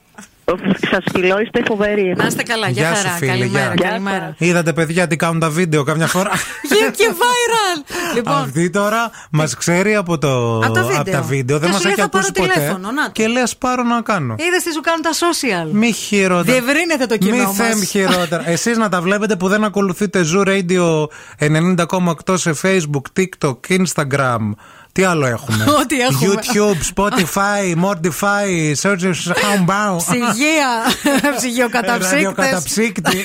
[0.91, 2.15] Σας φιλώ, είστε φοβεροί.
[2.17, 2.69] Να είστε καλά.
[2.69, 3.17] Γεια Γεια σου, χαρά.
[3.17, 3.75] φίλη, Καλημέρα.
[3.77, 3.89] γεια.
[3.89, 4.35] Καλημέρα.
[4.39, 6.31] Είδατε, παιδιά, τι κάνουν τα βίντεο καμιά φορά;
[6.71, 7.85] Βγήκε και viral.
[8.15, 10.57] Λοιπόν, Αυτή τώρα μας ξέρει από, το...
[10.59, 11.01] Από τα βίντεο.
[11.01, 11.59] από τα βίντεο.
[11.59, 12.61] Δεν Και μας σου λέει, έχει θα πάρω ακούσει ποτέ.
[12.61, 13.11] τηλέφωνο, να το.
[13.13, 14.35] Και λέει, ας πάρω να κάνω.
[14.39, 15.71] είδες τι σου κάνουν τα social.
[15.73, 16.43] Μη χειρότερα.
[16.59, 17.57] Διευρύνεται το κοινό Μη μας.
[17.57, 18.49] θέμ χειρότερα.
[18.55, 21.05] Εσείς να τα βλέπετε που δεν ακολουθείτε Zoo Radio
[21.39, 24.39] 90,8 σε Facebook, TikTok, Instagram.
[24.93, 26.33] Τι άλλο έχουμε; Ό,τι έχουμε.
[26.33, 29.97] YouTube, Spotify, Mortify, Search Homebound.
[29.97, 30.93] Ψυγεία.
[31.37, 33.25] Ψυγειοκαταψύκτες.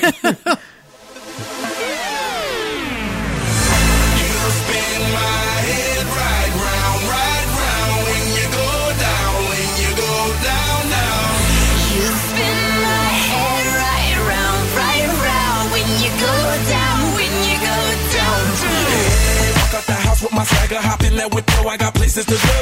[20.36, 22.52] my swagger, hop in that yo, I got places to go.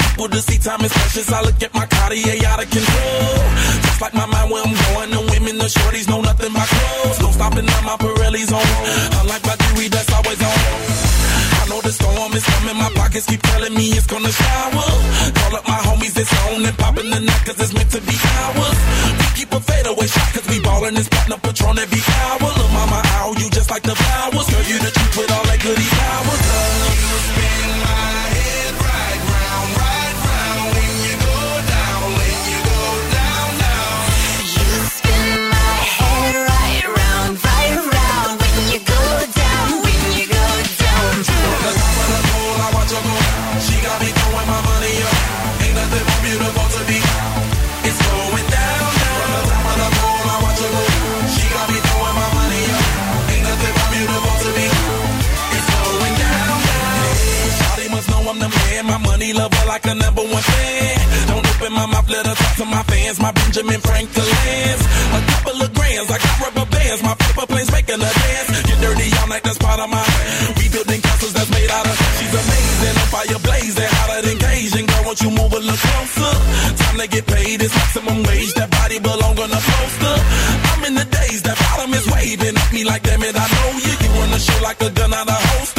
[0.00, 1.28] People to see, time is precious.
[1.30, 3.36] I look at my Cartier out of control.
[3.84, 7.20] Just like my mind where I'm going, the women, the shorties know nothing but clothes.
[7.20, 8.64] No stopping at my Pirelli's on.
[9.20, 10.58] Unlike my jewelry, that's always on.
[11.60, 14.88] I know the storm is coming, my pockets keep telling me it's gonna shower.
[15.36, 18.16] Call up my homies, it's on and popping the night, cause it's meant to be
[18.16, 18.78] ours.
[19.20, 22.48] We keep a fadeaway shot, cause we ballin' this platinum patron every hour.
[22.56, 24.48] Look, mama, ow, you just like the flowers.
[24.48, 24.95] Girl, you the
[62.06, 63.20] mouth, let her talk to my fans.
[63.20, 64.82] My Benjamin Franklin's.
[65.12, 67.02] A couple of grands, I got rubber bands.
[67.02, 68.62] My paper planes making a dance.
[68.62, 70.04] Get dirty all night, that's part of my.
[70.56, 71.96] We building castles that's made out of.
[72.18, 74.86] She's amazing, on fire blazing, hotter than Cajun.
[74.86, 76.32] Girl, won't you move a little closer?
[76.76, 78.52] Time to get paid, it's maximum wage.
[78.54, 80.16] That body belong on a poster.
[80.72, 83.70] I'm in the days, that bottom is waving at me like, damn it, I know
[83.82, 83.92] you.
[84.02, 85.75] You run the show like a gun out of holster.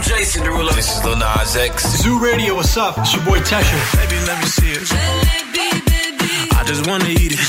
[0.00, 0.74] I'm Jason Derulo.
[0.74, 1.84] This is Lil Nas X.
[2.00, 2.96] Zoo Radio, what's up?
[2.96, 3.76] It's your boy Tesha.
[4.00, 4.88] Baby, let me see it.
[6.56, 7.38] I just wanna eat it.
[7.38, 7.44] Zoo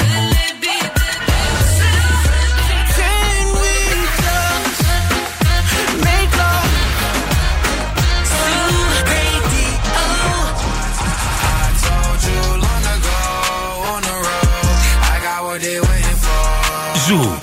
[9.08, 9.72] Radio.
[11.48, 13.20] I told you long ago
[13.94, 14.76] on the road,
[15.08, 17.00] I got what they waiting for.
[17.00, 17.41] Zoo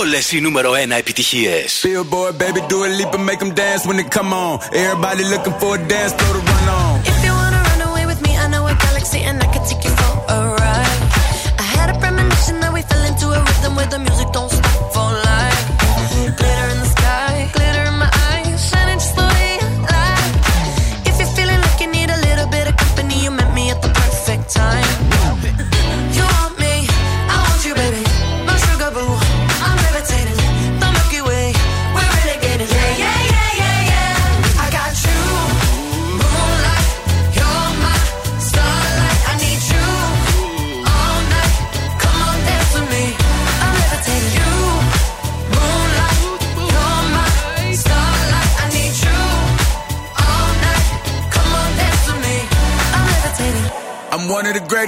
[0.00, 1.84] Όλες οι νούμερο 1 επιτυχίες.
[1.84, 4.58] Billboard, baby, do a leap and make them dance when they come on.
[4.82, 6.91] Everybody looking for a dance floor to run on.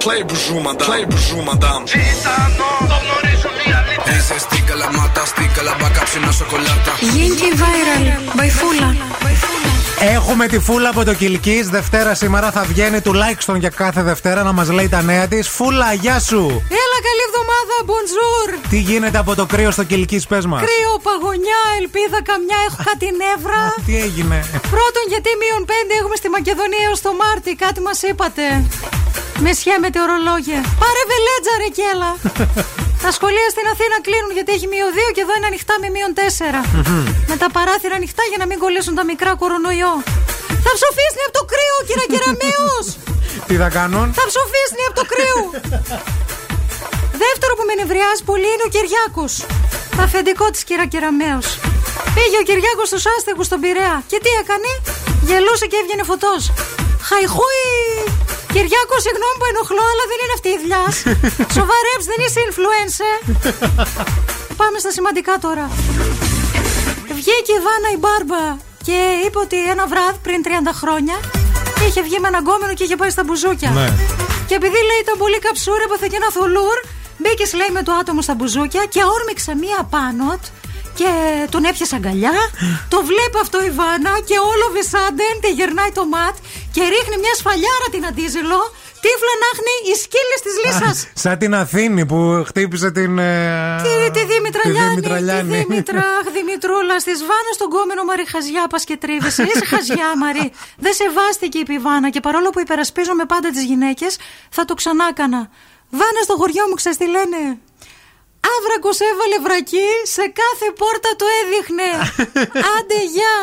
[0.00, 0.86] Play bonjour, madame.
[0.88, 1.84] Play bonjour, madame.
[4.16, 6.92] Είσαι στίκα la mata, στίκα la μπακά ψινό σοκολάτα.
[7.00, 8.06] Yankee Viral,
[8.36, 9.57] by Fula.
[10.00, 11.62] Έχουμε τη φούλα από το Κιλκή.
[11.62, 15.48] Δευτέρα σήμερα θα βγαίνει τουλάχιστον για κάθε Δευτέρα να μας λέει τα νέα της.
[15.48, 16.42] Φούλα, γεια σου!
[16.82, 18.48] Έλα, καλή εβδομάδα, bonjour.
[18.70, 23.06] Τι γίνεται από το κρύο στο Κιλκή, πες μας; Κρύο, παγωνιά, ελπίδα καμιά, έχω κάτι
[23.22, 23.74] νεύρα.
[23.86, 24.38] Τι έγινε;
[24.74, 25.70] Πρώτον, γιατί μείον 5
[26.00, 28.42] έχουμε στη Μακεδονία έως το Μάρτι, κάτι μας είπατε.
[29.44, 30.60] Με σχέ μετεωρολόγια.
[30.82, 32.10] Πάρε βελέτζα, ρε κέλα.
[33.04, 36.12] Τα σχολεία στην Αθήνα κλείνουν γιατί έχει μείον 2 και εδώ είναι ανοιχτά με μείον
[36.18, 36.20] 4.
[37.30, 39.94] με τα παράθυρα ανοιχτά για να μην κολλήσουν τα μικρά κορονοϊό.
[40.64, 42.86] Θα ψοφίσνει από το κρύο, κύριε Κεραμέως!
[43.48, 45.40] Τι θα κάνουν; Θα ψοφίσνει από το κρύο!
[47.24, 49.32] Δεύτερο που με νευριάζει πολύ είναι ο Κυριάκος.
[49.96, 51.48] Το αφεντικό της κύρα Κεραμέως.
[52.14, 53.96] Πήγε ο Κυριάκος στους άστεγους στον Πειραιά.
[54.10, 54.70] Και τι έκανε,
[55.28, 56.42] γελούσε και έβγαινε φωτός.
[57.08, 58.17] Χαϊχούι!
[58.54, 60.84] Κυριάκο, συγγνώμη που ενοχλώ, αλλά δεν είναι αυτή η δουλειά.
[61.58, 63.14] Σοβαρέψ, δεν είσαι influencer.
[64.60, 65.64] Πάμε στα σημαντικά τώρα.
[67.18, 68.44] Βγήκε η Βάνα η Μπάρμπα
[68.86, 70.48] και είπε ότι ένα βράδυ πριν 30
[70.80, 71.16] χρόνια
[71.86, 73.70] είχε βγει με έναν γκόμενο και είχε πάει στα μπουζούκια.
[73.70, 73.88] Ναι.
[74.48, 76.78] Και επειδή λέει ήταν πολύ καψούρα, έπαθε και ένα θολούρ,
[77.20, 80.50] μπήκε λέει με το άτομο στα μπουζούκια και όρμηξε μία πάνω του
[81.00, 81.10] και
[81.54, 82.36] τον έπιασε αγκαλιά.
[82.92, 86.36] το βλέπει αυτό η Βάνα και όλο βεσάντεν τη γερνάει το ματ
[86.74, 88.60] και ρίχνει μια σφαλιάρα την αντίζελο.
[89.04, 91.10] Τύφλα να χνει οι σκύλες της λύσα.
[91.22, 92.18] Σαν την Αθήνη που
[92.48, 93.18] χτύπησε την.
[93.18, 98.02] ε, Τι, τη Δήμητρα τη Λιάννη, Δήμητρα τη Δήμητρα, αχ, Δημητρούλα, στη Βάνας στον κόμενο
[98.04, 99.42] Μαρή Χαζιά πας και τρίβεσαι.
[99.42, 100.46] Είσαι Χαζιά, Μαρή.
[100.84, 104.12] Δεν σεβάστηκε η πιβάνα και παρόλο που υπερασπίζομαι πάντα τις γυναίκες,
[104.56, 105.40] θα το ξανάκανα.
[105.90, 107.40] Βάνα στο χωριό μου, ξέρεις τι λένε;
[108.54, 111.88] Άβρακος έβαλε βρακί, σε κάθε πόρτα το έδειχνε.
[112.76, 113.36] Άντε, γεια.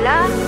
[0.00, 0.47] People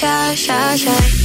[0.00, 1.19] shy, shy, shy.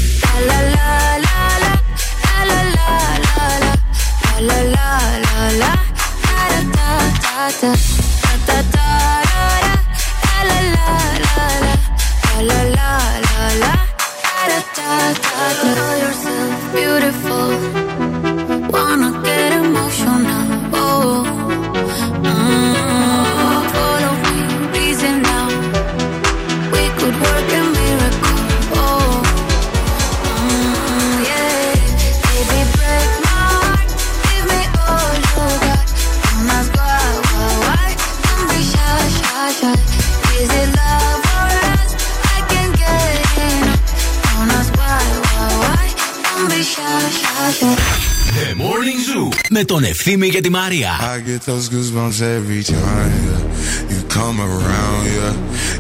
[49.55, 50.91] με τον Ευθύμη και τη Μαρία.
[51.01, 53.93] I get those goosebumps every time yeah.
[53.93, 55.01] you come around.
[55.17, 55.33] Yeah,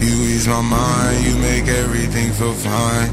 [0.07, 3.11] you ease my mind, you make everything feel fine.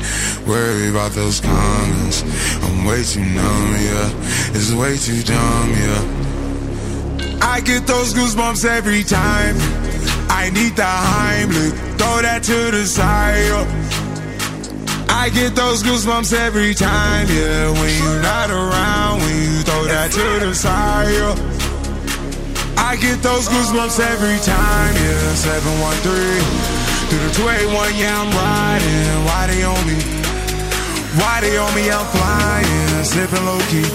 [0.54, 2.18] Worry about those comments,
[2.66, 3.72] I'm way too numb.
[3.90, 5.70] Yeah, it's way too dumb.
[5.84, 6.02] Yeah,
[7.54, 9.56] I get those goosebumps every time.
[10.42, 13.44] I need the Heimlich, throw that to the side.
[13.52, 13.88] yeah.
[15.10, 17.72] I get those goosebumps every time, yeah.
[17.72, 19.51] When you're not around, when you
[19.83, 21.35] throw that to the side, yeah.
[22.79, 25.35] I get those goosebumps every time, yeah.
[25.35, 26.43] 713
[27.09, 29.25] through the 281, yeah, I'm riding.
[29.27, 29.99] Why they on me?
[31.19, 31.91] Why they on me?
[31.91, 33.87] I'm flying, slipping low key.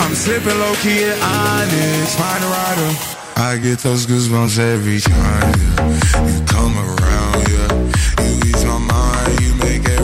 [0.00, 2.90] I'm slipping low key at Onyx, find a rider.
[3.36, 6.28] I get those goosebumps every time, yeah.
[6.28, 7.70] You come around, yeah.
[8.24, 10.03] You ease my mind, you make everything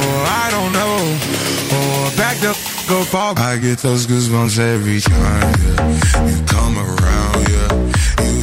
[0.00, 0.96] I don't know.
[1.76, 3.38] Or back the f- up.
[3.38, 6.28] I get those goosebumps every time, yeah.
[6.28, 7.70] You come around, yeah.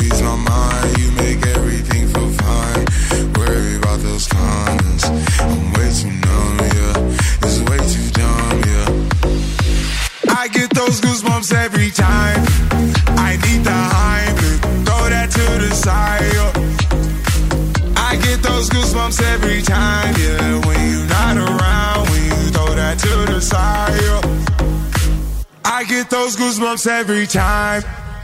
[0.03, 0.10] You
[26.87, 27.83] every time.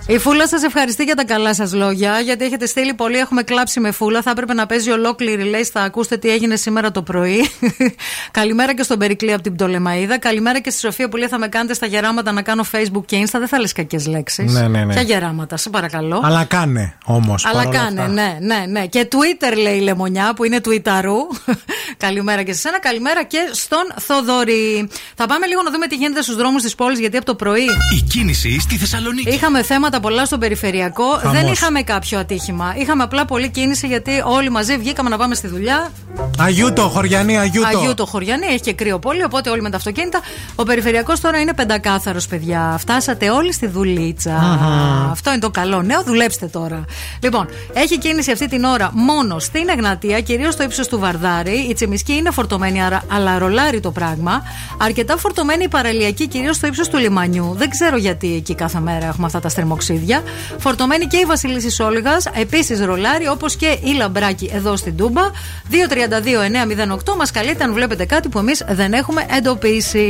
[0.09, 3.17] Η Φούλα σας ευχαριστεί για τα καλά σας λόγια, γιατί έχετε στείλει πολύ.
[3.17, 4.21] Έχουμε κλάψει με Φούλα.
[4.21, 5.63] Θα έπρεπε να παίζει ολόκληρη, λέει.
[5.63, 7.49] Θα ακούστε τι έγινε σήμερα το πρωί.
[8.31, 10.19] Καλημέρα και στον Περικλή από την Πτολεμαίδα.
[10.19, 13.23] Καλημέρα και στη Σοφία που λέει θα με κάνετε στα γεράματα να κάνω Facebook και
[13.25, 13.35] Insta.
[13.39, 14.53] Δεν θα λες κακές λέξεις.
[14.53, 14.93] Ναι, ναι, ναι.
[14.93, 16.21] Ποια γεράματα, σε παρακαλώ.
[16.23, 17.45] Αλλά κάνε όμως.
[17.45, 18.85] Αλλά κάνε, ναι, ναι, ναι.
[18.85, 21.53] Και Twitter λέει η Λεμονιά που είναι Twitteraru.
[22.05, 22.79] καλημέρα και σε σένα.
[22.79, 24.89] Καλημέρα και στον Θοδωρή.
[25.15, 27.65] Θα πάμε λίγο να δούμε τι γίνεται στους δρόμους της πόλης, γιατί από το πρωί
[27.97, 29.29] Η κίνηση στη Θεσσαλονίκη.
[29.29, 31.03] Είχαμε θέματα πολλά στον περιφερειακό.
[31.03, 31.41] Χαμός.
[31.41, 32.74] Δεν είχαμε κάποιο ατύχημα.
[32.78, 35.91] Είχαμε απλά πολλή κίνηση γιατί όλοι μαζί βγήκαμε να πάμε στη δουλειά.
[36.40, 37.78] Αγιούτο, χωριανή, Αγιούτο.
[37.78, 40.19] Αγίου το χωριανή, έχει και κρύο πόλη, οπότε όλοι με τα αυτοκίνητα.
[40.56, 42.76] Ο περιφερειακός τώρα είναι πεντακάθαρος, παιδιά.
[42.80, 44.36] Φτάσατε όλοι στη δουλίτσα.
[44.36, 45.10] Αχα.
[45.11, 46.86] Αυτό είναι το καλό νέο, δουλέψτε τώρα.
[47.24, 51.57] Λοιπόν, έχει κίνηση αυτή την ώρα μόνο στην Εγνατία, κυρίως στο ύψος του Βαρδάρη.
[51.69, 54.44] Η Τσιμισκή είναι φορτωμένη, άρα- αλλά ρολάρει το πράγμα.
[54.78, 57.53] Αρκετά φορτωμένη η παραλιακή, κυρίως στο ύψος του λιμανιού.
[57.57, 59.49] Δεν ξέρω γιατί εκεί κάθε μέρα έχουμε αυτά τα
[59.88, 60.22] στριμοξίδια.
[60.57, 65.22] Φορτωμένη και η Βασιλίση Σόλγα, επίσης ρολάρι, όπως και η Λαμπράκη εδώ στην Τούμπα.
[65.69, 70.05] 232-908 μας καλείτε αν βλέπετε κάτι που εμείς δεν έχουμε εντοπίσει.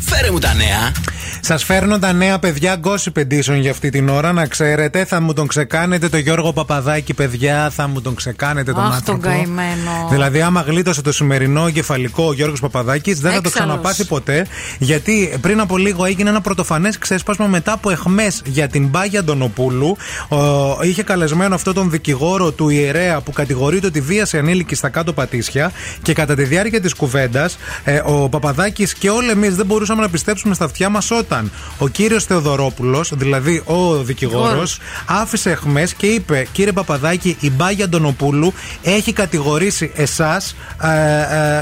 [0.00, 0.92] Φέρε μου τα νέα.
[1.40, 4.32] Σας φέρνω τα νέα παιδιά Gossip Edition για αυτή την ώρα.
[4.32, 7.70] Να ξέρετε, θα μου τον ξεκάνετε το Γιώργο Παπαδάκη, παιδιά.
[7.70, 9.20] Θα μου τον ξεκάνετε τον Αχ, άνθρωπο.
[9.22, 10.08] τον καημένο.
[10.10, 13.68] Δηλαδή, άμα γλίτωσε το σημερινό κεφαλικό ο Γιώργος Παπαδάκης, δεν θα το Έξαλλος.
[13.68, 14.46] ξαναπάθει ποτέ.
[14.78, 19.96] Γιατί πριν από λίγο έγινε ένα πρωτοφανές ξέσπασμα μετά από εχμές για την Πάγια Αντωνοπούλου.
[20.28, 20.36] Ο,
[20.82, 25.72] είχε καλεσμένο αυτό τον δικηγόρο του ιερέα που κατηγορείται ότι βίασε ανήλικη στα κάτω πατήσια.
[26.02, 27.58] Και κατά τη διάρκεια της κουβέντας,
[28.04, 32.24] ο Παπαδάκης και όλοι εμείς δεν μπορούσαμε να πιστέψουμε στα αυτιά μας όταν ο κύριος
[32.24, 34.78] Θεοδωρόπουλος, δηλαδή ο δικηγόρος, Δικηγόρος.
[35.06, 38.52] άφησε εχμές και είπε: Κύριε Παπαδάκη, η Μπάγια Αντωνοπούλου
[38.82, 40.56] έχει κατηγορήσει εσάς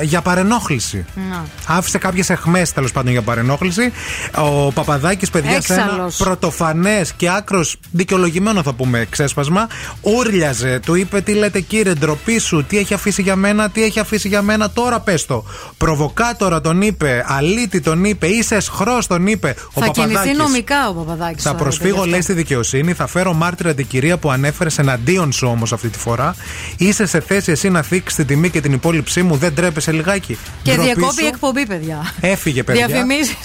[0.02, 1.04] για παρενόχληση.
[1.30, 1.44] Να.
[1.76, 3.92] Άφησε κάποιες εχμές τέλος πάντων για παρενόχληση.
[4.36, 6.16] Ο Παπαδάκης, παιδιά, σε ένα Έξαλλος.
[6.16, 9.66] πρωτοφανές και άκρος δικαιολογημένο θα πούμε ξέσπασμα,
[10.00, 10.80] ούρλιαζε.
[10.86, 14.28] Του είπε: Τι λέτε, κύριε, ντροπή σου, τι έχει αφήσει για μένα, τι έχει αφήσει
[14.28, 15.44] για μένα, τώρα πες το.
[15.76, 19.54] Προβοκάτορα τον είπε, αλήτη τον είπε, είσαι εσχρός τον είπε.
[19.72, 20.38] Ο θα κινηθεί Παπαδάκης.
[20.38, 21.42] νομικά ο Παπαδάκης.
[21.42, 22.92] Θα προσφύγω, λέει, στη δικαιοσύνη.
[22.92, 26.34] Θα φέρω μάρτυρα την κυρία που ανέφερες εναντίον σου όμως αυτή τη φορά.
[26.76, 29.36] Είσαι σε θέση εσύ να θίξεις την τιμή και την υπόλοιψή μου.
[29.36, 30.38] Δεν τρέπεσαι λιγάκι.
[30.62, 31.24] Και Ντροπή διακόπη σου.
[31.24, 32.12] η εκπομπή, παιδιά.
[32.20, 32.86] Έφυγε, παιδιά.
[32.86, 33.36] Διαφημίσεις.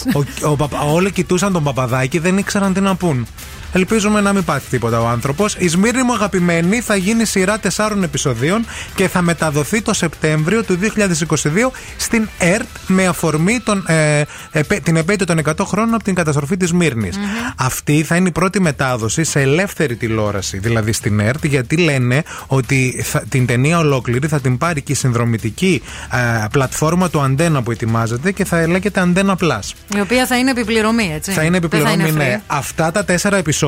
[0.41, 3.27] Ο, ο, παπα- όλοι κοιτούσαν τον παπαδάκι, δεν ήξεραν τι να πούν.
[3.75, 5.55] Ελπίζουμε να μην πάθει τίποτα ο άνθρωπος.
[5.59, 10.77] Η Σμύρνη μου αγαπημένη θα γίνει σειρά τεσσάρων επεισοδίων και θα μεταδοθεί το Σεπτέμβριο του
[10.81, 14.21] 2022 στην ΕΡΤ με αφορμή τον, ε,
[14.51, 17.15] επέ- την επέτειο των 100 χρόνων από την καταστροφή της Σμύρνης.
[17.57, 23.01] Αυτή θα είναι η πρώτη μετάδοση σε ελεύθερη τηλεόραση, δηλαδή στην ΕΡΤ, γιατί λένε ότι
[23.05, 27.71] θα- την ταινία ολόκληρη θα την πάρει και η συνδρομητική ε, πλατφόρμα του Αντένα που
[27.71, 29.95] ετοιμάζεται και θα λέγεται Αντένα Plus.
[29.95, 31.31] Η οποία θα είναι επιπληρωμή, έτσι.
[31.31, 32.17] Θα είναι Δεν επιπληρωμή, free.
[32.17, 32.41] ναι.
[32.47, 33.61] Αυτά τα τέσσερα επεισόδια,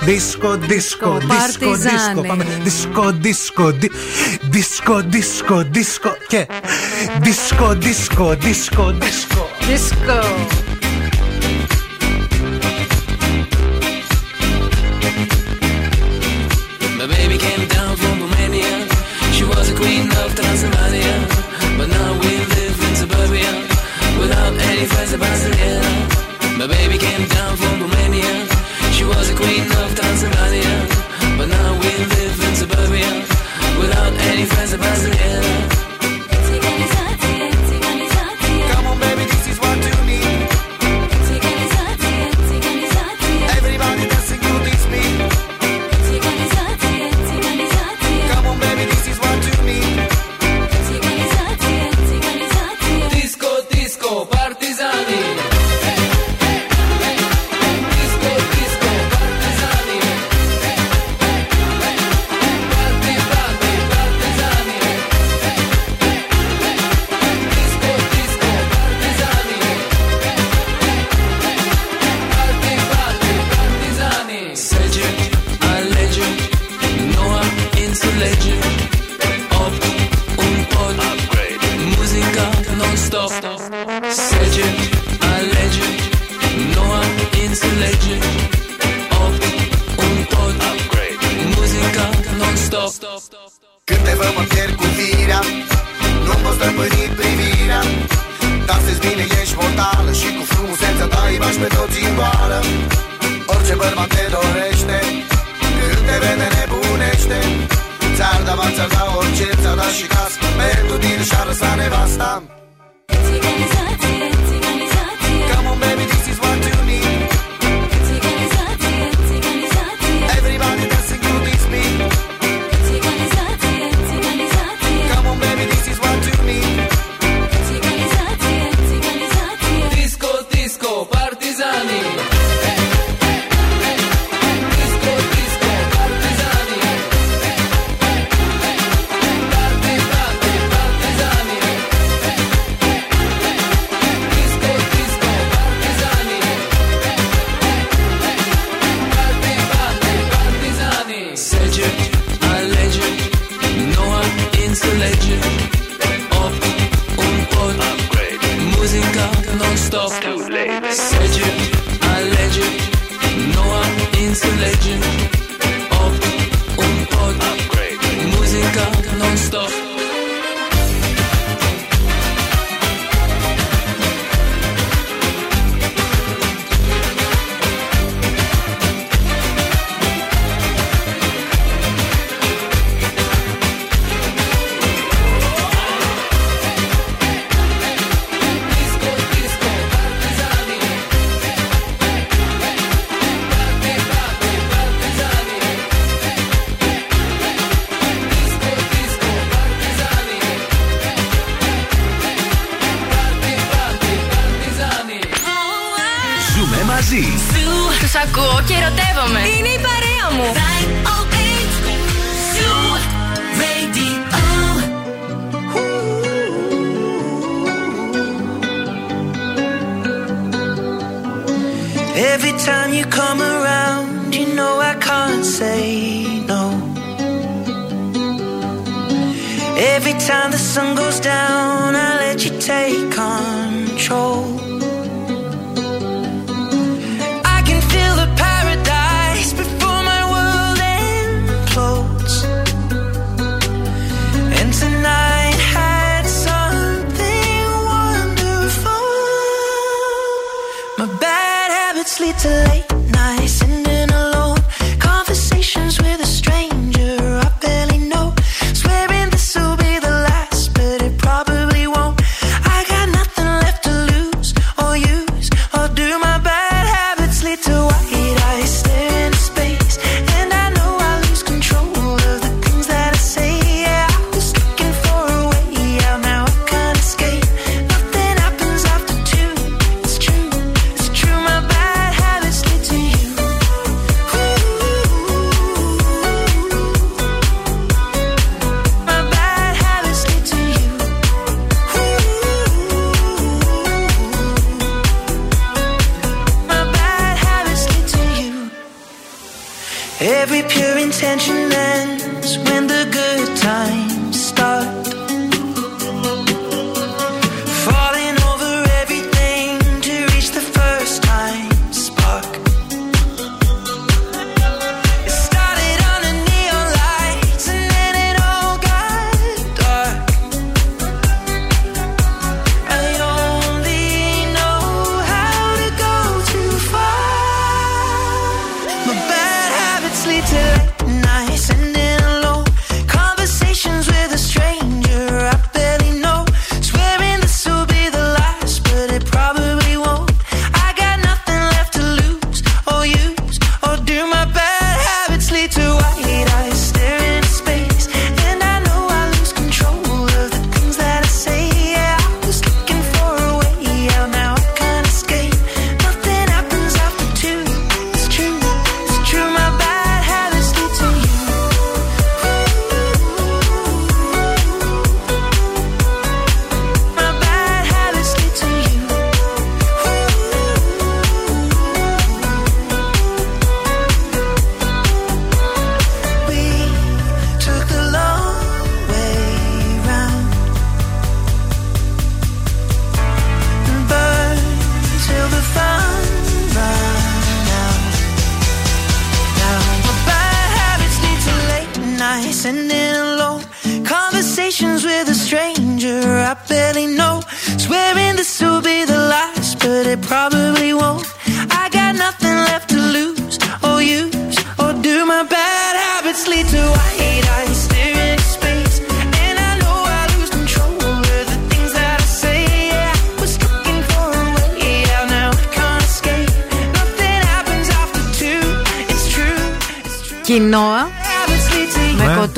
[0.00, 1.96] δίσκο, δίσκο, δίσκο, Παρτιζάνι.
[1.96, 2.20] δίσκο.
[2.26, 2.46] Πάμε.
[2.62, 3.92] Δίσκο, δίσκο, δι-
[4.42, 6.10] δίσκο, δίσκο, δίσκο.
[6.28, 6.46] Και
[7.20, 9.48] δίσκο, δίσκο, δίσκο, δίσκο.
[9.70, 10.18] Disco.
[16.98, 18.86] My baby came down from Romania.
[19.32, 21.37] She was a queen of Transylvania.
[24.98, 26.58] Friends of Barcelona.
[26.58, 28.34] My baby came down from Romania.
[28.90, 30.76] She was a queen of Transylvania.
[31.38, 33.10] But now we live in suburbia
[33.78, 35.87] without any friends of Barcelona.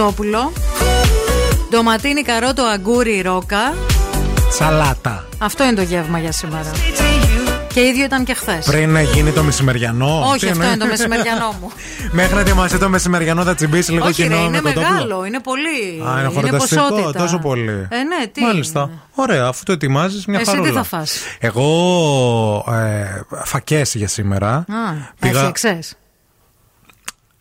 [0.00, 0.52] Κοτόπουλο.
[1.70, 3.74] Ντοματίνι, καρότο, αγκούρι, ρόκα.
[4.50, 5.24] Σαλάτα.
[5.38, 6.70] Αυτό είναι το γεύμα για σήμερα.
[7.74, 8.64] Και ίδιο ήταν και χθες.
[8.64, 10.20] Πριν γίνει το μεσημεριανό.
[10.28, 11.70] Όχι, Τι αυτό εννοεί; είναι το μεσημεριανό μου.
[12.18, 14.92] Μέχρι να ετοιμαστεί το μεσημεριανό θα τσιμπήσει λίγο Όχι, ρε, κοινό είναι με κοτόπουλο.
[14.92, 16.02] μεγάλο, είναι πολύ.
[16.08, 17.18] Α, είναι χορταστικό, ποσότητα.
[17.22, 17.70] τόσο πολύ.
[17.90, 18.40] Ε, ναι, τι.
[18.40, 18.90] Μάλιστα.
[19.14, 20.68] Ωραία, αφού το ετοιμάζεις, μια Εσύ χαρούλα.
[20.68, 21.66] τι θα φας; Εγώ
[22.70, 24.50] ε, φακές για σήμερα.
[24.54, 24.64] Α,
[25.20, 25.94] Πήγα- έφτιαξες.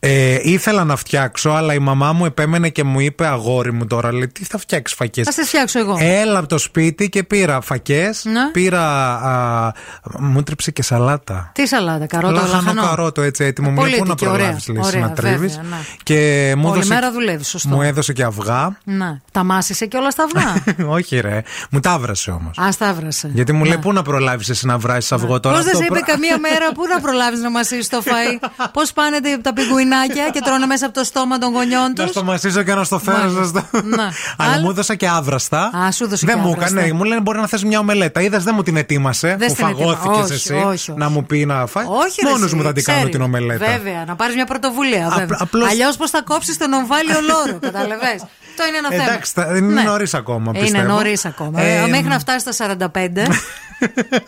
[0.02, 4.14] Ε, ήθελα να φτιάξω, αλλά η μαμά μου επέμενε και μου είπε αγόρι μου τώρα,
[4.14, 5.98] λέει, τι θα φτιάξεις φακές; Θα σε φτιάξω εγώ.
[6.00, 8.26] Έλα από το σπίτι και πήρα φακές.
[8.26, 8.50] Ναι.
[8.52, 8.82] Πήρα.
[9.16, 9.72] Α,
[10.20, 11.52] μου τρέψε και σαλάτα.
[11.54, 12.82] Τι σαλάτα, καρότο, Λάχανο λαχανό.
[12.82, 13.70] καρότο έτσι έτοιμο.
[13.70, 15.48] Μου λέει πού να Πολύτικη, ωραία, προλάβεις, λέει, εσύ ωραία, να τρίβει.
[15.48, 15.76] βέβαια, ναι.
[16.04, 17.70] Και μου Όλη έδωσε, μέρα δουλεύεις, σωστό.
[17.70, 18.78] μου έδωσε και αυγά.
[18.84, 19.20] Ναι.
[19.32, 20.64] Τα μάσησε και όλα στα αυγά.
[20.98, 21.42] Όχι, ρε.
[21.70, 22.58] Μου τα άβρασε όμως.
[22.58, 23.30] Α, τα έβρασε.
[23.34, 25.56] Γιατί μου λέει πού να προλάβεις εσύ να βράσει αυγό τώρα.
[25.56, 28.50] Πώς δεν αυτό σε είπε προ- καμία μέρα πού να προλάβεις να μασίσεις το φαΐ;
[28.74, 29.54] Πώς πάνε τα
[29.90, 32.10] πιγκουινάκια και τρώνε μέσα από το στόμα των γονιών Να τους.
[32.10, 33.18] στο μασίσω και να στο φέρω.
[33.18, 33.42] Μάλιστα.
[33.42, 34.04] να στο- Ναι.
[34.38, 35.62] Αλλά Άλλο; μου έδωσα και άβραστα.
[35.78, 36.80] Α, σου έδωσε δεν και μου άβραστα.
[36.80, 36.94] έκανε.
[36.94, 38.22] Μου λένε μπορεί να θες μια ομελέτα.
[38.22, 39.36] Είδες δεν μου την ετοίμασε.
[39.40, 40.54] Δεν που στην ετοίμα- φαγώθηκες όχι, εσύ.
[40.54, 40.94] όχι, όχι.
[40.96, 41.86] Να μου πει να φάει.
[41.86, 43.12] Όχι, ρε, Μόνος εσύ, μου θα την κάνω ξέρει.
[43.14, 43.66] την ομελέτα.
[43.66, 45.08] Βέβαια, να πάρεις μια πρωτοβουλία.
[45.14, 48.20] Απ- απλώς- Αλλιώς πώς θα κόψεις τον ομβάλιο λόρο, καταλαβέ.
[48.62, 49.04] Αυτό είναι ένα θέμα.
[49.12, 49.82] Εντάξει, θα- είναι Ναι.
[49.82, 50.88] νωρίς ακόμα, Είναι πιστεύω.
[50.88, 51.62] νωρίς ακόμα.
[51.62, 53.28] Ε, Ε, Μέχρι να φτάσει στα 45,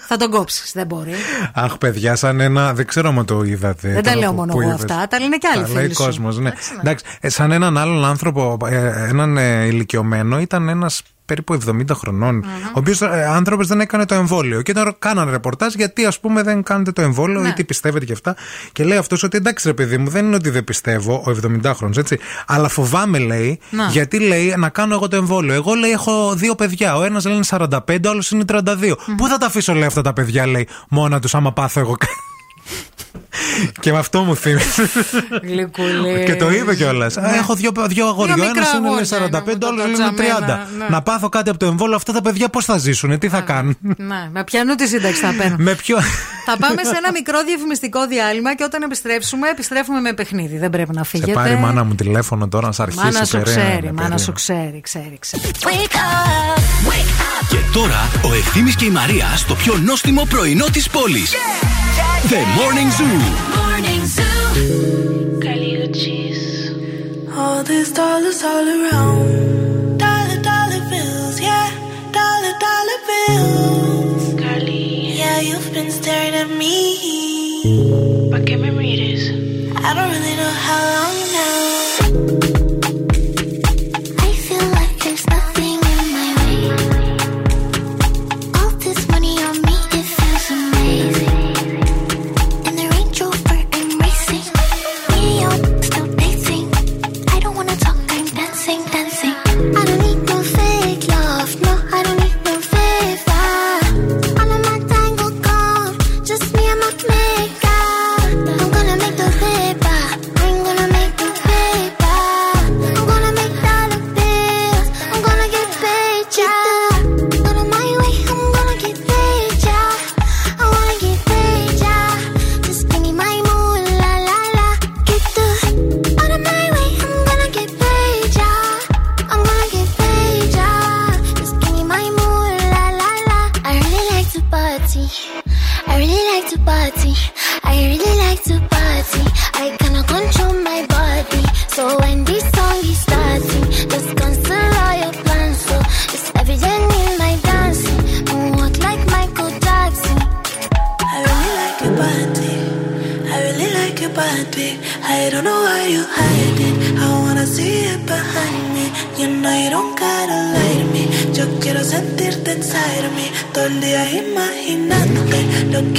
[0.07, 0.71] θα τον κόψεις.
[0.73, 1.13] Δεν μπορεί.
[1.53, 2.73] Αχ, παιδιά, σαν ένα.
[2.73, 3.87] Δεν ξέρω αν το είδατε.
[3.87, 4.81] Δεν τα τώρα λέω που- μόνο που εγώ είδες.
[4.91, 6.03] αυτά, τα λένε και άλλοι Τα φίλοι λέει σου.
[6.03, 6.51] κόσμος, ναι.
[6.79, 12.43] Εντάξει, ε, σαν έναν άλλον άνθρωπο, ε, έναν ε, ηλικιωμένο, ήταν ένας περίπου 70 χρονων
[12.67, 14.61] ο οποίος άνθρωπος δεν έκανε το εμβόλιο.
[14.61, 17.47] Και τον κάνανε ρεπορτάζ γιατί, ας πούμε, δεν κάνετε το εμβόλιο Ναι.
[17.49, 18.35] ή τι πιστεύετε και αυτά.
[18.71, 21.97] Και λέει αυτός ότι εντάξει, ρε παιδί μου, δεν είναι ότι δεν πιστεύω, ο 70χρονο,
[21.97, 22.19] έτσι.
[22.47, 23.85] Αλλά φοβάμαι, λέει, Να.
[23.87, 25.53] γιατί λέει να κάνω εγώ το εμβόλιο.
[25.53, 26.95] Εγώ λέει έχω δύο παιδιά.
[26.97, 28.97] Ο ένας λέει είναι 45, ο άλλος είναι 32.
[29.17, 31.97] Πού θα τα αφήσω, λέει, αυτά τα παιδιά, λέει, μόνα τους, άμα πάθω εγώ.
[33.79, 34.89] Και με αυτό μου θύμισε.
[35.43, 36.23] Γλυκούλη.
[36.25, 37.17] Και το είπε κιόλας.
[37.17, 38.33] Έχω δύο, δύο αγόρια.
[38.33, 40.13] Ο Δύο ένας μικρά είναι λέει, αγόρια 45, είναι ο μου άλλο τα είναι 30.
[40.13, 40.85] τσαμένα, ναι.
[40.89, 43.77] Να πάθω κάτι από το εμβόλιο, αυτά τα παιδιά πώς θα ζήσουν, τι θα κάνουν;
[43.97, 45.97] Ναι, με πιανού τη σύνταξη θα παίρνω; Με ποιο.
[46.45, 50.57] Θα πάμε σε ένα μικρό διαφημιστικό διάλειμμα και όταν επιστρέψουμε, επιστρέφουμε με παιχνίδι.
[50.57, 51.31] Δεν πρέπει να Σε φύγετε.
[51.31, 53.03] πάρει η μάνα μου τηλέφωνο τώρα να σ' αρχίσει.
[53.05, 54.17] Μάνα σου περίμενε, ξέρει, μάνα περίμενε.
[54.17, 55.41] σου ξέρει, ξέρει, ξέρει.
[57.49, 61.33] Και τώρα ο Ευθύμης και η Μαρία στο πιο νόστιμο πρωινό της πόλης.
[62.29, 63.17] The Morning Zoo.
[63.57, 65.39] Morning Zoo.
[65.39, 66.71] Girl, cheese.
[67.35, 69.97] All these dollars all around.
[69.97, 71.69] Dollar, dollar bills, yeah.
[72.11, 74.39] Dollar, dollar bills.
[74.39, 75.17] Carly.
[75.17, 78.10] Yeah, you've been staring at me.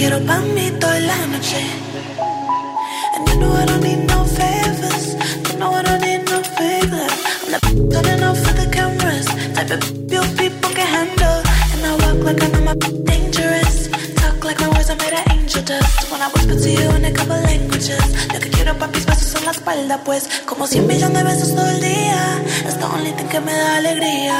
[0.02, 1.62] Quiero pa' mí toda la noche.
[3.14, 5.31] And you know I don't need no favors.
[5.62, 7.18] Know I don't need no favors.
[7.44, 9.26] I'm not turning off for the cameras.
[9.54, 11.38] Type of your people can handle.
[11.72, 12.74] And I walk like I know my
[13.10, 13.86] dangerous.
[14.20, 16.10] Talk like my words are made of angel dust.
[16.10, 18.02] When I whisper to you in a couple languages.
[18.32, 21.54] Lo que quiero para mis besos en la espalda, pues como 100 millones de besos
[21.54, 22.42] todo el día.
[22.66, 24.36] Es the only thing que me da alegría.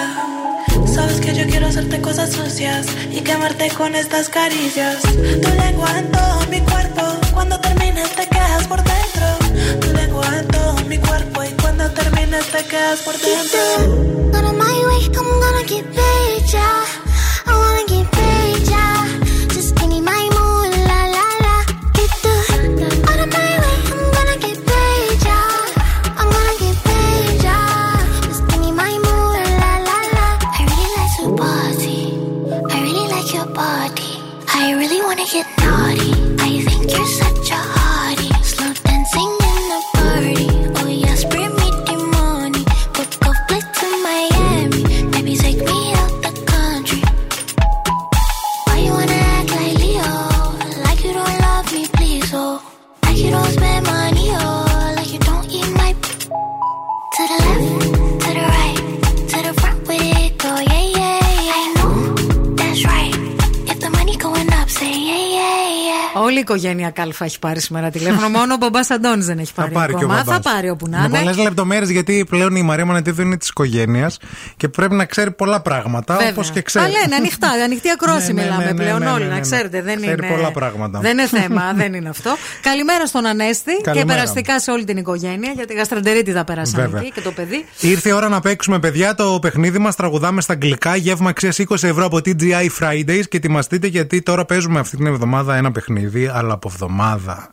[0.93, 4.97] Sabes que yo quiero hacerte cosas sucias y quemarte con estas caricias.
[5.03, 7.03] Tu lengua en todo mi cuerpo,
[7.33, 8.27] cuando termines te
[10.93, 13.61] mi cuerpo y cuando termines te quedas por dentro.
[14.37, 16.85] Out of my way, I'm gonna get paid, yeah.
[17.47, 19.07] I wanna get paid, yeah.
[19.55, 21.57] Just give me my mood, la la la.
[21.97, 22.35] Get the
[23.11, 26.21] out of my way, I'm gonna get paid, yeah.
[26.21, 27.97] I'm gonna get paid, yeah.
[28.29, 30.27] Just give me my mood, la la la.
[30.53, 32.03] I really like your body.
[32.69, 34.13] I really like your body.
[34.61, 36.13] I really wanna get naughty.
[36.39, 37.42] I think you're such
[66.43, 68.29] οικογένεια Κάλφα έχει πάρει σήμερα τηλέφωνο.
[68.39, 69.73] Μόνο ο μπαμπάς Αντώνης δεν έχει πάρει.
[69.73, 70.23] πάρει και ο ακόμα.
[70.25, 70.35] μπαμπάς.
[70.43, 71.19] Θα πάρει όπου να Με είναι.
[71.19, 74.19] πολλές λεπτομέρειες γιατί πλέον η Μαρία Μανατίδου είναι της οικογένειας
[74.57, 76.31] και πρέπει να ξέρει πολλά πράγματα Βέβαια.
[76.31, 76.85] όπως και ξέρει.
[76.85, 79.29] Αλλά είναι ανοιχτά, ανοιχτή ακρόαση Ναι, ναι, μιλάμε ναι, ναι, πλέον ναι, ναι, όλοι, ναι,
[79.29, 79.41] να ναι.
[79.41, 79.83] ξέρετε.
[79.83, 80.35] Δεν Ξέρει είναι...
[80.35, 80.99] πολλά πράγματα.
[81.01, 82.37] Δεν είναι θέμα, δεν είναι αυτό.
[82.63, 84.19] Καλημέρα στον Ανέστη και Καλημέρα.
[84.19, 87.01] περαστικά σε όλη την οικογένεια, γιατί γαστρεντερίτη θα περάσαν Βέβαια.
[87.01, 87.65] εκεί και το παιδί.
[87.81, 89.97] Ήρθε η ώρα να παίξουμε, παιδιά, το παιχνίδι μας.
[89.97, 90.97] Τραγουδάμε στα αγγλικά.
[90.97, 93.23] Γεύμα αξίας 20 ευρώ από TGI Fridays.
[93.29, 97.53] Και ετοιμαστείτε γιατί τώρα παίζουμε αυτή την εβδομάδα ένα παιχνίδι, αλλά από εβδομάδα.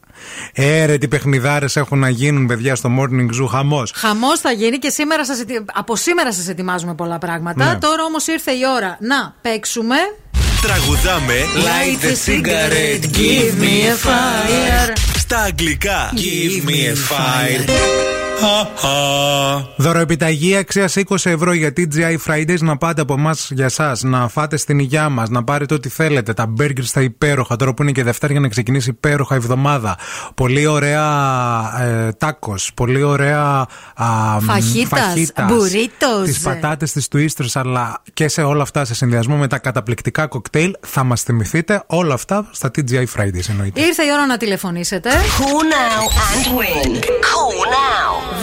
[0.53, 3.47] Έρε, τι παιχνιδάρες έχουν να γίνουν, παιδιά, στο Morning Zoo.
[3.49, 3.91] Χαμός.
[3.95, 5.65] Χαμός θα γίνει και σήμερα σας ετι...
[5.73, 7.65] από σήμερα σας ετοιμάζουμε πολλά πράγματα.
[7.65, 7.77] Ναι.
[7.77, 9.95] Τώρα όμως ήρθε η ώρα να παίξουμε.
[10.61, 14.97] Τραγουδάμε Light a cigarette, give me a fire.
[15.17, 18.18] Στα αγγλικά Give me a fire
[19.75, 23.97] Δωροεπιταγή αξίας 20 ευρώ για TGI Fridays να πάτε από εμάς για εσά.
[24.01, 26.33] Να φάτε στην υγειά μας, να πάρετε ό,τι θέλετε.
[26.33, 27.55] Τα μπέργκερ στα υπέροχα.
[27.55, 29.97] Τώρα που είναι και Δευτέρα για να ξεκινήσει υπέροχα εβδομάδα.
[30.35, 31.05] Πολύ ωραία
[31.81, 32.71] ε, τάκος.
[32.73, 34.05] Πολύ ωραία α,
[34.39, 36.23] Φαχίτας, burritos.
[36.23, 40.75] Τις πατάτες της Twisters, αλλά και σε όλα αυτά σε συνδυασμό με τα καταπληκτικά κοκτέιλ
[40.79, 43.81] θα μας θυμηθείτε όλα αυτά στα TGI Fridays εννοείται.
[43.81, 45.09] Ήρθε η ώρα να τηλεφωνήσετε.
[45.09, 46.01] Call now
[46.31, 46.99] and win.
[47.03, 48.28] Call now.
[48.29, 48.41] 232-908,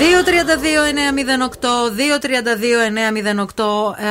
[3.57, 3.63] 232-908.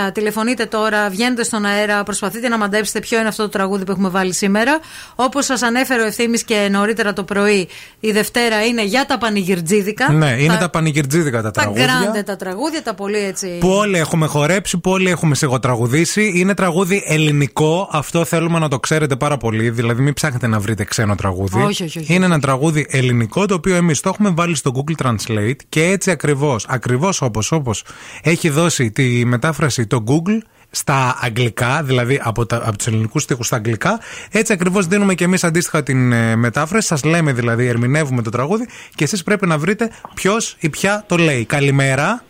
[0.08, 3.92] Ε, τηλεφωνείτε τώρα, βγαίνετε στον αέρα, προσπαθείτε να μαντέψετε ποιο είναι αυτό το τραγούδι που
[3.92, 4.80] έχουμε βάλει σήμερα.
[5.16, 7.68] Όπως σας ανέφερε ο ευθύνη και νωρίτερα το πρωί,
[8.00, 10.12] η Δευτέρα είναι για τα πανηγυρτζίδικα.
[10.12, 11.86] Ναι, είναι τα, πανηγυρτζίδικα τα τα τραγούδια.
[11.86, 13.58] γκράντε τα τραγούδια, τα πολύ έτσι.
[13.60, 16.32] Που όλοι έχουμε χορέψει, που όλοι έχουμε σιγοτραγουδήσει.
[16.36, 17.90] Είναι τραγούδι ελληνικό.
[17.92, 19.70] Αυτό θέλουμε να το ξέρετε πάρα πολύ.
[19.70, 21.62] Δηλαδή, μην ψάχνετε να βρείτε ξένο τραγούδι.
[21.62, 22.14] Όχι, όχι, όχι.
[22.14, 26.12] Είναι ένα τραγούδι ελληνικό το οποίο εμείς το έχουμε βάλει στο Google Translate και έτσι
[26.12, 27.84] ακριβώς, ακριβώς όπως όπως
[28.24, 30.38] έχει δώσει τη μετάφραση το Google
[30.70, 34.00] στα αγγλικά, δηλαδή από, τα, από τους ελληνικούς στίχους στα αγγλικά.
[34.32, 36.88] Έτσι ακριβώς δίνουμε και εμείς αντίστοιχα την ε, μετάφραση.
[36.88, 41.18] Σας λέμε δηλαδή, ερμηνεύουμε το τραγούδι και εσείς πρέπει να βρείτε ποιος ή ποια το
[41.18, 41.46] λέει.
[41.46, 42.24] Καλημέρα.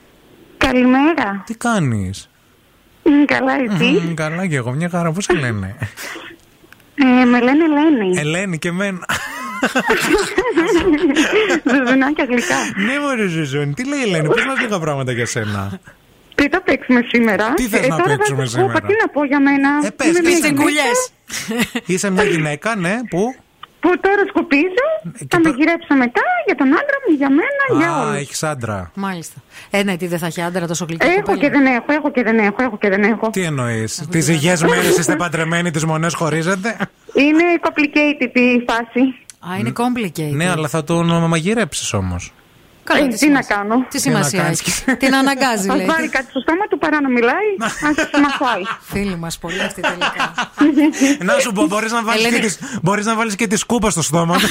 [0.58, 1.44] Καλημέρα.
[1.46, 2.30] Τι κάνεις;
[3.04, 5.12] Μ, Καλά, εσύ; Καλά και εγώ, μια χαρά.
[5.12, 5.76] Πώς σε λένε;
[6.96, 8.20] Ε, με λένε Ελένη.
[8.20, 9.06] Ελένη και εμένα.
[11.72, 12.56] Ζουζουνάκια γλυκά.
[12.86, 13.74] ναι, μωρέ Ζουζούνη.
[13.74, 15.80] Τι λέει η Ελένη, πες μας λίγα πράγματα για σένα.
[16.36, 17.54] Τι θα παίξουμε σήμερα.
[17.54, 19.70] Τι θες ε, να τώρα θα παίξουμε σας πω, σήμερα; Τι να πω για μένα.
[19.84, 23.36] Ε, πες, Είμαι πες μια τα γυναίκα Είσαι μια γυναίκα, ναι, που.
[23.80, 24.86] Που τώρα σκοπίζω.
[25.30, 28.20] Θα με γυρέψω μετά για τον άντρα μου, για μένα, για Α, όλους.
[28.22, 28.92] έχεις άντρα.
[28.96, 29.36] Μάλιστα.
[29.70, 31.06] Ε, ναι, τι δεν θα έχει άντρα τόσο γλυκό.
[31.18, 33.30] Έχω και δεν έχω, έχω και δεν έχω, έχω και δεν έχω.
[33.30, 36.78] Τι εννοείς, Τις ζυγές μέρες είστε παντρεμένοι, τις μονές χωρίζετε;
[37.14, 39.25] Είναι complicated η φάση.
[39.52, 40.32] Α, είναι complicated.
[40.32, 42.34] Ναι, αλλά θα τον μαγειρέψει όμως.
[42.84, 44.72] Καλά, Ε, τι τι να σημασία- κάνω; Τι σημασία έχει;
[45.04, 45.86] Την αναγκάζει, Ας λέει.
[45.86, 47.48] βάλει κάτι στο στόμα του παρά να μιλάει,
[47.88, 48.62] ας μαθάει.
[48.82, 50.34] Φίλοι μας, πολύ αυτή τελικά.
[51.24, 52.44] Να σου πω, μπορείς να βάλεις και, Ελένη.
[52.46, 54.48] τις- μπορείς να βάλεις και τη σκούπα στο στόμα του.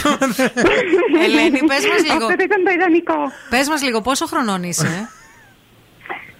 [1.25, 2.27] Ελένη, πες μας λίγο.
[2.27, 3.15] Αυτό ήταν το ιδανικό.
[3.51, 5.09] Πες μας λίγο, πόσο χρονών είσαι;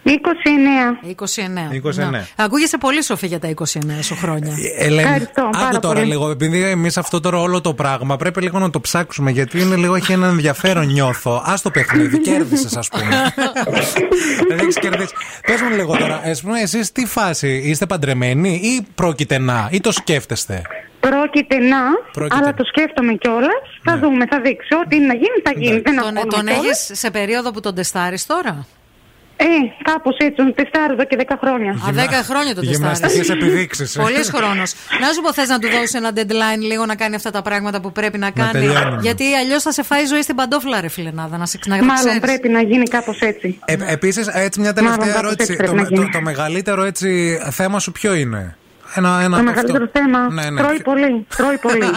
[0.05, 1.15] Ε; 29.
[1.17, 1.73] 29.
[2.07, 2.11] 29.
[2.11, 2.27] Να.
[2.37, 3.65] Ακούγεσαι πολύ σοφή για τα 29
[4.01, 4.53] σου χρόνια.
[4.79, 6.07] Ελένη, Ευχαριστώ πάρα άκου τώρα πολύ.
[6.07, 9.77] λίγο, επειδή εμείς αυτό τώρα όλο το πράγμα πρέπει λίγο να το ψάξουμε, γιατί είναι
[9.77, 11.31] λίγο, έχει ένα ενδιαφέρον νιώθω.
[11.35, 13.33] Α το παιχνίδι, κέρδισες, ας πούμε.
[14.49, 15.15] Δεν έχεις κερδίσει.
[15.47, 19.81] Πες μου λίγο τώρα, ας πούμε, εσείς τι φάση, είστε παντρεμένοι ή πρόκειται να, ή
[19.81, 20.63] το σκέφτεστε;
[21.01, 21.77] Πρόκειται να,
[22.13, 22.37] Πρόκειται.
[22.37, 23.63] αλλά το σκέφτομαι κιόλας.
[23.83, 24.77] Θα δούμε, θα δείξω.
[24.85, 25.73] Ό,τι είναι να γίνει, θα γίνει.
[25.81, 26.65] Δεν Τον, αγχώνομαι τον κιόλας.
[26.91, 28.67] έχεις σε περίοδο που τον τεστάρεις τώρα;
[29.37, 29.45] Ε,
[29.85, 31.71] κάπως έτσι, τον τεστάρω εδώ και 10 χρόνια.
[31.71, 32.99] Α, 10 χρόνια το τεστάρεις.
[32.99, 33.97] Γυμναστικές επιδείξεις.
[33.97, 34.73] Πολύ χρόνος.
[35.01, 37.81] Να σου πω, θες να του δώσει ένα deadline λίγο να κάνει αυτά τα πράγματα
[37.81, 38.99] που πρέπει να κάνει; τελειώνουμε.
[39.03, 41.37] γιατί αλλιώς θα σε φάει η ζωή στην παντόφλα, ρε φιλενάδα.
[41.37, 42.21] Να σε να Μάλλον ξέρεις.
[42.21, 43.59] πρέπει να γίνει κάπως έτσι.
[43.65, 45.53] Ε, Επίσης, έτσι μια Μάλλον τελευταία κάπως ερώτηση.
[45.53, 46.11] έτσι πρέπει Το, να το, γίνει.
[46.11, 48.57] το μεγαλύτερο έτσι θέμα σου ποιο είναι;
[48.95, 49.99] Ένα, ένα Το από μεγαλύτερο αυτό.
[50.01, 50.29] θέμα.
[50.33, 50.61] Ναι, ναι.
[50.63, 51.27] Τρώει πολύ.
[51.37, 51.85] Τρώει πολύ.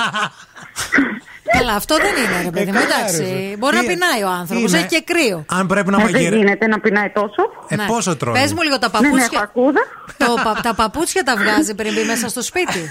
[1.58, 2.78] Καλά, αυτό δεν είναι, ρε παιδί μου.
[2.78, 3.24] Ε, Εντάξει.
[3.24, 4.70] καλά, Μπορεί να είναι- πεινάει ο άνθρωπος.
[4.72, 5.46] είναι- Έχει και κρύο.
[5.58, 6.38] Αν πρέπει να Ε, δεν μαγειρεύει.
[6.38, 7.42] γίνεται να πεινάει τόσο.
[7.68, 8.34] Ε, πόσο τρώει.
[8.42, 9.40] Πες μου λίγο τα Ναι, ναι, παπούτσια.
[9.40, 9.82] πακούδα.
[10.18, 12.82] το, πα- τα παπούτσια τα βγάζει πριν μπει μέσα στο σπίτι;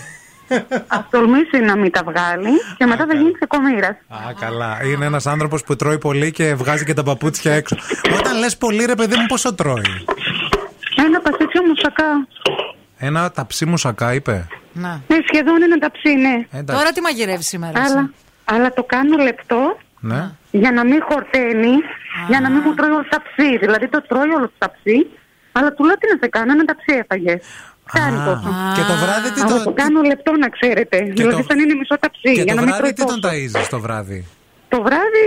[0.87, 3.89] Α τολμήσει να μην τα βγάλει και μετά θα γίνει ξεκομήρα.
[3.89, 4.79] Α, καλά.
[4.85, 7.77] Είναι ένας άνθρωπος που τρώει πολύ και βγάζει και τα παπούτσια έξω.
[8.19, 10.05] Όταν λες πολύ, ρε παιδί μου, πόσο τρώει;
[11.07, 12.05] Ένα πασίτσιο μουσακά.
[12.99, 14.47] Ένα ταψί μουσακά, είπε.
[14.73, 14.89] Να.
[15.09, 16.47] Ναι, σχεδόν είναι ταψί, ναι.
[16.53, 16.81] Εντάξει.
[16.81, 17.81] Τώρα τι μαγειρεύεις σήμερα.
[17.81, 18.11] εσύ; Αλλά,
[18.53, 20.31] αλλά το κάνω λεπτό Ναι.
[20.51, 21.75] για να μην χορταίνει,
[22.29, 23.57] για να μην μου τρώει όλο το ταψί.
[23.59, 25.07] Δηλαδή το τρώει όλο το ταψί,
[25.53, 27.35] αλλά του λέω τι να σε κάνω, ένα ταψί έφαγε.
[27.93, 28.49] Κάνει Α, τόσο.
[28.77, 29.65] Και το βράδυ τι Αλλά το.
[29.65, 30.97] το κάνω λεπτό να ξέρετε.
[31.15, 33.21] δηλαδή το- σαν είναι μισό ταψί, Και για το να μην βράδυ τρώει τι τον
[33.21, 33.35] τόσο.
[33.35, 34.25] ταΐζεις το βράδυ;
[34.69, 35.27] Το βράδυ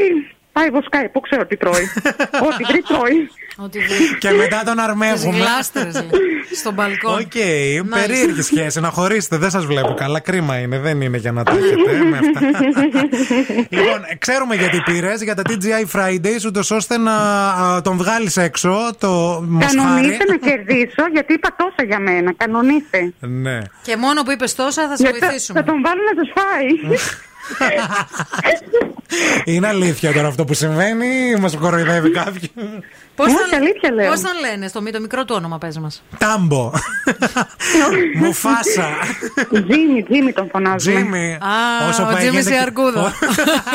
[0.60, 1.86] πάει βοσκάει, πού ξέρω τι τρώει.
[2.48, 3.30] Ό,τι βρει τρώει.
[3.62, 4.18] Ότι βρει.
[4.20, 5.38] Και μετά τον Τις αρμεύουμε.
[5.38, 6.10] γλάστρες, λέει,
[6.62, 7.14] στο μπαλκόνι.
[7.14, 7.34] Οκ,
[7.90, 8.08] Μάλιστα.
[8.08, 8.80] περίεργη σχέση.
[8.80, 10.20] Να χωρίσετε, δεν σας βλέπω καλά.
[10.20, 12.40] Κρίμα είναι, δεν είναι για να τα έχετε με αυτά.
[13.76, 18.38] λοιπόν, ε, ξέρουμε γιατί πήρες για τα TGI Fridays, ούτως ώστε να α, τον βγάλεις
[18.38, 18.90] έξω.
[19.00, 19.08] Το
[19.48, 19.76] μοσχάρι.
[19.78, 22.34] Κανονίστε να κερδίσω, γιατί είπα τόσα για μένα.
[22.38, 23.14] Κανονίστε.
[23.20, 23.60] Ναι.
[23.82, 25.60] Και μόνο που είπες τόσα θα σε Γιατί θα, βοηθήσουμε.
[25.60, 26.98] θα τον βάλω να του φάει.
[29.46, 32.50] Είναι αλήθεια τώρα αυτό που συμβαίνει ή μας κοροϊδεύει κάποιο.
[33.16, 34.10] Πώς Όχι, τον, αλήθεια λέω.
[34.10, 36.04] πώς τον λένε, στο μη- το μικρό του όνομα, πες μας.
[36.18, 36.72] Τάμπο.
[38.22, 38.90] Μουφάσα.
[39.68, 40.96] Τζίμι, Τζίμι τον φωνάζουμε.
[41.00, 41.34] Τζίμι.
[41.42, 43.14] Α, ο Τζίμις γίνεται η και- Αρκούδα.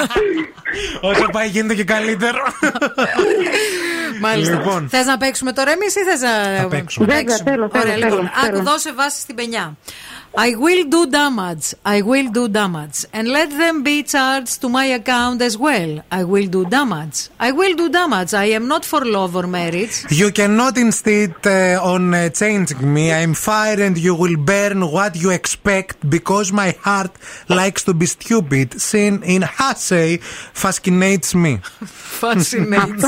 [1.11, 2.43] Όσο πάει γίνεται και καλύτερο.
[4.21, 4.55] Μάλιστα.
[4.55, 4.89] Λοιπόν.
[4.89, 7.07] Θες να παίξουμε τώρα εμείς ή θες να Θα παίξουμε.
[7.07, 8.31] Βέβαια, θέλω, θέλω, Ωραία, θέλω, λοιπόν.
[8.41, 8.57] θέλω.
[8.57, 9.77] Άκου, δώσε βάση στην πενιά.
[10.37, 11.75] I will do damage.
[11.85, 13.07] I will do damage.
[13.13, 16.03] And let them be charged to my account as well.
[16.11, 17.29] I will do damage.
[17.39, 18.35] I will do damage.
[18.35, 20.05] I am not for love or marriage.
[20.11, 23.13] You cannot instead uh, on uh, changing me.
[23.13, 27.13] I'm fire and you will burn what you expect because my heart
[27.49, 28.81] likes to be stupid.
[28.81, 31.59] Sin in Hassey fascinates me.
[31.85, 33.05] Fascinates.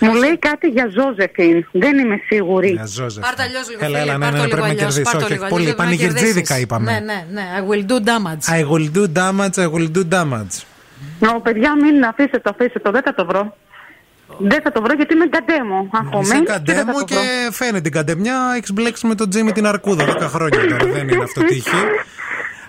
[0.00, 0.06] Αυτό.
[0.06, 1.66] Μου λέει κάτι για Ζώζεφιν.
[1.72, 2.70] Δεν είμαι σίγουρη.
[2.70, 3.22] Για Ζώζεφ.
[3.24, 4.82] Πάρ' τα αλλιώς λίγο, Έλα, φίλε, έλα, ναι, πάρ' ναι, το ναι, λίγο πρέπει να
[4.82, 5.02] αλλιώς, κερδίσει.
[5.02, 5.62] πάρ' το Όχι, λίγο όχι, πολύ.
[5.62, 6.62] αλλιώς, πρέπει να Πανηγυρτζίδικα κερδίσεις.
[6.64, 6.86] είπαμε.
[6.92, 7.44] Ναι, ναι, ναι.
[7.58, 8.44] I will do damage.
[8.58, 10.54] I will do damage, I will do damage.
[11.36, 12.90] Ω, παιδιά, μην αφήσετε το, αφήσετε το.
[12.90, 13.56] Δεν θα το βρω.
[14.38, 15.78] Δεν θα το βρω γιατί είμαι καντέμο.
[15.92, 17.52] Είσαι Αγχωμένη και δεν θα καντέμο το και βρω.
[17.52, 18.36] φαίνεται την καντεμιά.
[18.56, 20.86] Έχεις μπλέξει με τον Τζίμι την Αρκούδα 10 χρόνια τώρα.
[20.92, 21.70] Δεν είναι αυτό τύχη.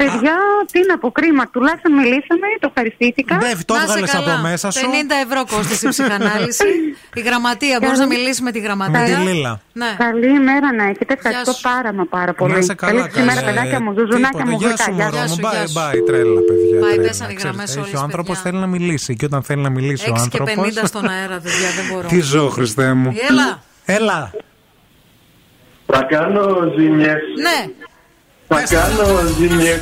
[0.02, 0.36] Παιδιά,
[0.72, 1.44] τι να πω, κρίμα.
[1.56, 3.38] Τουλάχιστον μιλήσαμε, το ευχαριστήθηκα.
[3.38, 4.34] Δεν το Να σε έβγαλες καλά.
[4.34, 4.80] από μέσα σου.
[4.86, 4.86] 50
[5.26, 6.68] ευρώ κόστησε η ψυχανάλυση.
[7.20, 9.62] η γραμματεία, μπορείς να μιλήσεις με τη γραμματεία; Με τη Λίλα.
[9.74, 9.92] Ναι.
[9.98, 11.14] Καλή ημέρα να έχετε.
[11.18, 11.62] Ευχαριστώ σου.
[11.62, 12.52] πάρα μα πάρα πολύ.
[12.54, 13.52] Να είσαι καλά, Καλή ημέρα, καλέ.
[13.54, 14.46] παιδάκια μου, ζουζουνάκια Τίποτα.
[14.50, 14.84] μου, Γεια γλυκά.
[14.84, 15.30] σου, Γεια μωρό σας.
[15.30, 15.36] μου.
[15.36, 15.74] σου, γεια Bye, σου.
[15.80, 16.80] bye, τρέλα, παιδιά.
[16.80, 17.08] Πάει, τρέλα.
[17.08, 18.52] πέσανε οι Ξέρεις, γραμμές έχει όλες, Ο άνθρωπος παιδιά.
[18.52, 20.62] θέλει να μιλήσει και όταν θέλει να μιλήσει ο 6 και άνθρωπο.
[20.64, 22.08] 50 στον αέρα, παιδιά, δεν μπορώ.
[22.08, 23.10] Τι ζω, Χριστέ μου.
[23.30, 23.48] Έλα.
[23.86, 24.32] Έλα.
[25.92, 27.22] Θα κάνω ζημιές.
[27.48, 27.60] Ναι.
[28.50, 29.06] Θα κάνω
[29.38, 29.80] ζημιές.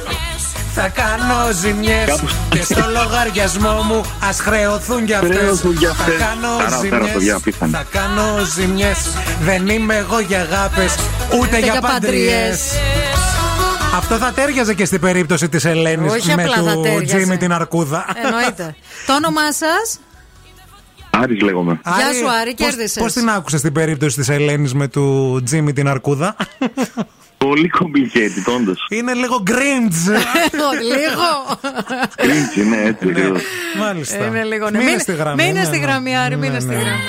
[0.74, 5.38] Θα κάνω ζημιές Κάπου- και στο λογαριασμό μου ας χρεωθούν κι αυτές.
[5.38, 6.16] Χρεωθούν κι Θα αυτές.
[6.18, 7.32] κάνω Άρα, πέρα, παιδιά, ζημιέ.
[7.32, 7.72] απίθανο.
[7.78, 8.24] Θα κάνω
[8.56, 8.98] ζημιές.
[9.42, 10.96] Δεν είμαι εγώ για αγάπες,
[11.42, 12.58] ούτε για για παντριές.
[12.58, 12.60] παντριές.
[13.96, 17.16] Αυτό θα τέριαζε και στην περίπτωση της Ελένης Όχι με απλά θα του τέριαζε.
[17.16, 18.06] Τζίμι την Αρκούδα.
[18.24, 18.76] Εννοείται.
[19.08, 20.00] το όνομά σας;
[21.10, 21.80] Άρης λέγομαι.
[21.84, 23.04] Γεια σου, Άρη, κέρδισες.
[23.04, 26.36] Πώς την άκουσες στην περίπτωση της Ελένης με του Τζίμι την Αρκούδα;
[27.38, 28.86] Πολύ complicated, όντως.
[28.90, 30.08] Είναι λίγο γκριντζ.
[30.82, 31.60] Λίγο.
[32.16, 33.06] Cringe είναι έτσι.
[33.06, 33.36] λίγο.
[33.80, 34.26] Μάλιστα.
[34.26, 34.70] Είναι λίγο.
[34.70, 34.78] ναι.
[34.78, 35.44] Μείνε Μείνε στη γραμμή.
[35.44, 35.86] Μείνε ναι, στη ναι.
[35.86, 36.76] γραμμή, Άρη, μείνε Ναι, στη ναι.
[36.76, 37.00] γραμμή.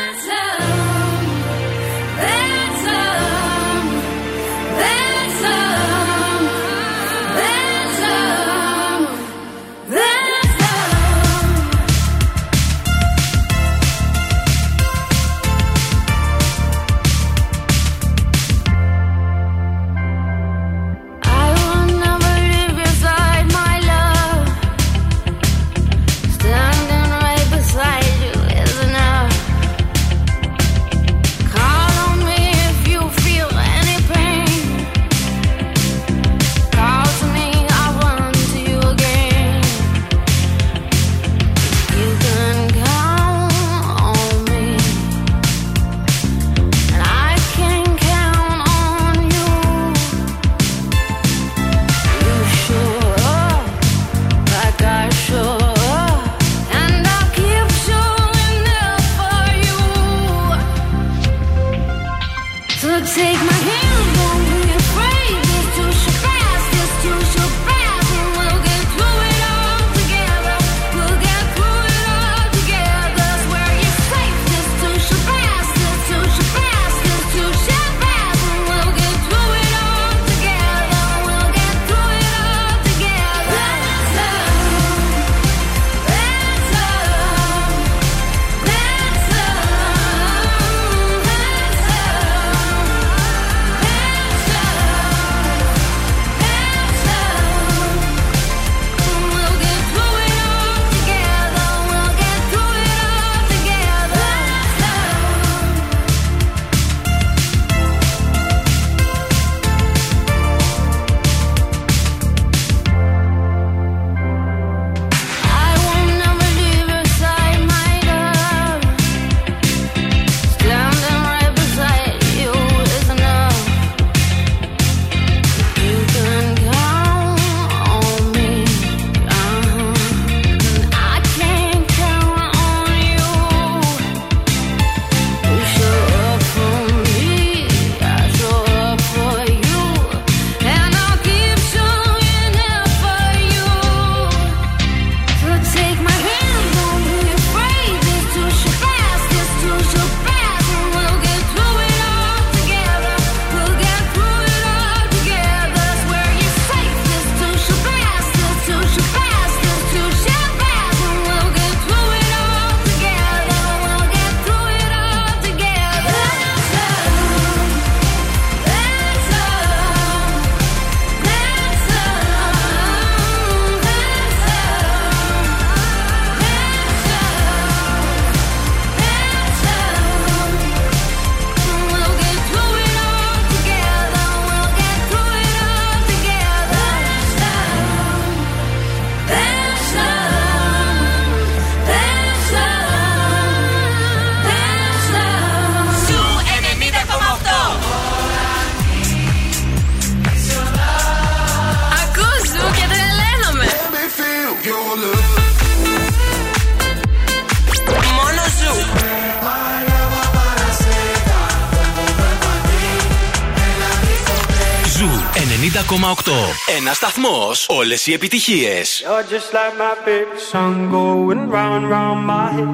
[217.87, 217.87] σταθμό.
[217.87, 218.81] Όλε οι επιτυχίε.
[219.01, 222.71] You're just like my favorite song going round and round my head.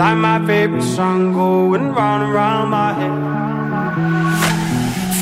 [0.00, 3.14] Like my favorite song going round and round my head.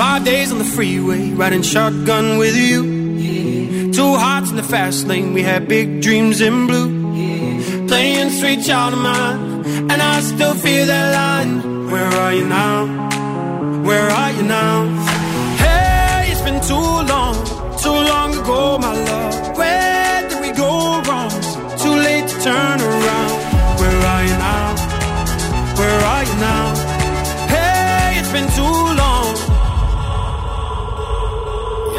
[0.01, 2.81] Five days on the freeway, riding shotgun with you.
[3.99, 6.89] Two hearts in the fast lane, we had big dreams in blue.
[7.91, 9.41] Playing sweet child of mine,
[9.91, 11.53] and I still feel that line.
[11.93, 12.77] Where are you now?
[13.89, 15.04] Where are you now?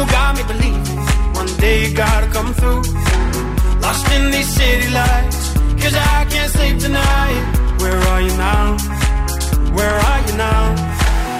[0.00, 0.84] got me believing
[1.34, 2.82] one day you gotta come through.
[3.80, 5.52] Lost in these city lights,
[5.82, 7.42] cause I can't sleep tonight.
[7.80, 8.76] Where are you now?
[9.76, 10.62] Where are you now?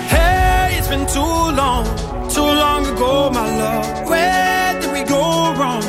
[0.09, 1.85] Hey, it's been too long,
[2.29, 4.09] too long ago, my love.
[4.11, 5.23] Where did we go
[5.59, 5.83] wrong?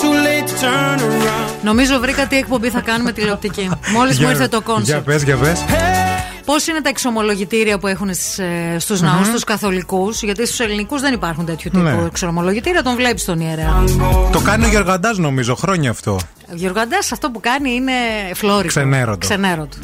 [0.00, 1.50] Too late to turn around.
[1.62, 3.70] Νομίζω βρήκα τι εκπομπή θα κάνουμε τηλεοπτική.
[3.92, 5.04] Μόλι μου Για- ήρθε το Για κόνσεπτ.
[5.06, 5.52] πε, για πε.
[6.51, 8.09] Πώς είναι τα εξομολογητήρια που έχουν
[8.77, 9.07] στους Μμμ.
[9.09, 12.05] ναού, στους καθολικούς, γιατί στους ελληνικούς δεν υπάρχουν τέτοιου τύπου Ναι.
[12.05, 13.83] εξομολογητήρια, τον βλέπεις τον ιερέα.
[14.31, 16.13] Το κάνει ο Γεωργαντά νομίζω χρόνια αυτό.
[16.51, 17.91] Ο Γεωργαντά αυτό που κάνει είναι
[18.33, 18.67] φλόρικο.
[18.67, 19.17] Ξενέρωτο.
[19.17, 19.77] Ξενέρωτο.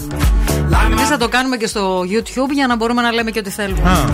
[0.92, 3.90] Εμείς θα το κάνουμε και στο YouTube για να μπορούμε να λέμε και ό,τι θέλουμε.
[3.90, 4.10] Α,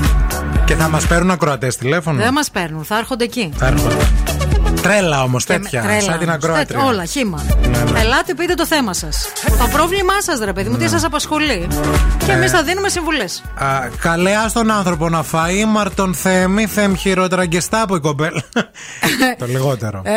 [0.66, 2.18] και θα μας παίρνουν ακροατές τηλέφωνο.
[2.22, 3.52] Δεν μας παίρνουν, θα έρχονται εκεί.
[3.56, 3.96] Θα έρχονται.
[4.82, 5.82] Τρέλα όμως Και με- τέτοια.
[5.82, 6.36] τρέλα Σαν την όμως.
[6.44, 6.66] ακροάτρια.
[6.66, 7.46] Τέτοια, Όλα, χήμα.
[7.62, 8.00] Ναι, ναι.
[8.00, 9.32] Ελάτε, πείτε το θέμα σας.
[9.60, 11.68] Το πρόβλημά σας, ρε παιδί μου, τι σας απασχολεί.
[12.26, 12.56] Και εμείς Ε.
[12.56, 13.44] θα δίνουμε συμβουλές.
[13.56, 13.66] Α,
[14.02, 18.44] καλέ στον άνθρωπο να φάει ήμαρτον Θέμη, θέμ χειρότερα και στάπο η κομπέλα.
[19.40, 20.02] το λιγότερο.
[20.06, 20.12] Ε,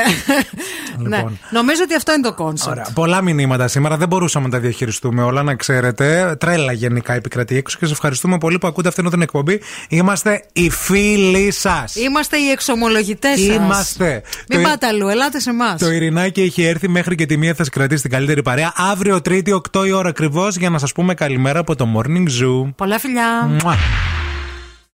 [0.98, 1.24] ναι.
[1.50, 2.70] Νομίζω ότι αυτό είναι το concept.
[2.70, 2.86] Ωραία.
[2.94, 3.96] Πολλά μηνύματα σήμερα.
[3.96, 6.36] Δεν μπορούσαμε να τα διαχειριστούμε όλα, να ξέρετε.
[6.40, 9.60] Τρέλα γενικά επικρατεί έξω και σας ευχαριστούμε πολύ που ακούτε αυτήν την εκπομπή.
[9.88, 11.94] Είμαστε οι φίλοι σας.
[11.94, 13.56] Είμαστε οι εξομολογητές σας.
[13.56, 14.22] Είμαστε.
[14.56, 15.80] Μην Το- πάτε αλλού, ελάτε σε εμάς.
[15.80, 18.72] Το Ειρηνάκι έχει έρθει μέχρι και τη μία θα κρατήσει την καλύτερη παρέα.
[18.76, 22.72] Αύριο Τρίτη, 8 η ώρα ακριβώς, για να σας πούμε καλημέρα από το Morning Zoo.
[22.76, 23.46] Πολλά φιλιά.
[23.62, 23.76] Μουα.